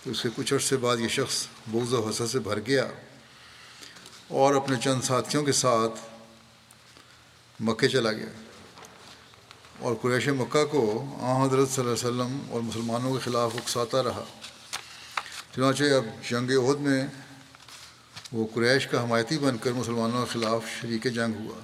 تو 0.04 0.10
اس 0.10 0.22
کے 0.22 0.28
کچھ 0.36 0.54
عرصے 0.54 0.76
بعد 0.76 0.96
یہ 0.96 1.08
شخص 1.08 1.46
بوز 1.66 1.92
و 1.92 2.08
حسد 2.08 2.32
سے 2.32 2.38
بھر 2.38 2.60
گیا 2.66 2.86
اور 4.28 4.54
اپنے 4.54 4.76
چند 4.84 5.00
ساتھیوں 5.02 5.44
کے 5.44 5.52
ساتھ 5.52 6.00
مکے 7.60 7.88
چلا 7.88 8.12
گیا۔ 8.12 8.45
اور 9.78 9.94
قریش 10.02 10.28
مکہ 10.28 10.64
کو 10.64 11.04
آ 11.20 11.46
حضرت 11.46 11.70
صلی 11.70 11.84
اللہ 11.84 11.94
علیہ 11.94 12.08
وسلم 12.08 12.38
اور 12.50 12.60
مسلمانوں 12.60 13.12
کے 13.12 13.18
خلاف 13.18 13.54
اکساتا 13.54 14.02
رہا۔ 14.02 14.24
چنانچہ 15.56 15.84
اب 15.84 16.04
جنگ 16.30 16.50
عہد 16.50 16.80
میں 16.80 17.06
وہ 18.32 18.46
قریش 18.54 18.86
کا 18.86 19.02
حمایتی 19.02 19.38
بن 19.38 19.58
کر 19.58 19.72
مسلمانوں 19.72 20.26
کے 20.26 20.32
خلاف 20.32 20.64
شریک 20.80 21.04
جنگ 21.04 21.46
ہوا۔ 21.46 21.60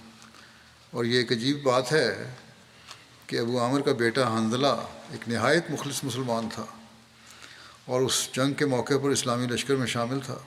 اور 0.91 1.05
یہ 1.05 1.19
ایک 1.19 1.33
عجیب 1.33 1.63
بات 1.63 1.93
ہے 1.93 2.35
کہ 3.27 3.39
ابو 3.39 3.61
عامر 3.61 3.81
کا 3.81 3.93
بیٹا 3.93 4.37
حنزلہ 4.37 4.87
ایک 5.11 5.29
نہایت 5.29 5.71
مخلص 5.71 6.05
مسلمان 6.05 6.49
تھا 6.55 6.65
اور 7.85 8.01
اس 8.01 8.29
جنگ 8.33 8.53
کے 8.53 8.67
موقع 8.67 8.95
پر 9.03 9.09
اسلامی 9.09 9.47
لشکر 9.47 9.77
میں 9.77 9.87
شامل 9.87 10.19
تھا 10.21 10.39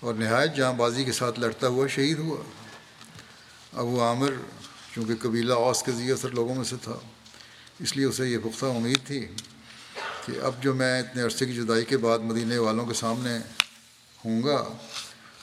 اور 0.00 0.14
نہایت 0.14 0.56
جاں 0.56 0.72
بازی 0.72 1.04
کے 1.04 1.12
ساتھ 1.12 1.40
لڑتا 1.40 1.68
ہوا 1.68 1.86
شہید 1.86 2.18
ہوا۔ 2.18 2.42
ابو 3.80 4.02
عامر 4.02 4.30
چونکہ 4.96 5.14
قبیلہ 5.22 5.52
اوس 5.52 5.82
کے 5.82 5.92
ذی 5.92 6.12
اثر 6.12 6.30
لوگوں 6.30 6.54
میں 6.54 6.64
سے 6.64 6.76
تھا۔ 6.82 6.98
اس 7.80 7.96
لیے 7.96 8.04
اسے 8.04 8.26
یہ 8.26 8.38
پختہ 8.42 8.66
امید 8.66 8.98
تھی 9.06 9.26
کہ 10.26 10.32
اب 10.42 10.52
جو 10.60 10.74
میں 10.74 11.00
اتنے 11.00 11.22
عرصے 11.22 11.46
کی 11.46 11.52
جدائی 11.52 11.84
کے 11.84 11.96
بعد 11.96 12.18
مدینہ 12.18 12.58
والوں 12.58 12.86
کے 12.86 12.94
سامنے 12.94 13.36
ہوں 14.24 14.42
گا، 14.42 14.64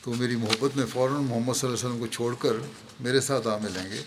تو 0.01 0.13
میری 0.13 0.35
محبت 0.35 0.77
میں 0.77 0.85
فوراً 0.85 1.23
محمد 1.23 1.53
صلی 1.53 1.67
اللہ 1.67 1.77
علیہ 1.77 1.87
وسلم 1.87 1.99
کو 1.99 2.07
چھوڑ 2.07 2.35
کر 2.39 2.53
میرے 2.99 3.21
ساتھ 3.21 3.47
آ 3.47 3.57
ملیں 3.57 3.91
گے۔ 3.91 4.01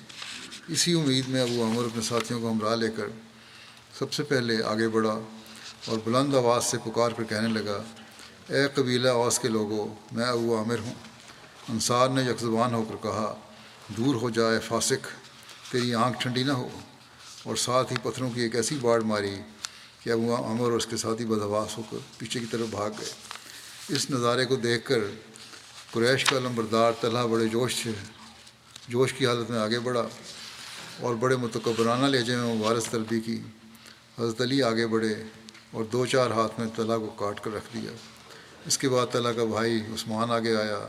اسی 0.68 1.01
امید 1.01 1.28
میں 1.28 1.42
ابو 1.42 1.64
عمر 1.64 1.84
اپنے 1.84 2.03
ساتھیوں 2.03 2.40
کو 2.40 2.51
ہمراہ 2.51 2.74
لے 2.76 2.88
کر 2.97 3.07
سب 3.99 4.12
سے 4.12 4.22
پہلے 4.22 4.62
آگے 4.62 4.88
بڑھا 4.88 5.18
اور 5.86 5.99
بلند 6.05 6.34
آواز 6.34 6.64
سے 6.64 6.78
پکار 6.84 7.11
کر 7.11 7.24
کہنے 7.24 7.49
لگا، 7.49 7.82
اے 8.49 8.66
قبیلہ 8.74 9.09
اوس 9.09 9.38
کے 9.38 9.49
لوگوں 9.49 9.86
میں 10.12 10.24
ابو 10.24 10.57
عامر 10.59 10.78
ہوں۔ 10.78 10.94
انصار 11.68 12.09
نے 12.09 12.22
یکزبان 12.22 12.74
ہو 12.74 12.82
کر 12.82 12.97
کہا، 13.03 13.34
دور 13.88 14.14
ہو 14.14 14.30
جائے 14.30 14.59
فاسق۔ 14.61 15.25
تیری 15.70 15.94
آنکھ 15.94 16.22
ٹھنڈی 16.22 16.42
نہ 16.42 16.52
ہو۔ 16.52 16.68
اور 17.42 17.56
ساتھ 17.56 17.92
ہی 17.92 17.96
پتھروں 18.02 18.30
کی 18.30 18.40
ایک 18.40 18.56
ایسی 18.56 18.78
باڑ 18.80 19.00
ماری 19.00 19.36
کہ 20.00 20.10
ابو 20.10 20.36
عمر 20.36 20.64
اور 20.64 20.72
اس 20.72 20.86
کے 20.86 20.96
ساتھی 20.96 21.24
بدحواس 21.24 21.78
ہو 21.78 21.82
کر 21.90 21.96
پیچھے 22.18 22.40
کی 22.40 22.46
طرف 22.46 22.66
بھاگ 22.70 22.90
گئے۔ 22.90 23.10
اس 23.88 24.10
نظارے 24.10 24.44
کو 24.44 24.56
دیکھ 24.56 24.86
کر 24.86 24.98
قریش 25.90 26.24
کا 26.24 26.38
لمبردار 26.38 26.92
طلحہ 27.00 27.26
بڑے 27.26 27.48
جوش 27.48 27.74
سے 27.82 27.90
جوش 28.88 29.12
کی 29.12 29.26
حالت 29.26 29.50
میں 29.50 29.58
آگے 29.58 29.78
بڑھا 29.78 30.08
اور 31.00 31.14
بڑے 31.14 31.36
متقبرانہ 31.36 32.06
لہجے 32.06 32.36
میں 32.36 32.54
مبارس 32.54 32.84
طلبی 32.90 33.20
کی۔ 33.20 33.40
حضرت 34.18 34.40
علی 34.40 34.62
آگے 34.62 34.86
بڑھے 34.86 35.22
اور 35.70 35.84
دو 35.84 36.06
چار 36.06 36.30
ہاتھ 36.30 36.60
میں 36.60 36.68
طلحہ 36.76 36.98
کو 36.98 37.06
کاٹ 37.06 37.44
کر 37.44 37.54
رکھ 37.54 37.76
دیا۔ 37.76 37.90
اس 38.66 38.78
کے 38.78 38.88
بعد 38.88 39.06
طلحہ 39.12 39.32
کا 39.32 39.44
بھائی 39.44 39.80
عثمان 39.94 40.30
آگے 40.30 40.56
آیا 40.56 40.88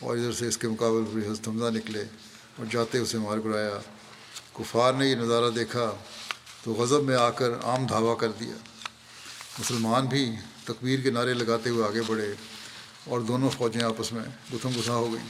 اور 0.00 0.16
ادھر 0.16 0.32
سے 0.32 0.48
اس 0.48 0.58
کے 0.58 0.68
مقابل 0.68 1.04
پر 1.04 1.30
حضرت 1.30 1.48
حمزہ 1.48 1.70
نکلے 1.70 2.04
اور 2.58 2.66
جاتے 2.70 2.98
اسے 2.98 3.18
مار 3.18 3.38
کرایا 3.38 3.78
کفار 4.58 4.92
نے 4.92 5.06
یہ 5.06 5.14
نظارہ 5.14 5.50
دیکھا 5.50 5.94
تو 6.62 6.72
غضب 6.72 7.02
میں 7.02 7.16
آ 7.16 7.30
کر 7.30 7.50
عام 7.62 7.86
دھاوا 7.86 8.14
کر 8.14 8.32
دیا۔ 8.40 8.54
مسلمان 9.58 10.06
بھی 10.06 10.36
تکبیر 10.64 11.00
کے 11.00 11.10
نعرے 11.10 11.34
لگاتے 11.34 11.70
ہوئے 11.70 11.86
آگے 11.86 12.02
بڑھے 12.06 12.34
اور 13.04 13.20
دونوں 13.20 13.50
فوجیں 13.50 13.82
آپس 13.82 14.12
میں 14.12 14.22
گتھم 14.54 14.70
گتھا 14.80 14.94
ہو 14.94 15.12
گئیں۔ 15.12 15.26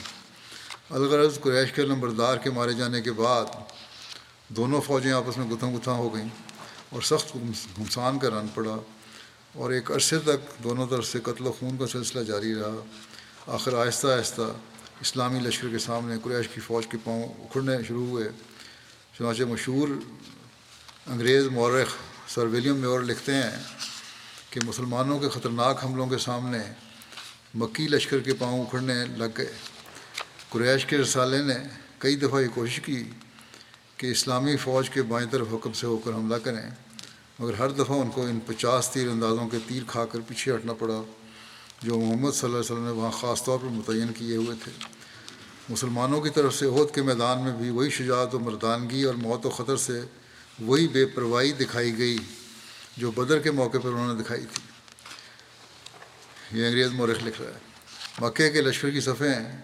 الغرض 0.91 1.41
قریش 1.41 1.73
کے 1.73 1.83
نمبردار 1.83 2.37
کے 2.37 2.51
مارے 2.51 2.73
جانے 2.73 3.03
کے 3.03 3.13
بعد 3.13 3.45
دونوں 4.49 4.81
فوجیں 4.81 5.13
آپس 5.13 5.37
میں 5.39 5.47
گتھم 5.47 5.77
گتھا 5.77 5.93
ہو 5.93 6.15
گئیں 6.15 6.29
اور 6.89 7.03
سخت 7.03 7.35
گھمسان 7.35 8.19
کا 8.19 8.29
رن 8.29 8.49
پڑا 8.55 8.77
اور 9.55 9.71
ایک 9.71 9.91
عرصے 9.91 10.19
تک 10.19 10.65
دونوں 10.65 10.87
طرف 10.87 11.07
سے 11.07 11.21
قتل 11.21 11.47
و 11.47 11.53
خون 11.53 11.77
کا 11.77 11.87
سلسلہ 11.87 12.23
جاری 12.23 12.55
رہا۔ 12.55 12.75
آخر 13.47 13.87
آہستہ 13.87 14.07
آہستہ 14.07 14.43
اسلامی 15.01 15.41
لشکر 15.41 15.69
کے 15.69 15.79
سامنے 15.79 16.17
قریش 16.25 16.49
کی 16.49 16.61
فوج 16.61 16.87
کے 16.87 16.99
پاؤں 17.05 17.23
اکھڑنے 17.23 17.77
شروع 17.89 18.07
ہوئے۔ 18.07 18.29
چنانچہ 19.19 19.43
مشہور 19.43 19.89
انگریز 21.07 21.47
مورخ 21.47 21.95
سر 22.29 22.47
ولیم 22.47 22.77
میور 22.77 23.01
لکھتے 23.01 23.35
ہیں 23.35 23.51
کہ 24.51 24.61
مسلمانوں 24.65 25.19
کے 25.19 25.29
خطرناک 25.29 25.85
حملوں 25.85 26.07
کے 26.07 26.19
سامنے 26.19 26.59
مکی 27.55 27.87
لشکر 27.89 28.21
کے 28.21 28.35
پاؤں 28.35 28.65
اکھڑنے 28.65 28.95
لگ 29.17 29.37
گئے۔ 29.37 29.53
قریش 30.49 30.87
کے 30.87 30.99
رسالے 30.99 31.43
نے 31.43 31.55
کئی 31.99 32.17
دفعہ 32.17 32.41
یہ 32.41 32.49
کوشش 32.55 32.81
کی 32.81 33.05
کہ 33.97 34.07
اسلامی 34.07 34.57
فوج 34.57 34.91
کے 34.91 35.03
بائیں 35.03 35.29
طرف 35.31 35.47
حکم 35.53 35.73
سے 35.73 35.87
ہو 35.87 35.97
کر 35.97 36.13
حملہ 36.13 36.37
کریں، 36.45 36.71
مگر 37.39 37.55
ہر 37.59 37.71
دفعہ 37.71 38.01
ان 38.01 38.11
کو 38.11 38.27
ان 38.27 38.39
پچاس 38.47 38.91
تیر 38.91 39.09
اندازوں 39.09 39.49
کے 39.49 39.59
تیر 39.69 39.83
کھا 39.87 40.05
کر 40.05 40.21
پیچھے 40.29 40.55
ہٹنا 40.55 40.73
پڑا، 40.73 41.01
جو 41.83 41.99
محمد 41.99 42.33
صلی 42.33 42.49
اللہ 42.49 42.61
علیہ 42.61 42.73
وسلم 42.73 42.85
نے 42.85 42.91
وہاں 42.91 43.11
خاص 43.11 43.45
طور 43.45 43.59
پر 43.59 43.69
متعین 43.69 44.13
کیے 44.13 44.37
ہوئے 44.37 44.57
تھے۔ 44.65 44.73
مسلمانوں 45.69 46.21
کی 46.21 46.31
طرف 46.31 46.55
سے 46.55 46.67
عہد 46.67 46.95
کے 46.95 47.03
میدان 47.03 47.43
میں 47.43 47.53
بھی 47.53 47.71
وہی 47.71 47.91
شجاعت 47.91 48.35
و 48.35 48.39
مردانگی 48.39 49.03
اور 49.03 49.15
موت 49.15 49.47
و 49.47 49.51
خطر 49.51 49.77
سے 49.77 50.01
وہی 50.61 50.89
بے 50.89 51.07
پرواہی 51.07 51.53
دکھائی 51.53 51.99
گئی 51.99 52.19
جو 52.97 53.11
بدر 53.11 53.39
کے 53.39 53.51
موقع 53.51 53.79
پر 53.83 53.89
انہوں 53.89 54.15
نے 54.15 54.23
دکھائی 54.23 54.47
تھی۔ 54.53 54.63
یہ 56.59 56.67
انگریز 56.67 56.93
مورخ 56.93 57.25
لکھ 57.25 57.43
رہا 57.43 57.51
ہے۔ 57.51 57.59
مکے 58.21 58.51
کے 58.51 58.61
لشکر 58.61 58.91
کی 58.91 59.01
صفیں 59.01 59.63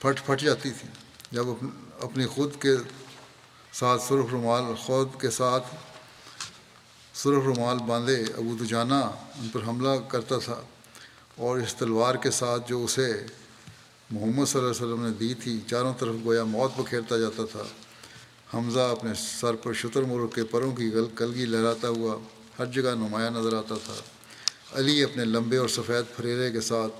پھٹ 0.00 0.26
پھٹ 0.26 0.40
جاتی 0.40 0.70
تھیں۔ 0.70 0.90
جب 1.32 1.46
اپنی 2.00 2.26
خود 2.26 2.62
کے 2.62 2.70
ساتھ 3.72 4.02
سرخ 4.02 4.26
رومال، 4.30 4.74
خود 4.74 5.20
کے 5.20 5.30
ساتھ 5.30 5.74
سرخ 7.14 7.44
رومال 7.44 7.78
باندھے 7.78 8.16
ابو 8.36 8.56
دجانہ، 8.60 8.94
ان 8.94 9.48
پر 9.48 9.62
حملہ 9.62 10.00
کرتا 10.08 10.38
تھا 10.38 10.60
اور 11.36 11.58
اس 11.58 11.74
تلوار 11.74 12.14
کے 12.14 12.30
ساتھ 12.30 12.68
جو 12.68 12.84
اسے 12.84 13.26
محمد 14.10 14.46
صلی 14.46 14.60
اللہ 14.60 14.70
علیہ 14.70 14.82
وسلم 14.82 15.06
نے 15.06 15.10
دی 15.10 15.34
تھی، 15.34 15.60
چاروں 15.66 15.94
طرف 15.98 16.14
گویا 16.24 16.44
موت 16.44 16.70
بکھیرتا 16.76 17.18
جاتا 17.18 17.44
تھا۔ 17.44 17.62
حمزہ 18.54 18.80
اپنے 18.80 19.12
سر 19.16 19.54
پر 19.54 19.72
شتر 19.72 20.02
مرغ 20.02 20.28
کے 20.28 20.44
پروں 20.44 20.72
کی 20.72 20.94
گل 20.94 21.04
کلگی 21.16 21.46
لہراتا 21.46 21.88
ہوا 21.88 22.18
ہر 22.58 22.66
جگہ 22.66 22.94
نمایاں 22.94 23.30
نظر 23.30 23.56
آتا 23.56 23.74
تھا۔ 23.84 23.94
علی 24.72 25.04
اپنے 25.04 25.24
لمبے 25.24 25.56
اور 25.56 25.68
سفید 25.68 26.16
پھریرے 26.16 26.52
کے 26.52 26.60
ساتھ 26.60 26.92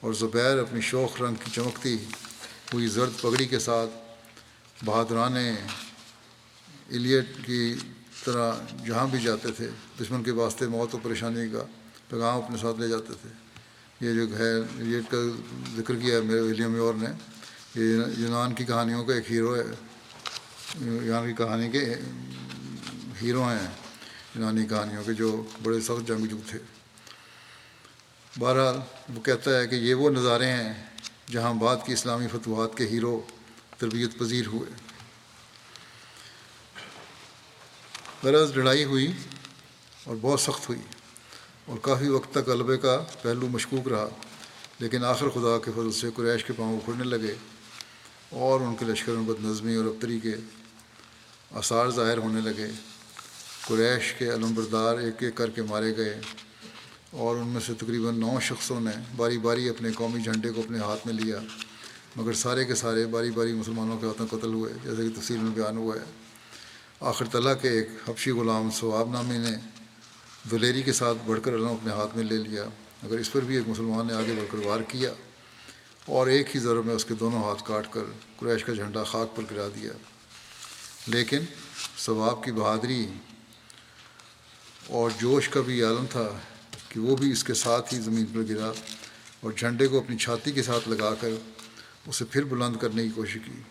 اور 0.00 0.12
زبیر 0.12 0.58
اپنی 0.58 0.80
شوخ 0.80 1.22
رنگ 1.22 1.34
کی 1.34 1.50
چمکتی 1.54 1.96
ہوئی 2.72 2.86
زرد 2.86 3.20
پگڑی 3.20 3.44
کے 3.44 3.58
ساتھ 3.58 3.90
بہادران 4.84 5.36
الیٹ 5.36 7.46
کی 7.46 7.74
طرح 8.24 8.52
جہاں 8.86 9.06
بھی 9.06 9.20
جاتے 9.20 9.50
تھے، 9.50 9.68
دشمن 10.00 10.22
کے 10.22 10.30
واسطے 10.30 10.66
موت 10.66 10.94
و 10.94 10.98
پریشانی 11.02 11.52
کا 11.52 11.64
پیغام 12.08 12.42
اپنے 12.42 12.58
ساتھ 12.58 12.80
لے 12.80 12.88
جاتے 12.88 13.12
تھے۔ 13.22 13.43
یہ 14.00 14.14
جو 14.14 14.38
ہے، 14.38 14.52
یہ 14.76 15.00
کا 15.10 15.16
ذکر 15.76 15.94
کیا 15.94 16.16
ہے 16.16 16.20
میرے 16.20 16.40
ولیم 16.40 16.76
یور 16.76 16.94
نے، 16.94 17.08
یہ 17.74 18.02
یونان 18.18 18.54
کی 18.54 18.64
کہانیوں 18.64 19.04
کا 19.04 19.14
ایک 19.14 19.32
ہیرو 19.32 19.56
ہے۔ 19.56 19.62
یونان 20.80 21.26
کی 21.26 21.44
کہانی 21.44 21.70
کے 21.70 21.94
ہیرو 23.22 23.44
ہیں 23.44 23.70
یونانی 24.34 24.66
کہانیوں 24.66 25.04
کے 25.04 25.12
جو 25.12 25.44
بڑے 25.62 25.80
سخت 25.80 26.08
جنگجو 26.08 26.36
تھے۔ 26.46 26.58
بہرحال 28.38 28.76
وہ 29.16 29.20
کہتا 29.20 29.58
ہے 29.58 29.66
کہ 29.66 29.74
یہ 29.74 29.94
وہ 29.94 30.10
نظارے 30.10 30.46
ہیں 30.46 30.84
جہاں 31.30 31.54
بعد 31.54 31.76
کی 31.86 31.92
اسلامی 31.92 32.28
فتوحات 32.28 32.76
کے 32.76 32.86
ہیرو 32.86 33.20
تربیت 33.78 34.18
پذیر 34.18 34.46
ہوئے۔ 34.46 34.70
غرض 38.22 38.56
لڑائی 38.56 38.84
ہوئی 38.84 39.12
اور 40.04 40.16
بہت 40.20 40.40
سخت 40.40 40.68
ہوئی۔ 40.68 40.80
اور 41.66 41.78
کافی 41.82 42.08
وقت 42.08 42.30
تک 42.30 42.48
غلبے 42.48 42.76
کا 42.78 42.96
پہلو 43.22 43.48
مشکوک 43.48 43.88
رہا، 43.88 44.08
لیکن 44.80 45.04
آخر 45.04 45.28
خدا 45.28 45.58
کے 45.64 45.70
فضل 45.74 45.92
سے 45.92 46.08
قریش 46.14 46.44
کے 46.44 46.52
پاؤں 46.52 46.76
اکھڑنے 46.76 47.04
لگے 47.04 47.34
اور 48.30 48.60
ان 48.60 48.74
کے 48.76 48.84
لشکر 48.84 49.12
میں 49.12 49.24
بد 49.24 49.44
نظمی 49.44 49.74
اور 49.74 49.84
ابتری 49.84 50.18
کے 50.20 50.34
آثار 51.50 51.90
ظاہر 51.90 52.18
ہونے 52.18 52.40
لگے۔ 52.40 52.70
قریش 53.66 54.12
کے 54.12 54.28
علم 54.30 54.52
بردار 54.54 54.98
ایک 54.98 55.22
ایک 55.22 55.34
کر 55.34 55.50
کے 55.50 55.62
مارے 55.62 55.96
گئے 55.96 56.20
اور 57.10 57.36
ان 57.36 57.46
میں 57.46 57.60
سے 57.60 57.74
تقریباً 57.74 58.18
نو 58.20 58.38
شخصوں 58.40 58.80
نے 58.80 58.90
باری 59.16 59.38
باری 59.38 59.68
اپنے 59.68 59.92
قومی 59.92 60.20
جھنڈے 60.20 60.50
کو 60.50 60.60
اپنے 60.60 60.78
ہاتھ 60.78 61.06
میں 61.06 61.14
لیا، 61.14 61.38
مگر 62.16 62.32
سارے 62.32 62.64
کے 62.64 62.74
سارے 62.74 63.06
باری 63.06 63.30
باری 63.30 63.52
مسلمانوں 63.52 63.98
کے 63.98 64.06
ہاتھوں 64.06 64.26
قتل 64.26 64.52
ہوئے، 64.54 64.72
جیسے 64.84 65.02
کہ 65.02 65.20
تفصیل 65.20 65.38
میں 65.38 65.50
بیان 65.50 65.76
ہوا 65.76 65.94
ہے۔ 65.94 66.04
آخر 67.00 67.24
طلح 67.32 67.54
کے 67.54 67.68
ایک 67.68 67.88
حبشی 68.08 68.30
غلام 68.30 68.68
ثواب 68.70 69.10
نامی 69.10 69.38
نے 69.38 69.56
دلیری 70.50 70.82
کے 70.82 70.92
ساتھ 70.92 71.18
بڑھ 71.26 71.40
کر 71.42 71.54
علم 71.54 71.68
اپنے 71.68 71.92
ہاتھ 71.92 72.16
میں 72.16 72.24
لے 72.24 72.36
لیا۔ 72.36 72.64
مگر 73.02 73.18
اس 73.18 73.32
پر 73.32 73.40
بھی 73.40 73.56
ایک 73.56 73.68
مسلمان 73.68 74.06
نے 74.06 74.12
آگے 74.12 74.32
بڑھ 74.32 74.52
کر 74.52 74.66
وار 74.66 74.80
کیا 74.80 75.12
اور 76.06 76.26
ایک 76.26 76.54
ہی 76.54 76.60
ضرب 76.60 76.86
میں 76.86 76.94
اس 76.94 77.04
کے 77.04 77.14
دونوں 77.14 77.44
ہاتھ 77.44 77.62
کاٹ 77.66 77.86
کر 77.90 78.00
قریش 78.36 78.64
کا 78.64 78.74
جھنڈا 78.74 79.04
خاک 79.04 79.36
پر 79.36 79.42
گرا 79.50 79.68
دیا۔ 79.74 79.92
لیکن 81.06 81.38
ثواب 81.98 82.44
کی 82.44 82.52
بہادری 82.52 83.06
اور 84.86 85.10
جوش 85.18 85.48
کا 85.48 85.60
بھی 85.60 85.82
عالم 85.82 86.06
تھا 86.10 86.38
کہ 86.88 87.00
وہ 87.00 87.16
بھی 87.16 87.30
اس 87.30 87.44
کے 87.44 87.54
ساتھ 87.54 87.94
ہی 87.94 88.00
زمین 88.00 88.26
پر 88.26 88.54
گرا 88.54 88.72
اور 89.40 89.52
جھنڈے 89.52 89.86
کو 89.86 89.98
اپنی 89.98 90.16
چھاتی 90.16 90.52
کے 90.52 90.62
ساتھ 90.62 90.88
لگا 90.88 91.14
کر 91.14 91.28
اسے 92.06 92.24
پھر 92.24 92.44
بلند 92.44 92.76
کرنے 92.76 93.02
کی 93.02 93.08
کوشش 93.08 93.34
کی۔ 93.34 93.62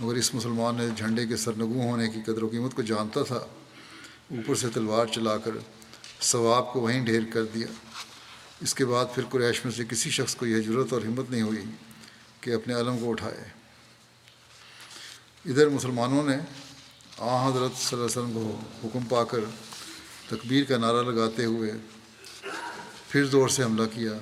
مگر 0.00 0.14
اس 0.14 0.34
مسلمان 0.34 0.76
نے 0.76 0.88
جھنڈے 0.96 1.26
کے 1.26 1.36
سرنگو 1.36 1.80
ہونے 1.80 2.08
کی 2.08 2.22
قدر 2.22 2.42
و 2.42 2.48
قیمت 2.48 2.74
کو 2.74 2.82
جانتا 2.82 3.22
تھا۔ 3.22 3.46
اوپر 4.30 4.54
سے 4.54 4.68
تلوار 4.74 5.06
چلا 5.06 5.36
کر 5.36 5.50
ثواب 6.20 6.72
کو 6.72 6.80
وہیں 6.80 7.04
ڈھیر 7.06 7.22
کر 7.32 7.44
دیا۔ 7.44 7.66
اس 8.60 8.74
کے 8.74 8.84
بعد 8.86 9.06
پھر 9.14 9.22
قریش 9.30 9.64
میں 9.64 9.72
سے 9.72 9.84
کسی 9.84 10.10
شخص 10.10 10.34
کو 10.34 10.46
یہ 10.46 10.60
ضرورت 10.62 10.92
اور 10.92 11.02
ہمت 11.02 11.30
نہیں 11.30 11.42
ہوئی 11.42 11.64
کہ 12.40 12.54
اپنے 12.54 12.74
علم 12.74 12.98
کو 12.98 13.10
اٹھائے۔ 13.10 13.44
ادھر 15.44 15.68
مسلمانوں 15.68 16.22
نے 16.22 16.36
آ 17.18 17.48
حضرت 17.48 17.76
صلی 17.76 17.98
اللہ 17.98 18.04
علیہ 18.04 18.04
وسلم 18.04 18.32
کو 18.34 18.60
حکم 18.84 19.04
پا 19.08 19.24
کر 19.24 19.44
تکبیر 20.28 20.64
کا 20.64 20.76
نعرہ 20.76 21.02
لگاتے 21.02 21.44
ہوئے 21.44 21.72
پھر 23.08 23.24
زور 23.24 23.48
سے 23.48 23.62
حملہ 23.62 23.82
کیا 23.94 24.12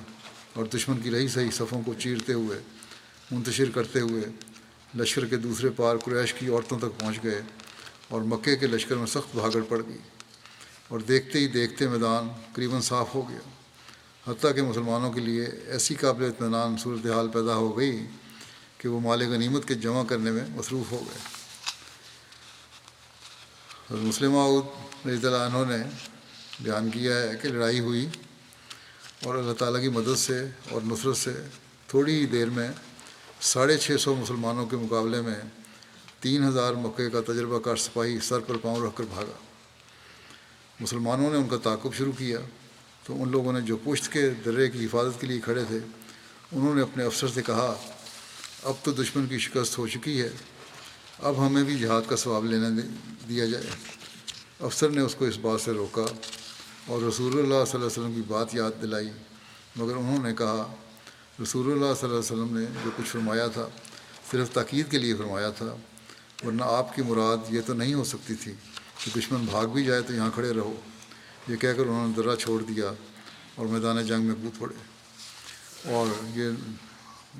اور 0.53 0.65
دشمن 0.65 0.99
کی 0.99 1.11
رہی 1.11 1.27
صحیح 1.27 1.51
صفوں 1.51 1.81
کو 1.81 1.93
چیرتے 1.93 2.33
ہوئے، 2.33 2.59
منتشر 3.31 3.69
کرتے 3.69 3.99
ہوئے 3.99 4.23
لشکر 4.97 5.25
کے 5.25 5.37
دوسرے 5.37 5.69
پار 5.69 5.97
قریش 5.97 6.33
کی 6.33 6.47
عورتوں 6.47 6.79
تک 6.79 6.99
پہنچ 6.99 7.23
گئے 7.23 7.41
اور 8.09 8.21
مکے 8.21 8.55
کے 8.55 8.67
لشکر 8.67 8.95
میں 8.95 9.05
سخت 9.05 9.35
بھاگڑ 9.35 9.61
پڑ 9.61 9.81
گئی۔ 9.87 9.97
اور 10.87 10.99
دیکھتے 10.99 11.39
ہی 11.39 11.47
دیکھتے 11.47 11.87
میدان 11.87 12.27
قریباً 12.53 12.81
صاف 12.81 13.15
ہو 13.15 13.29
گیا۔ 13.29 13.39
حتیٰ 14.31 14.55
کہ 14.55 14.61
مسلمانوں 14.61 15.11
کے 15.11 15.21
لیے 15.21 15.45
ایسی 15.67 15.95
قابل 15.95 16.25
اطمینان 16.25 16.77
صورتحال 16.77 17.27
پیدا 17.27 17.55
ہو 17.55 17.77
گئی 17.77 18.05
کہ 18.77 18.89
وہ 18.89 18.99
مال 18.99 19.21
غنیمت 19.21 19.67
کے 19.67 19.73
جمع 19.73 20.03
کرنے 20.03 20.31
میں 20.31 20.45
مصروف 20.49 20.91
ہو 20.91 21.03
گئے۔ 21.07 21.17
اور 23.89 23.97
مسلم 23.97 24.35
رضی 25.09 25.27
اللہ 25.27 25.57
عنہ 25.57 25.71
نے 25.71 25.83
بیان 26.59 26.89
کیا 26.89 27.21
ہے 27.21 27.31
کہ 27.41 27.47
لڑائی 27.47 27.79
ہوئی 27.79 28.07
اور 29.23 29.35
اللہ 29.35 29.53
تعالیٰ 29.53 29.81
کی 29.81 29.89
مدد 29.89 30.17
سے 30.17 30.45
اور 30.71 30.81
نصرت 30.81 31.17
سے 31.17 31.33
تھوڑی 31.87 32.19
ہی 32.19 32.25
دیر 32.25 32.49
میں 32.49 32.69
ساڑھے 33.41 33.77
چھ 33.77 33.91
سو 33.99 34.15
مسلمانوں 34.15 34.65
کے 34.65 34.77
مقابلے 34.77 35.21
میں 35.21 35.39
تین 36.19 36.47
ہزار 36.47 36.73
مکے 36.73 37.09
کا 37.09 37.21
تجربہ 37.21 37.59
کار 37.59 37.75
سپاہی 37.75 38.19
سر 38.19 38.39
پر 38.39 38.57
پاؤں 38.57 38.85
رکھ 38.87 38.97
کر 38.97 39.03
بھاگا۔ 39.03 39.44
مسلمانوں 40.79 41.31
نے 41.31 41.37
ان 41.37 41.47
کا 41.47 41.57
تعاقب 41.57 41.93
شروع 41.93 42.11
کیا 42.17 42.39
تو 43.03 43.23
ان 43.23 43.31
لوگوں 43.31 43.53
نے 43.53 43.61
جو 43.61 43.77
پشت 43.77 44.11
کے 44.11 44.29
درے 44.29 44.69
کی 44.69 44.85
حفاظت 44.85 45.21
کے 45.21 45.27
لیے 45.27 45.39
کھڑے 45.39 45.63
تھے، 45.67 45.79
انہوں 46.51 46.75
نے 46.75 46.81
اپنے 46.81 47.03
افسر 47.03 47.27
سے 47.27 47.41
کہا، 47.41 47.75
اب 48.63 48.73
تو 48.83 48.91
دشمن 48.91 49.27
کی 49.27 49.39
شکست 49.39 49.77
ہو 49.77 49.87
چکی 49.87 50.21
ہے، 50.21 50.29
اب 51.19 51.47
ہمیں 51.47 51.63
بھی 51.63 51.79
جہاد 51.79 52.01
کا 52.07 52.15
ثواب 52.15 52.45
لینے 52.45 52.81
دیا 53.29 53.45
جائے۔ 53.45 53.65
افسر 54.59 54.89
نے 54.89 55.01
اس 55.01 55.15
کو 55.15 55.25
اس 55.25 55.37
بات 55.37 55.61
سے 55.61 55.71
روکا 55.71 56.05
اور 56.87 57.01
رسول 57.01 57.31
اللہ 57.33 57.47
صلی 57.47 57.57
اللہ 57.57 57.75
علیہ 57.75 57.85
وسلم 57.85 58.13
کی 58.15 58.21
بات 58.27 58.55
یاد 58.55 58.81
دلائی۔ 58.81 59.09
مگر 59.75 59.95
انہوں 59.95 60.23
نے 60.23 60.33
کہا، 60.33 60.75
رسول 61.43 61.71
اللہ 61.71 61.93
صلی 61.99 62.09
اللہ 62.09 62.19
علیہ 62.19 62.31
وسلم 62.31 62.57
نے 62.57 62.65
جو 62.83 62.89
کچھ 62.97 63.07
فرمایا 63.07 63.47
تھا، 63.47 63.67
صرف 64.31 64.49
تاکید 64.49 64.91
کے 64.91 64.97
لیے 64.97 65.15
فرمایا 65.15 65.49
تھا، 65.49 65.75
ورنہ 66.45 66.61
آپ 66.65 66.95
کی 66.95 67.01
مراد 67.01 67.37
یہ 67.49 67.61
تو 67.65 67.73
نہیں 67.73 67.93
ہو 67.93 68.03
سکتی 68.03 68.35
تھی۔ 68.35 68.53
کہ 68.99 69.11
دشمن 69.19 69.45
بھاگ 69.45 69.67
بھی 69.67 69.83
جائے 69.83 70.01
تو 70.01 70.13
یہاں 70.13 70.29
کھڑے 70.33 70.53
رہو۔ 70.53 70.75
یہ 71.47 71.55
کہہ 71.55 71.73
کر 71.73 71.81
انہوں 71.81 72.07
نے 72.07 72.13
درہ 72.13 72.35
چھوڑ 72.35 72.61
دیا 72.63 72.91
اور 73.55 73.65
میدان 73.65 74.05
جنگ 74.05 74.25
میں 74.25 74.35
کود 74.41 74.59
پڑے 74.59 74.75
اور 75.93 76.07
یہ 76.35 76.49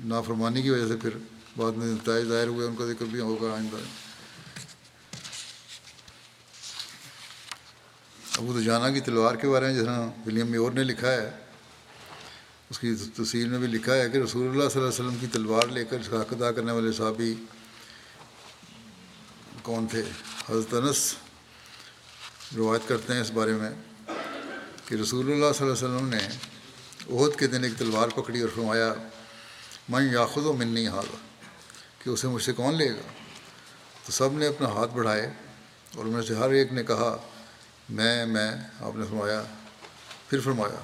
نافرمانی 0.04 0.62
کی 0.62 0.70
وجہ 0.70 0.86
سے 0.88 0.96
پھر 0.96 1.16
بعد 1.56 1.72
میں 1.72 1.86
نتائج 1.86 2.28
ظاہر 2.28 2.46
ہوئے، 2.46 2.66
ان 2.66 2.76
کا 2.76 2.86
ذکر 2.86 3.04
بھی 3.04 3.20
ہوگا 3.20 3.52
آئندہ۔ 3.54 3.76
ابو 8.38 8.58
دجانہ 8.60 8.92
کی 8.94 9.00
تلوار 9.00 9.34
کے 9.34 9.48
بارے 9.48 9.66
میں 9.66 9.74
جس 9.74 9.84
طرح 9.84 10.08
ولیم 10.26 10.50
میور 10.50 10.72
نے 10.72 10.82
لکھا 10.84 11.12
ہے، 11.12 11.30
اس 12.70 12.78
کی 12.78 12.94
تصویر 13.14 13.46
میں 13.48 13.58
بھی 13.58 13.66
لکھا 13.66 13.94
ہے 13.94 14.08
کہ 14.10 14.18
رسول 14.18 14.48
اللہ 14.48 14.68
صلی 14.68 14.80
اللہ 14.80 14.92
علیہ 14.92 15.04
وسلم 15.04 15.16
کی 15.20 15.26
تلوار 15.32 15.68
لے 15.68 15.84
کر 15.84 16.00
حق 16.12 16.32
ادا 16.32 16.50
کرنے 16.52 16.72
والے 16.72 16.92
صحابی 16.92 17.34
کون 19.62 19.86
تھے؟ 19.86 20.02
حضرت 20.48 20.74
انس 20.74 21.14
روایت 22.54 22.88
کرتے 22.88 23.12
ہیں 23.12 23.20
اس 23.20 23.30
بارے 23.30 23.52
میں 23.52 23.70
کہ 24.86 24.94
رسول 24.94 25.32
اللہ 25.32 25.52
صلی 25.52 25.66
اللہ 25.66 25.86
علیہ 25.86 25.96
وسلم 25.96 26.08
نے 26.08 26.18
عہد 27.10 27.38
کے 27.38 27.46
دن 27.46 27.64
ایک 27.64 27.72
تلوار 27.78 28.08
پکڑی 28.08 28.40
اور 28.40 28.48
فرمایا، 28.54 28.94
من 29.88 30.08
یاخذ 30.12 30.46
و 30.46 30.52
من 30.52 30.68
نہیں 30.68 30.88
حال 30.88 31.06
کہ 31.98 32.10
اسے 32.10 32.28
مجھ 32.28 32.42
سے 32.42 32.52
کون 32.52 32.74
لے 32.74 32.88
گا؟ 32.90 33.12
تو 34.04 34.12
سب 34.12 34.32
نے 34.32 34.46
اپنا 34.46 34.68
ہاتھ 34.68 34.92
بڑھائے 34.92 35.30
اور 35.94 36.04
میں 36.04 36.22
سے 36.22 36.34
ہر 36.34 36.50
ایک 36.50 36.72
نے 36.72 36.82
کہا، 36.82 37.16
میں 37.88 38.26
میں، 38.26 38.50
آپ 38.80 38.96
نے 38.96 39.04
فرمایا، 39.10 39.42
پھر 40.28 40.40
فرمایا 40.40 40.80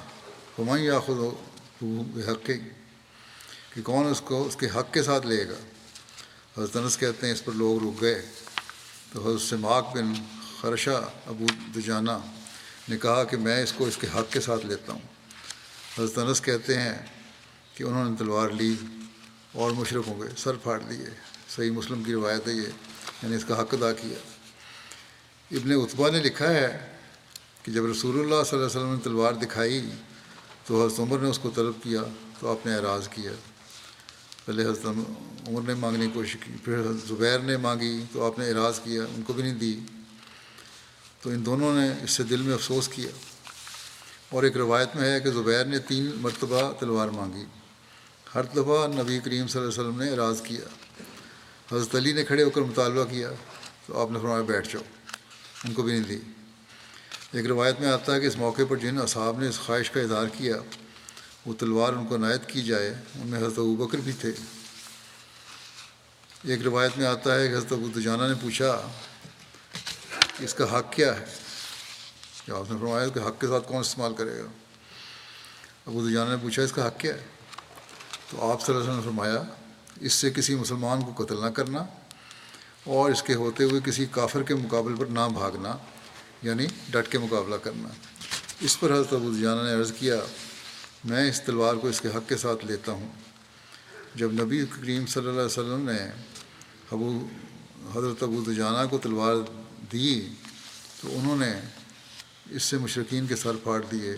ہمیں 0.59 0.83
یا 0.83 0.99
خود 0.99 1.19
حق 2.29 2.51
کہ 3.75 3.83
کون 3.83 4.11
اس 4.11 4.21
کو، 4.21 4.47
اس 4.47 4.57
کے 4.57 4.67
حق 4.67 4.93
کے 4.93 5.03
ساتھ 5.03 5.27
لے 5.27 5.49
گا؟ 5.49 5.59
حضرت 6.59 6.77
انس 6.77 6.97
کہتے 6.99 7.27
ہیں، 7.27 7.35
اس 7.35 7.45
پر 7.45 7.53
لوگ 7.53 7.83
رک 7.83 8.01
گئے۔ 8.03 8.23
تو 9.13 9.29
حضرت 9.29 9.41
سماق 9.41 9.97
بن 9.97 10.13
خرشہ 10.63 11.11
ابو 11.27 11.47
دجانہ 11.77 12.11
نے 12.89 12.99
کہا 12.99 13.25
کہ 13.25 13.37
میں 13.37 13.63
اس 13.63 13.73
کو 13.73 13.87
اس 13.87 13.97
کے 13.97 14.07
حق 14.15 14.33
کے 14.33 14.41
ساتھ 14.41 14.67
لیتا 14.67 14.93
ہوں۔ 14.93 15.01
حضرت 15.99 16.19
انس 16.19 16.41
کہتے 16.41 16.81
ہیں 16.81 17.07
کہ 17.75 17.85
انہوں 17.85 18.11
نے 18.11 18.17
تلوار 18.19 18.51
لی 18.51 18.75
اور 19.53 19.71
مشرق 19.71 20.09
ہو 20.09 20.21
گئے 20.21 20.31
سر 20.37 20.55
پھاڑ 20.55 20.81
دیے 20.91 21.07
صحیح 21.57 21.71
مسلم 21.71 22.03
کی 22.03 22.13
روایت 22.13 22.49
ہے 22.49 22.53
یہ 22.53 22.69
یعنی 23.23 23.37
اس 23.37 23.45
کا 23.45 23.61
حق 23.61 23.75
ادا 23.75 23.93
کیا۔ 23.93 24.19
ابن 25.51 25.73
اتبا 25.73 26.11
نے 26.11 26.19
لکھا 26.19 26.51
ہے 26.51 26.93
کہ 27.63 27.73
جب 27.73 27.87
رسول 27.87 28.15
اللہ 28.15 28.29
صلی 28.29 28.59
اللہ 28.59 28.67
علیہ 28.67 28.81
وسلم 28.81 28.95
نے 28.95 29.01
تلوار 29.05 29.33
دکھائی 29.33 29.91
تو 30.67 30.87
حضرت 30.87 31.01
عمر 31.01 31.19
نے 31.19 31.29
اس 31.29 31.39
کو 31.39 31.51
طلب 31.55 31.83
کیا 31.83 32.01
تو 32.39 32.51
آپ 32.51 32.67
نے 32.67 32.75
اعراض 32.75 33.09
کیا۔ 33.09 33.33
پہلے 34.45 34.65
حضرت 34.65 34.87
عمر 35.49 35.63
نے 35.67 35.75
مانگنے 35.75 36.07
کی 36.07 36.13
کوشش 36.15 36.37
کی، 36.45 36.53
پھر 36.65 36.81
حضرت 36.81 37.09
زبیر 37.09 37.39
نے 37.39 37.57
مانگی 37.57 38.05
تو 38.13 38.27
آپ 38.27 38.39
نے 38.39 38.49
اعراض 38.49 38.81
کیا، 38.81 39.03
ان 39.03 39.23
کو 39.23 39.33
بھی 39.33 39.43
نہیں 39.43 39.55
دی۔ 39.55 39.81
تو 41.23 41.31
ان 41.31 41.47
دونوں 41.47 41.75
نے 41.75 42.05
اس 42.05 42.11
سے 42.11 42.23
دل 42.23 42.43
میں 42.43 42.55
افسوس 42.55 42.89
کیا۔ 42.89 43.09
اور 44.31 44.43
ایک 44.43 44.57
روایت 44.57 44.97
میں 44.97 45.13
ہے 45.13 45.21
کہ 45.21 45.31
زبیر 45.31 45.65
نے 45.65 45.79
تین 45.79 46.11
مرتبہ 46.15 46.73
تلوار 46.73 47.09
مانگی۔ 47.09 47.45
ہر 48.35 48.43
دفعہ 48.43 48.87
نبی 48.87 49.21
کریم 49.25 49.47
صلی 49.47 49.63
اللہ 49.63 49.73
علیہ 49.73 49.89
وسلم 49.89 50.03
نے 50.03 50.11
اعراض 50.11 50.43
کیا۔ 50.43 50.61
حضرت 51.73 51.95
علی 51.95 52.13
نے 52.13 52.25
کھڑے 52.25 52.43
ہو 52.43 52.51
کر 52.51 52.61
مطالبہ 52.61 53.05
کیا 53.05 53.31
تو 53.87 54.01
آپ 54.01 54.11
نے 54.11 54.19
فرمایا، 54.19 54.43
بیٹھ 54.43 54.69
جاؤ۔ 54.73 54.83
ان 55.65 55.73
کو 55.73 55.83
بھی 55.83 55.93
نہیں 55.93 56.05
دی۔ 56.05 56.19
ایک 57.33 57.47
روایت 57.47 57.81
میں 57.81 57.89
آتا 57.89 58.15
ہے 58.15 58.21
کہ 58.21 58.27
اس 58.27 58.37
موقع 58.37 58.63
پر 58.69 58.77
جن 58.77 58.99
اصحاب 58.99 59.41
نے 59.41 59.49
اس 59.49 59.59
خواہش 59.59 59.91
کا 59.91 60.01
اظہار 60.01 60.27
کیا، 60.39 60.57
وہ 61.47 61.55
تلوار 61.55 61.93
ان 61.93 62.07
کو 62.07 62.17
عنایت 62.17 62.47
کی 62.47 62.63
جائے۔ 62.63 62.91
ان 62.91 63.27
میں 63.27 63.39
حضرت 63.39 63.59
ابو 63.59 63.77
بکر 63.77 63.99
بھی 63.99 64.13
تھے۔ 64.21 64.33
ایک 66.45 66.63
روایت 66.63 66.99
میں 66.99 67.07
آتا 67.07 67.35
ہے 67.35 67.49
کہ 67.49 67.53
حضرت 67.53 67.73
ابو 67.73 67.89
دجانہ 67.97 68.23
نے 68.23 68.35
پوچھا 68.43 68.91
کہ 70.43 70.45
اس 70.45 70.55
کا 70.55 70.79
حق 70.79 70.93
کیا 70.93 71.21
ہے؟ 71.21 71.25
کہ 72.47 72.51
آپ 72.51 72.73
نے 72.73 72.79
فرمایا 72.81 73.09
کہ 73.09 73.19
حق 73.19 73.41
کے 73.41 73.47
ساتھ 73.47 73.69
کون 73.69 73.81
استعمال 73.81 74.15
کرے 74.15 74.39
گا؟ 74.39 74.47
ابو 75.87 76.09
دجانہ 76.09 76.31
نے 76.31 76.37
پوچھا 76.43 76.63
اس 76.63 76.73
کا 76.73 76.87
حق 76.87 77.01
کیا 77.01 77.15
ہے؟ 77.15 77.27
تو 78.31 78.51
آپ 78.51 78.63
صلی 78.63 78.75
اللہ 78.75 78.91
علیہ 78.91 78.99
وسلم 78.99 79.13
نے 79.13 79.19
فرمایا، 79.19 79.43
اس 80.01 80.13
سے 80.13 80.31
کسی 80.31 80.55
مسلمان 80.55 81.03
کو 81.03 81.25
قتل 81.25 81.41
نہ 81.41 81.47
کرنا 81.47 81.85
اور 82.85 83.11
اس 83.11 83.23
کے 83.23 83.35
ہوتے 83.35 83.65
ہوئے 83.65 83.81
کسی 83.85 84.07
کافر 84.11 84.43
کے 84.43 84.55
مقابل 84.55 84.95
پر 84.95 85.07
نہ 85.07 85.29
بھاگنا 85.33 85.77
یعنی 86.43 86.67
ڈٹ 86.91 87.09
کے 87.09 87.19
مقابلہ 87.19 87.55
کرنا۔ 87.55 87.89
اس 88.61 88.81
پر 88.81 88.93
حضرت 88.93 89.13
ابو 89.13 89.31
دجانہ 89.31 89.63
نے 89.63 89.75
عرض 89.75 89.93
کیا، 89.93 90.21
میں 91.05 91.29
اس 91.29 91.41
تلوار 91.41 91.75
کو 91.75 91.89
اس 91.89 92.01
کے 92.01 92.09
حق 92.09 92.29
کے 92.29 92.37
ساتھ 92.37 92.65
لیتا 92.65 92.93
ہوں۔ 92.93 93.09
جب 94.15 94.33
نبی 94.33 94.67
کریم 94.67 95.07
صلی 95.07 95.21
اللہ 95.21 95.41
علیہ 95.41 95.47
وسلم 95.47 95.91
نے 95.91 95.99
ابو 96.91 97.27
حضرت 97.95 98.23
ابو 98.23 98.41
دجانہ 98.41 98.87
کو 98.91 98.99
تلوار 98.99 99.62
دی 99.93 100.29
تو 101.01 101.19
انہوں 101.19 101.37
نے 101.37 101.53
اس 102.51 102.63
سے 102.63 102.79
مشرقین 102.79 103.27
کے 103.27 103.37
سر 103.37 103.57
پھاڑ 103.57 103.83
دیے۔ 103.93 104.13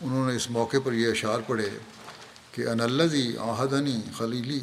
انہوں 0.00 0.30
نے 0.30 0.36
اس 0.36 0.50
موقع 0.50 0.76
پر 0.84 0.92
یہ 0.92 1.08
اشعار 1.08 1.40
پڑھے 1.46 1.70
کہ 2.52 2.68
ان 2.68 2.80
الزی 2.80 3.36
آہدنی 3.38 4.00
خلیلی 4.16 4.60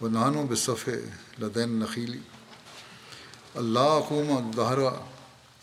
و 0.00 0.08
نانو 0.08 0.46
بصف 0.46 0.88
لدین 1.40 1.68
نخیلی۔ 1.68 2.18
اللہ 3.54 4.00
قوم 4.08 4.50
دہرا 4.56 5.04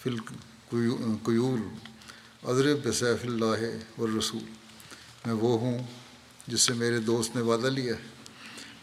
فل 0.04 0.18
قیور 1.26 1.58
اضرب 2.44 2.78
بصیف 2.84 3.26
اللہ 3.26 4.00
والرسول۔ 4.00 4.44
میں 5.26 5.34
وہ 5.34 5.60
ہوں 5.60 5.80
جس 6.48 6.62
سے 6.62 6.74
میرے 6.74 7.00
دوست 7.00 7.36
نے 7.36 7.42
وعدہ 7.42 7.68
لیا 7.68 7.94
ہے 7.94 8.02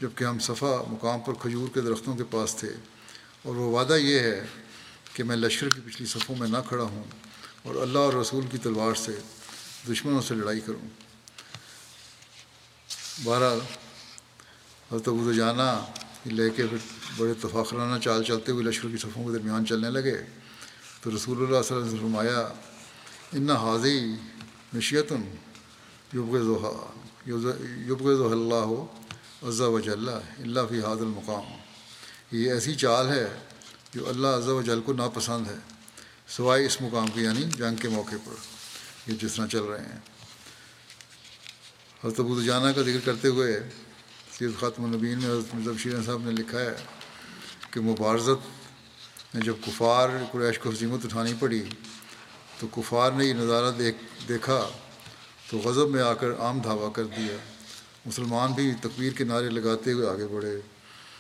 جبکہ 0.01 0.25
ہم 0.25 0.39
صفا 0.39 0.83
مقام 0.89 1.21
پر 1.21 1.33
کھجور 1.35 1.69
کے 1.75 1.81
درختوں 1.81 2.17
کے 2.17 2.25
پاس 2.25 2.55
تھے۔ 2.55 2.73
اور 3.43 3.57
وہ 3.57 3.79
وعدہ 3.79 3.93
یہ 3.93 4.19
ہے 4.19 4.47
کہ 5.17 5.25
میں 5.25 5.37
لشکر 5.37 5.69
کی 5.69 5.81
پچھلی 5.85 6.07
صفوں 6.07 6.37
میں 6.37 6.49
نہ 6.49 6.57
کھڑا 6.69 6.85
ہوں 6.85 7.05
اور 7.62 7.75
اللہ 7.75 7.99
اور 7.99 8.12
رسول 8.12 8.47
کی 8.47 8.59
تلوار 8.59 8.95
سے 8.95 9.12
دشمنوں 9.89 10.21
سے 10.23 10.35
لڑائی 10.35 10.61
کروں۔ 10.61 10.89
بہرحال، 13.25 13.59
حضرت 14.93 15.09
ابو 15.09 15.33
جانا 15.33 15.87
لے 16.27 16.51
کے 16.51 16.67
پھر 16.67 16.77
بڑے 17.17 17.35
تفاخرانہ 17.35 17.99
چال 17.99 18.25
چلتے 18.25 18.53
ہوئے 18.53 18.64
لشکر 18.64 18.89
کی 18.89 18.97
صفوں 18.97 19.25
کے 19.25 19.33
درمیان 19.39 19.67
چلنے 19.67 19.91
لگے۔ 19.91 20.17
تو 21.01 21.17
رسول 21.17 21.37
اللہ 21.39 21.62
صلی 21.62 21.77
اللہ 21.77 21.87
علیہ 21.87 21.95
وسلم 21.95 21.99
فرمایا، 21.99 22.41
ان 23.33 23.51
حاضی 23.51 24.01
نشیتن 24.75 25.23
یوب 26.12 26.39
ضحا 26.39 28.33
اللہ 28.33 28.64
ہو 28.71 28.87
عزا 29.43 29.67
وج 29.67 29.89
اللہ 29.89 30.21
اللہ 30.39 30.61
فی 30.69 30.81
حاض 30.81 31.01
المقام۔ 31.01 31.53
یہ 32.33 32.53
ایسی 32.53 32.75
چال 32.75 33.09
ہے 33.09 33.27
جو 33.97 34.09
اللہ 34.09 34.26
عزا 34.26 34.53
وجل 34.53 34.80
کو 34.80 34.92
ناپسند 34.92 35.47
ہے، 35.47 35.57
سوائے 36.28 36.66
اس 36.66 36.80
مقام 36.80 37.07
کی 37.07 37.22
یعنی 37.22 37.44
جنگ 37.44 37.76
کے 37.76 37.88
موقع 37.88 38.16
پر، 38.24 38.32
یہ 39.07 39.16
جس 39.22 39.34
طرح 39.34 39.47
چل 39.47 39.62
رہے 39.62 39.78
ہیں۔ 39.78 39.99
حضرت 42.05 42.20
ابو 42.20 42.42
جانہ 42.42 42.72
کا 42.72 42.82
ذکر 42.82 42.99
کرتے 43.05 43.28
ہوئے 43.28 43.61
سید 44.38 44.51
خاتم 44.61 44.84
النبین 44.84 45.18
میں 45.18 45.30
حضرت 45.30 45.55
مرزا 45.55 45.70
شیرن 45.78 46.03
صاحب 46.03 46.22
نے 46.24 46.30
لکھا 46.30 46.61
ہے 46.61 46.74
کہ 47.70 47.80
مبارزت 47.80 49.34
نے 49.34 49.40
جب 49.40 49.55
کفار 49.66 50.09
قریش 50.32 50.59
کو 50.59 50.70
حزیمت 50.70 51.05
اٹھانی 51.05 51.32
پڑی، 51.38 51.64
تو 52.59 52.66
کفار 52.66 53.12
نے 53.12 53.24
یہ 53.24 53.34
نظارہ 53.34 53.70
دیکھ، 53.70 53.97
دیکھا 54.28 54.68
تو 55.51 55.59
غضب 55.59 55.88
میں 55.88 56.03
آ 56.03 56.12
کر 56.14 56.38
عام 56.38 56.61
دھاوا 56.61 56.90
کر 56.92 57.05
دیا۔ 57.05 57.36
مسلمان 58.07 58.53
بھی 58.53 58.72
تکبیر 58.80 59.12
کے 59.12 59.24
نعرے 59.24 59.51
لگاتے 59.51 59.92
ہوئے 59.92 60.09
آگے 60.09 60.26
بڑھے 60.26 60.61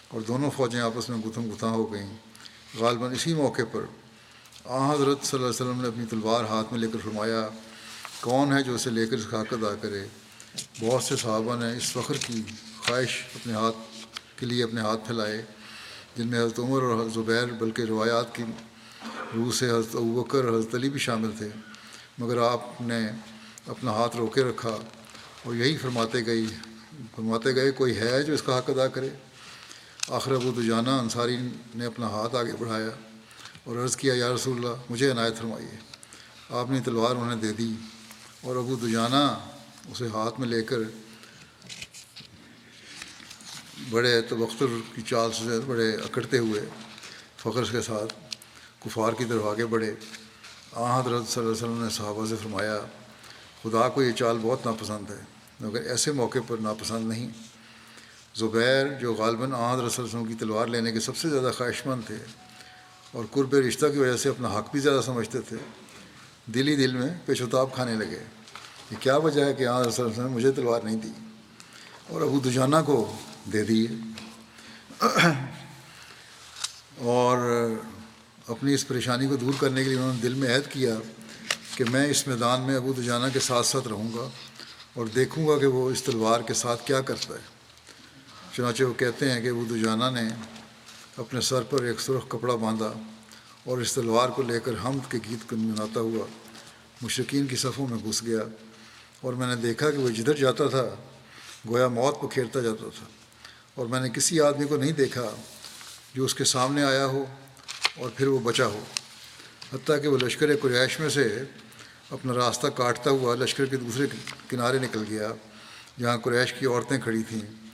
اور 0.08 0.20
دونوں 0.20 0.50
فوجیں 0.56 0.80
آپس 0.80 1.08
میں 1.08 1.18
گتھم 1.18 1.50
گتھاں 1.54 1.70
ہو 1.70 1.92
گئیں۔ 1.92 2.25
غالباً 2.78 3.12
اسی 3.12 3.34
موقع 3.34 3.62
پر 3.72 3.84
آ 4.64 4.92
حضرت 4.92 5.24
صلی 5.24 5.38
اللہ 5.38 5.46
علیہ 5.46 5.60
وسلم 5.60 5.80
نے 5.80 5.88
اپنی 5.88 6.04
تلوار 6.10 6.44
ہاتھ 6.44 6.72
میں 6.72 6.80
لے 6.80 6.86
کر 6.92 6.98
فرمایا، 7.04 7.48
کون 8.20 8.52
ہے 8.52 8.62
جو 8.62 8.74
اسے 8.74 8.90
لے 8.90 9.06
کر 9.06 9.16
اس 9.16 9.26
کا 9.26 9.40
حق 9.40 9.52
ادا 9.52 9.74
کرے؟ 9.80 10.04
بہت 10.80 11.02
سے 11.02 11.16
صحابہ 11.16 11.56
نے 11.56 11.70
اس 11.76 11.90
فخر 11.92 12.16
کی 12.26 12.42
خواہش 12.78 13.16
اپنے 13.34 13.52
ہاتھ 13.52 13.76
کے 14.36 14.46
لیے 14.46 14.64
اپنے 14.64 14.80
ہاتھ 14.80 15.06
پھیلائے، 15.06 15.42
جن 16.16 16.28
میں 16.28 16.40
حضرت 16.40 16.58
عمر 16.58 16.82
اور 16.82 17.08
زبیر، 17.14 17.52
بلکہ 17.58 17.82
روایات 17.82 18.34
کی 18.34 18.44
روح 19.34 19.52
سے 19.52 19.70
حضرت 19.70 19.96
ابوکر 19.96 20.44
اور 20.44 20.58
حضرت 20.58 20.74
علی 20.74 20.88
بھی 20.88 21.00
شامل 21.00 21.30
تھے۔ 21.38 21.48
مگر 22.18 22.38
آپ 22.38 22.80
نے 22.80 23.00
اپنا 23.66 23.90
ہاتھ 23.90 24.16
روکے 24.16 24.42
رکھا 24.42 24.76
اور 25.44 25.54
یہی 25.54 25.76
فرماتے 25.76 26.26
گئی 26.26 26.46
فرماتے 27.14 27.54
گئے، 27.54 27.70
کوئی 27.70 27.96
ہے 27.96 28.22
جو 28.22 28.32
اس 28.34 28.42
کا 28.42 28.58
حق 28.58 28.70
ادا 28.70 28.86
کرے؟ 28.88 29.08
آخر 30.08 30.32
ابو 30.32 30.50
دجانہ 30.50 30.90
انصاری 30.90 31.36
نے 31.74 31.84
اپنا 31.84 32.06
ہاتھ 32.06 32.34
آگے 32.36 32.52
بڑھایا 32.58 32.90
اور 33.64 33.76
عرض 33.76 33.96
کیا، 33.96 34.14
یا 34.14 34.28
رسول 34.34 34.56
اللہ، 34.56 34.90
مجھے 34.90 35.10
عنایت 35.10 35.38
فرمائیے۔ 35.38 35.76
آپ 36.50 36.70
نے 36.70 36.80
تلوار 36.84 37.16
انہیں 37.16 37.36
دے 37.36 37.52
دی 37.52 37.72
اور 38.40 38.56
ابو 38.56 38.74
دجانہ 38.76 39.22
اسے 39.90 40.06
ہاتھ 40.06 40.38
میں 40.40 40.48
لے 40.48 40.62
کر 40.62 40.78
بڑے 43.90 44.20
تبختر 44.22 44.66
کی 44.94 45.02
چال 45.02 45.32
سے 45.32 45.58
بڑے 45.66 45.90
اکڑتے 45.94 46.38
ہوئے 46.38 46.64
فخر 47.36 47.64
کے 47.72 47.82
ساتھ 47.82 48.14
کفار 48.84 49.12
کی 49.12 49.24
طرف 49.24 49.44
آگے 49.44 49.66
بڑھے۔ 49.66 49.94
آ 50.72 51.00
حضرت 51.00 51.28
صلی 51.28 51.42
اللہ 51.42 51.52
علیہ 51.52 51.64
وسلم 51.64 51.82
نے 51.82 51.90
صحابہ 51.90 52.26
سے 52.26 52.36
فرمایا، 52.42 52.78
خدا 53.62 53.88
کو 53.88 54.02
یہ 54.02 54.12
چال 54.12 54.38
بہت 54.42 54.66
ناپسند 54.66 55.10
ہے، 55.10 55.20
مگر 55.60 55.82
ایسے 55.82 56.12
موقع 56.12 56.38
پر 56.46 56.56
ناپسند 56.56 57.08
نہیں۔ 57.08 57.28
زبیر 58.36 58.86
جو 59.00 59.14
غالباً 59.14 59.52
آ 59.52 59.72
حضرت 59.72 59.82
اللہ 59.82 59.98
علیہ 59.98 60.04
وسلم 60.04 60.24
کی 60.24 60.34
تلوار 60.34 60.66
لینے 60.66 60.92
کے 60.92 61.00
سب 61.00 61.16
سے 61.16 61.28
زیادہ 61.28 61.50
خواہش 61.58 61.86
مند 61.86 62.02
تھے 62.06 62.16
اور 63.12 63.24
قرب 63.30 63.54
رشتہ 63.54 63.86
کی 63.86 63.98
وجہ 63.98 64.16
سے 64.16 64.28
اپنا 64.28 64.58
حق 64.58 64.72
بھی 64.72 64.80
زیادہ 64.80 65.00
سمجھتے 65.00 65.40
تھے 65.40 65.56
دل 66.46 66.68
ہی 66.68 66.76
دل 66.76 66.96
میں 66.96 67.08
پیشوتاب 67.26 67.74
کھانے 67.74 67.94
لگے 67.94 68.24
یہ 68.90 68.96
کیا 69.00 69.16
وجہ 69.16 69.44
ہے 69.44 69.54
کہ 69.54 69.66
آ 69.66 69.80
حضرت 69.80 70.00
اللہ 70.00 70.04
علیہ 70.04 70.18
وسلم 70.18 70.28
نے 70.28 70.36
مجھے 70.36 70.52
تلوار 70.52 70.80
نہیں 70.80 70.96
دی 70.96 71.08
اور 72.08 72.22
ابو 72.22 72.40
دجانہ 72.40 72.76
کو 72.86 73.16
دے 73.52 73.62
دیے 73.62 73.86
اور 76.98 77.38
اپنی 78.48 78.74
اس 78.74 78.88
پریشانی 78.88 79.26
کو 79.26 79.36
دور 79.36 79.52
کرنے 79.60 79.84
کے 79.84 79.88
لیے 79.90 79.98
انہوں 79.98 80.14
نے 80.14 80.20
دل 80.22 80.34
میں 80.34 80.56
عہد 80.56 80.72
کیا 80.72 80.94
کہ 81.76 81.84
میں 81.90 82.06
اس 82.06 82.26
میدان 82.26 82.60
میں 82.60 82.76
ابو 82.76 82.92
دجانہ 82.92 83.26
کے 83.32 83.40
ساتھ 83.40 83.66
ساتھ 83.66 83.88
رہوں 83.88 84.08
گا 84.16 84.28
اور 84.94 85.06
دیکھوں 85.06 85.48
گا 85.48 85.58
کہ 85.58 85.66
وہ 85.66 85.90
اس 85.90 86.02
تلوار 86.02 86.40
کے 86.40 86.54
ساتھ 86.54 86.86
کیا 86.86 87.00
کرتا 87.00 87.34
ہے۔ 87.34 87.55
چنانچہ 88.56 88.84
وہ 88.84 88.92
کہتے 88.94 89.32
ہیں 89.32 89.40
کہ 89.40 89.48
ابو 89.48 89.64
دجانہ 89.70 90.04
نے 90.12 90.28
اپنے 91.16 91.40
سر 91.40 91.62
پر 91.62 91.82
ایک 91.82 92.00
سرخ 92.00 92.28
کپڑا 92.28 92.54
باندھا 92.54 92.92
اور 93.64 93.78
اس 93.78 93.92
تلوار 93.92 94.28
کو 94.28 94.42
لے 94.42 94.60
کر 94.60 94.72
حمد 94.84 95.10
کے 95.10 95.18
گیت 95.28 95.52
گنگناتا 95.52 96.00
ہوا 96.00 96.26
مشرقین 97.02 97.46
کی 97.46 97.56
صفوں 97.56 97.86
میں 97.88 97.98
گھس 98.04 98.22
گیا 98.22 98.40
اور 99.20 99.32
میں 99.32 99.46
نے 99.46 99.56
دیکھا 99.56 99.90
کہ 99.90 99.98
وہ 99.98 100.08
جدھر 100.08 100.36
جاتا 100.36 100.68
تھا، 100.68 100.84
گویا 101.68 101.88
موت 101.88 102.20
کو 102.20 102.28
کھیرتا 102.28 102.60
جاتا 102.60 102.88
تھا 102.98 103.06
اور 103.74 103.86
میں 103.86 104.00
نے 104.00 104.08
کسی 104.08 104.40
آدمی 104.40 104.64
کو 104.64 104.76
نہیں 104.76 104.92
دیکھا 104.92 105.30
جو 106.14 106.24
اس 106.24 106.34
کے 106.34 106.44
سامنے 106.44 106.82
آیا 106.82 107.06
ہو 107.06 107.24
اور 107.96 108.10
پھر 108.16 108.26
وہ 108.26 108.38
بچا 108.38 108.66
ہو۔ 108.66 108.84
حتیٰ 109.72 110.02
کہ 110.02 110.08
وہ 110.08 110.18
لشکر 110.18 110.56
قریش 110.62 111.00
میں 111.00 111.08
سے 111.08 111.42
اپنا 112.10 112.34
راستہ 112.34 112.66
کاٹتا 112.66 113.10
ہوا 113.10 113.34
لشکر 113.34 113.66
کے 113.66 113.76
دوسرے 113.76 114.06
کنارے 114.48 114.78
نکل 114.78 115.04
گیا 115.08 115.28
جہاں 116.00 116.16
قریش 116.18 116.52
کی 116.52 116.66
عورتیں 116.66 116.98
کھڑی 116.98 117.22
تھیں۔ 117.28 117.65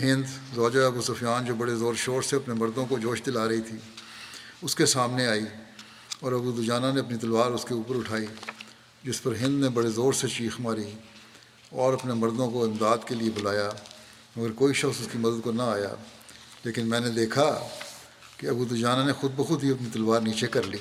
ہند 0.00 0.24
زوجہ 0.54 0.80
ابو 0.80 1.02
سفیان 1.02 1.44
جو 1.44 1.54
بڑے 1.54 1.74
زور 1.74 1.94
شور 1.94 2.22
سے 2.22 2.36
اپنے 2.36 2.54
مردوں 2.54 2.86
کو 2.86 2.98
جوش 2.98 3.22
دلا 3.26 3.48
رہی 3.48 3.60
تھی، 3.60 3.76
اس 4.62 4.74
کے 4.74 4.86
سامنے 4.86 5.26
آئی 5.26 5.44
اور 6.20 6.32
ابو 6.32 6.52
دجانہ 6.52 6.86
نے 6.94 7.00
اپنی 7.00 7.18
تلوار 7.18 7.50
اس 7.50 7.64
کے 7.64 7.74
اوپر 7.74 7.96
اٹھائی، 7.96 8.26
جس 9.02 9.22
پر 9.22 9.34
ہند 9.34 9.60
نے 9.62 9.68
بڑے 9.68 9.90
زور 9.90 10.12
سے 10.12 10.28
چیخ 10.28 10.60
ماری 10.60 10.92
اور 11.70 11.92
اپنے 11.92 12.14
مردوں 12.14 12.50
کو 12.50 12.64
امداد 12.64 12.98
کے 13.06 13.14
لیے 13.14 13.30
بلایا، 13.30 13.70
مگر 14.36 14.52
کوئی 14.52 14.74
شخص 14.74 15.00
اس 15.00 15.08
کی 15.12 15.18
مدد 15.18 15.44
کو 15.44 15.52
نہ 15.52 15.62
آیا۔ 15.62 15.94
لیکن 16.64 16.86
میں 16.86 17.00
نے 17.00 17.10
دیکھا 17.10 17.60
کہ 18.36 18.46
ابو 18.46 18.64
دجانہ 18.64 19.06
نے 19.06 19.12
خود 19.12 19.32
بخود 19.36 19.64
ہی 19.64 19.70
اپنی 19.70 19.88
تلوار 19.92 20.20
نیچے 20.20 20.46
کر 20.46 20.62
لی 20.62 20.78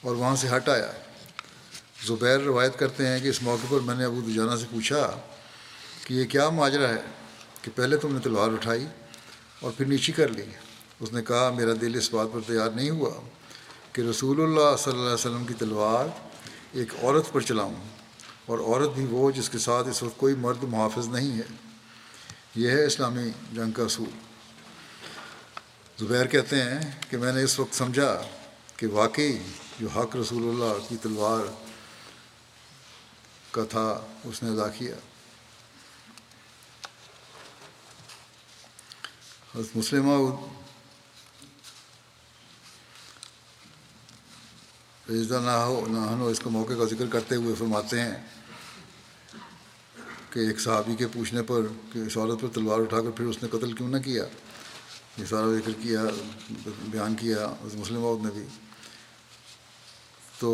اور 0.00 0.16
وہاں 0.16 0.36
سے 0.36 0.48
ہٹ 0.56 0.68
آیا۔ 0.68 0.92
زبیر 2.06 2.40
روایت 2.40 2.78
کرتے 2.78 3.06
ہیں 3.06 3.20
کہ 3.20 3.28
اس 3.28 3.42
موقع 3.42 3.66
پر 3.68 3.80
میں 3.80 3.94
نے 3.94 4.04
ابو 4.04 4.20
دجانہ 4.20 4.56
سے 4.56 4.66
پوچھا 4.70 5.16
کہ 6.04 6.14
یہ 6.14 6.24
کیا 6.24 6.48
ماجرا 6.48 6.88
ہے؟ 6.88 7.17
کہ 7.62 7.70
پہلے 7.74 7.96
تم 7.96 8.14
نے 8.14 8.20
تلوار 8.20 8.52
اٹھائی 8.52 8.86
اور 9.60 9.72
پھر 9.76 9.86
نیچی 9.86 10.12
کر 10.12 10.28
لی۔ 10.28 10.42
اس 11.00 11.12
نے 11.12 11.22
کہا، 11.22 11.50
میرا 11.56 11.70
دل 11.80 11.94
اس 11.94 12.14
بات 12.14 12.26
پر 12.32 12.40
تیار 12.46 12.70
نہیں 12.70 12.90
ہوا 12.90 13.10
کہ 13.92 14.02
رسول 14.02 14.40
اللہ 14.40 14.76
صلی 14.78 14.92
اللہ 14.92 15.04
علیہ 15.04 15.14
وسلم 15.14 15.44
کی 15.44 15.54
تلوار 15.54 16.06
ایک 16.72 16.94
عورت 17.02 17.32
پر 17.32 17.40
چلاؤں 17.40 17.74
اور 18.46 18.58
عورت 18.58 18.88
بھی 18.94 19.06
وہ 19.10 19.30
جس 19.30 19.50
کے 19.50 19.58
ساتھ 19.58 19.88
اس 19.88 20.02
وقت 20.02 20.16
کوئی 20.16 20.34
مرد 20.34 20.62
محافظ 20.62 21.08
نہیں 21.08 21.38
ہے۔ 21.38 21.42
یہ 22.54 22.70
ہے 22.70 22.86
اسلامی 22.86 23.30
جنگ 23.52 23.70
کا 23.70 23.82
اصول۔ 23.82 24.10
زبیر 25.98 26.26
کہتے 26.26 26.56
ہیں 26.56 26.90
کہ 27.10 27.16
میں 27.16 27.32
نے 27.32 27.42
اس 27.42 27.60
وقت 27.60 27.74
سمجھا 27.74 28.22
کہ 28.76 28.86
واقعی 28.86 29.38
جو 29.80 29.88
حق 29.88 30.16
رسول 30.16 30.48
اللہ 30.48 30.88
کی 30.88 30.96
تلوار 31.02 31.52
کا 33.50 33.64
تھا، 33.64 34.06
اس 34.24 34.42
نے 34.42 34.50
ادا 34.50 34.68
کیا۔ 34.68 34.94
حضرت 39.54 39.76
مسلمہ 39.76 40.16
رضا 45.06 45.40
نہ 45.40 45.50
ہو 45.50 45.84
نہ 45.90 45.98
ہو 46.10 46.26
اس 46.28 46.40
کا 46.40 46.50
موقع 46.50 46.74
کا 46.78 46.84
ذکر 46.84 47.06
کرتے 47.12 47.34
ہوئے 47.34 47.54
فرماتے 47.54 48.00
ہیں 48.00 48.16
کہ 50.32 50.40
ایک 50.40 50.60
صحابی 50.60 50.94
کے 50.96 51.06
پوچھنے 51.06 51.42
پر 51.42 51.66
کہ 51.92 51.98
اس 51.98 52.16
عورت 52.16 52.40
پر 52.40 52.48
تلوار 52.54 52.80
اٹھا 52.80 53.00
کر 53.00 53.10
پھر 53.10 53.24
اس 53.24 53.42
نے 53.42 53.48
قتل 53.48 53.72
کیوں 53.72 53.88
نہ 53.88 53.98
کیا 54.04 54.24
یہ 55.18 55.24
سارا 55.24 55.54
ذکر 55.54 55.80
کیا 55.82 56.04
بیان 56.66 57.14
کیا 57.14 57.46
اس 57.64 57.74
مسلم 57.74 58.04
عورت 58.04 58.24
نے 58.24 58.30
بھی 58.30 58.44
تو 60.40 60.52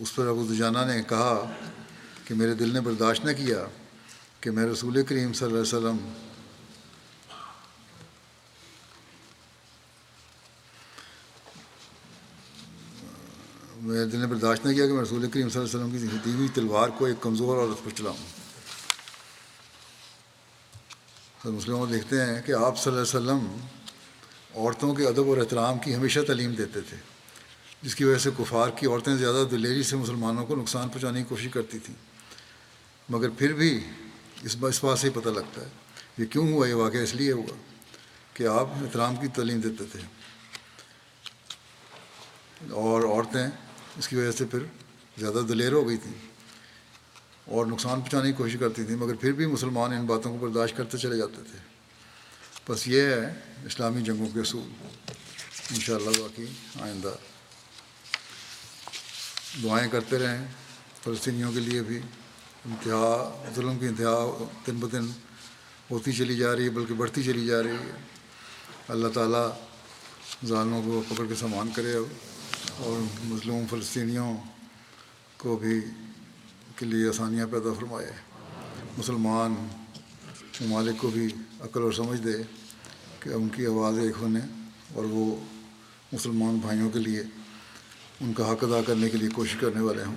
اس 0.00 0.14
پر 0.14 0.26
ابو 0.26 0.44
دجانہ 0.44 0.86
نے 0.86 1.02
کہا 1.08 1.34
کہ 2.24 2.34
میرے 2.34 2.54
دل 2.54 2.72
نے 2.72 2.80
برداشت 2.82 3.24
نہ 3.24 3.32
کیا 3.36 3.64
کہ 4.40 4.50
میں 4.50 4.66
رسول 4.66 5.02
کریم 5.04 5.32
صلی 5.32 5.46
اللہ 5.46 5.58
علیہ 5.58 5.76
وسلم 5.76 6.27
میرے 13.88 14.04
دل 14.04 14.18
نے 14.18 14.26
برداشت 14.26 14.66
نہ 14.66 14.72
کیا 14.72 14.86
کہ 14.86 14.92
میں 14.92 15.02
رسول 15.02 15.30
کریم 15.30 15.48
صلی 15.48 15.62
اللہ 15.62 15.76
علیہ 15.76 15.96
وسلم 15.96 16.08
کی 16.08 16.30
دی 16.30 16.36
ہوئی 16.36 16.48
تلوار 16.48 16.88
کو 16.88 17.04
ایک 17.04 17.22
کمزور 17.22 17.56
عورت 17.56 17.84
پر 17.84 17.90
چلاؤں۔ 17.90 18.16
سر 21.42 21.50
مسلموں 21.50 21.86
دیکھتے 21.86 22.20
ہیں 22.20 22.42
کہ 22.42 22.52
آپ 22.52 22.78
صلی 22.78 22.92
اللہ 22.92 23.18
علیہ 23.18 23.38
وسلم 23.38 23.66
عورتوں 24.54 24.94
کے 24.94 25.06
ادب 25.06 25.28
اور 25.28 25.36
احترام 25.36 25.78
کی 25.78 25.94
ہمیشہ 25.94 26.20
تعلیم 26.20 26.54
دیتے 26.54 26.80
تھے، 26.80 26.96
جس 27.82 27.94
کی 27.94 28.04
وجہ 28.04 28.18
سے 28.18 28.30
کفار 28.38 28.68
کی 28.68 28.86
عورتیں 28.86 29.16
زیادہ 29.16 29.44
دلیری 29.50 29.82
سے 29.82 29.96
مسلمانوں 29.96 30.46
کو 30.46 30.56
نقصان 30.56 30.88
پہنچانے 30.88 31.22
کی 31.22 31.28
کوشش 31.28 31.48
کرتی 31.52 31.78
تھیں۔ 31.78 31.94
مگر 33.08 33.28
پھر 33.30 33.52
بھی 33.52 33.80
اس 34.42 34.56
با، 34.56 34.68
اس 34.68 34.84
بات 34.84 34.98
سے 34.98 35.08
ہی 35.08 35.20
پتہ 35.20 35.28
لگتا 35.28 35.60
ہے 35.62 35.68
یہ 36.18 36.24
کیوں 36.24 36.52
ہوا 36.52 36.68
یہ 36.68 36.74
واقعہ، 36.74 37.00
اس 37.00 37.14
لیے 37.14 37.32
ہوا 37.32 37.56
کہ 38.34 38.46
آپ 38.46 38.66
احترام 38.70 39.16
کی 39.16 39.28
تعلیم 39.28 39.60
دیتے 39.60 39.84
تھے۔ 39.84 40.00
اور 42.70 43.02
عورتیں 43.02 43.67
اس 43.98 44.08
کی 44.08 44.16
وجہ 44.16 44.30
سے 44.30 44.44
پھر 44.44 44.58
زیادہ 45.18 45.40
دلیر 45.48 45.72
ہو 45.72 45.88
گئی 45.88 45.96
تھیں 45.96 46.12
اور 47.44 47.66
نقصان 47.66 48.00
پہنچانے 48.00 48.26
کی 48.26 48.36
کوشش 48.36 48.56
کرتی 48.60 48.84
تھیں 48.84 48.96
مگر 48.96 49.14
پھر 49.14 49.32
بھی 49.32 49.46
مسلمان 49.46 49.92
ان 49.92 50.06
باتوں 50.06 50.38
کو 50.38 50.46
برداشت 50.46 50.76
کرتے 50.76 50.98
چلے 50.98 51.16
جاتے 51.16 51.42
تھے۔ 51.42 51.58
بس 52.68 52.88
یہ 52.88 53.02
ہے 53.02 53.40
اسلامی 53.66 54.00
جنگوں 54.00 54.26
کے 54.34 54.40
اصول۔ 54.40 54.68
انشاءاللہ 55.70 56.10
باقی 56.10 56.46
آئندہ 56.80 57.14
دعائیں 59.62 59.90
کرتے 59.90 60.18
رہیں۔ 60.18 60.46
فلسطینیوں 61.04 61.52
کے 61.52 61.60
لیے 61.60 61.82
بھی 61.82 61.98
انتہا، 62.64 63.42
ظلم 63.56 63.78
کی 63.78 63.86
انتہا 63.86 64.44
دن 64.66 64.76
بدن 64.76 65.10
ہوتی 65.90 66.12
چلی 66.12 66.36
جا 66.36 66.56
رہی 66.56 66.64
ہے، 66.64 66.70
بلکہ 66.70 66.94
بڑھتی 66.94 67.22
چلی 67.22 67.46
جا 67.46 67.62
رہی 67.62 67.70
ہے۔ 67.70 67.98
اللہ 68.88 69.08
تعالیٰ 69.08 69.50
ظالموں 70.46 70.82
کو 70.82 71.14
پکڑ 71.14 71.24
کے 71.28 71.34
سامان 71.34 71.68
کرے 71.74 71.94
اور 72.78 72.98
مظلوم 73.24 73.64
فلسطینیوں 73.70 74.36
کو 75.36 75.56
بھی 75.56 75.80
کے 76.76 76.86
لیے 76.86 77.08
آسانیاں 77.08 77.46
پیدا 77.50 77.72
فرمائے۔ 77.72 78.12
مسلمان 78.98 79.54
ممالک 80.60 80.98
کو 80.98 81.08
بھی 81.08 81.28
عقل 81.60 81.82
اور 81.82 81.92
سمجھ 81.92 82.20
دے 82.20 82.32
کہ 83.20 83.28
ان 83.28 83.48
کی 83.48 83.66
آواز 83.66 83.98
ایک 83.98 84.14
ہونے 84.20 84.40
اور 84.94 85.04
وہ 85.04 85.36
مسلمان 86.12 86.56
بھائیوں 86.56 86.90
کے 86.90 86.98
لیے 86.98 87.22
ان 88.20 88.32
کا 88.32 88.52
حق 88.52 88.64
ادا 88.64 88.80
کرنے 88.86 89.08
کے 89.08 89.18
لیے 89.18 89.28
کوشش 89.28 89.56
کرنے 89.60 89.80
والے 89.80 90.04
ہوں۔ 90.04 90.16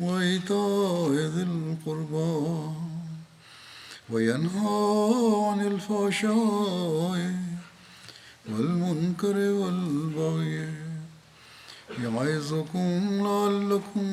وإيتاء 0.00 1.10
ذي 1.12 1.42
القربى 1.42 2.70
وينهى 4.10 4.80
عن 5.48 5.66
الفحشاء 5.66 7.34
والمنكر 8.48 9.36
والبغي 9.36 10.68
يعظكم 12.02 12.90
لعلكم 13.26 14.06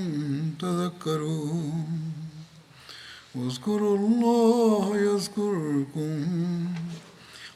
تذكرون 0.60 2.14
اذكروا 3.36 3.98
الله 3.98 4.98
يذكركم 4.98 6.26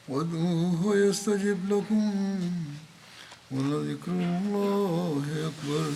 وادعوه 0.08 0.96
يستجب 0.96 1.58
لكم 1.72 2.12
ولذكر 3.50 4.12
الله 4.12 5.24
أكبر 5.50 5.90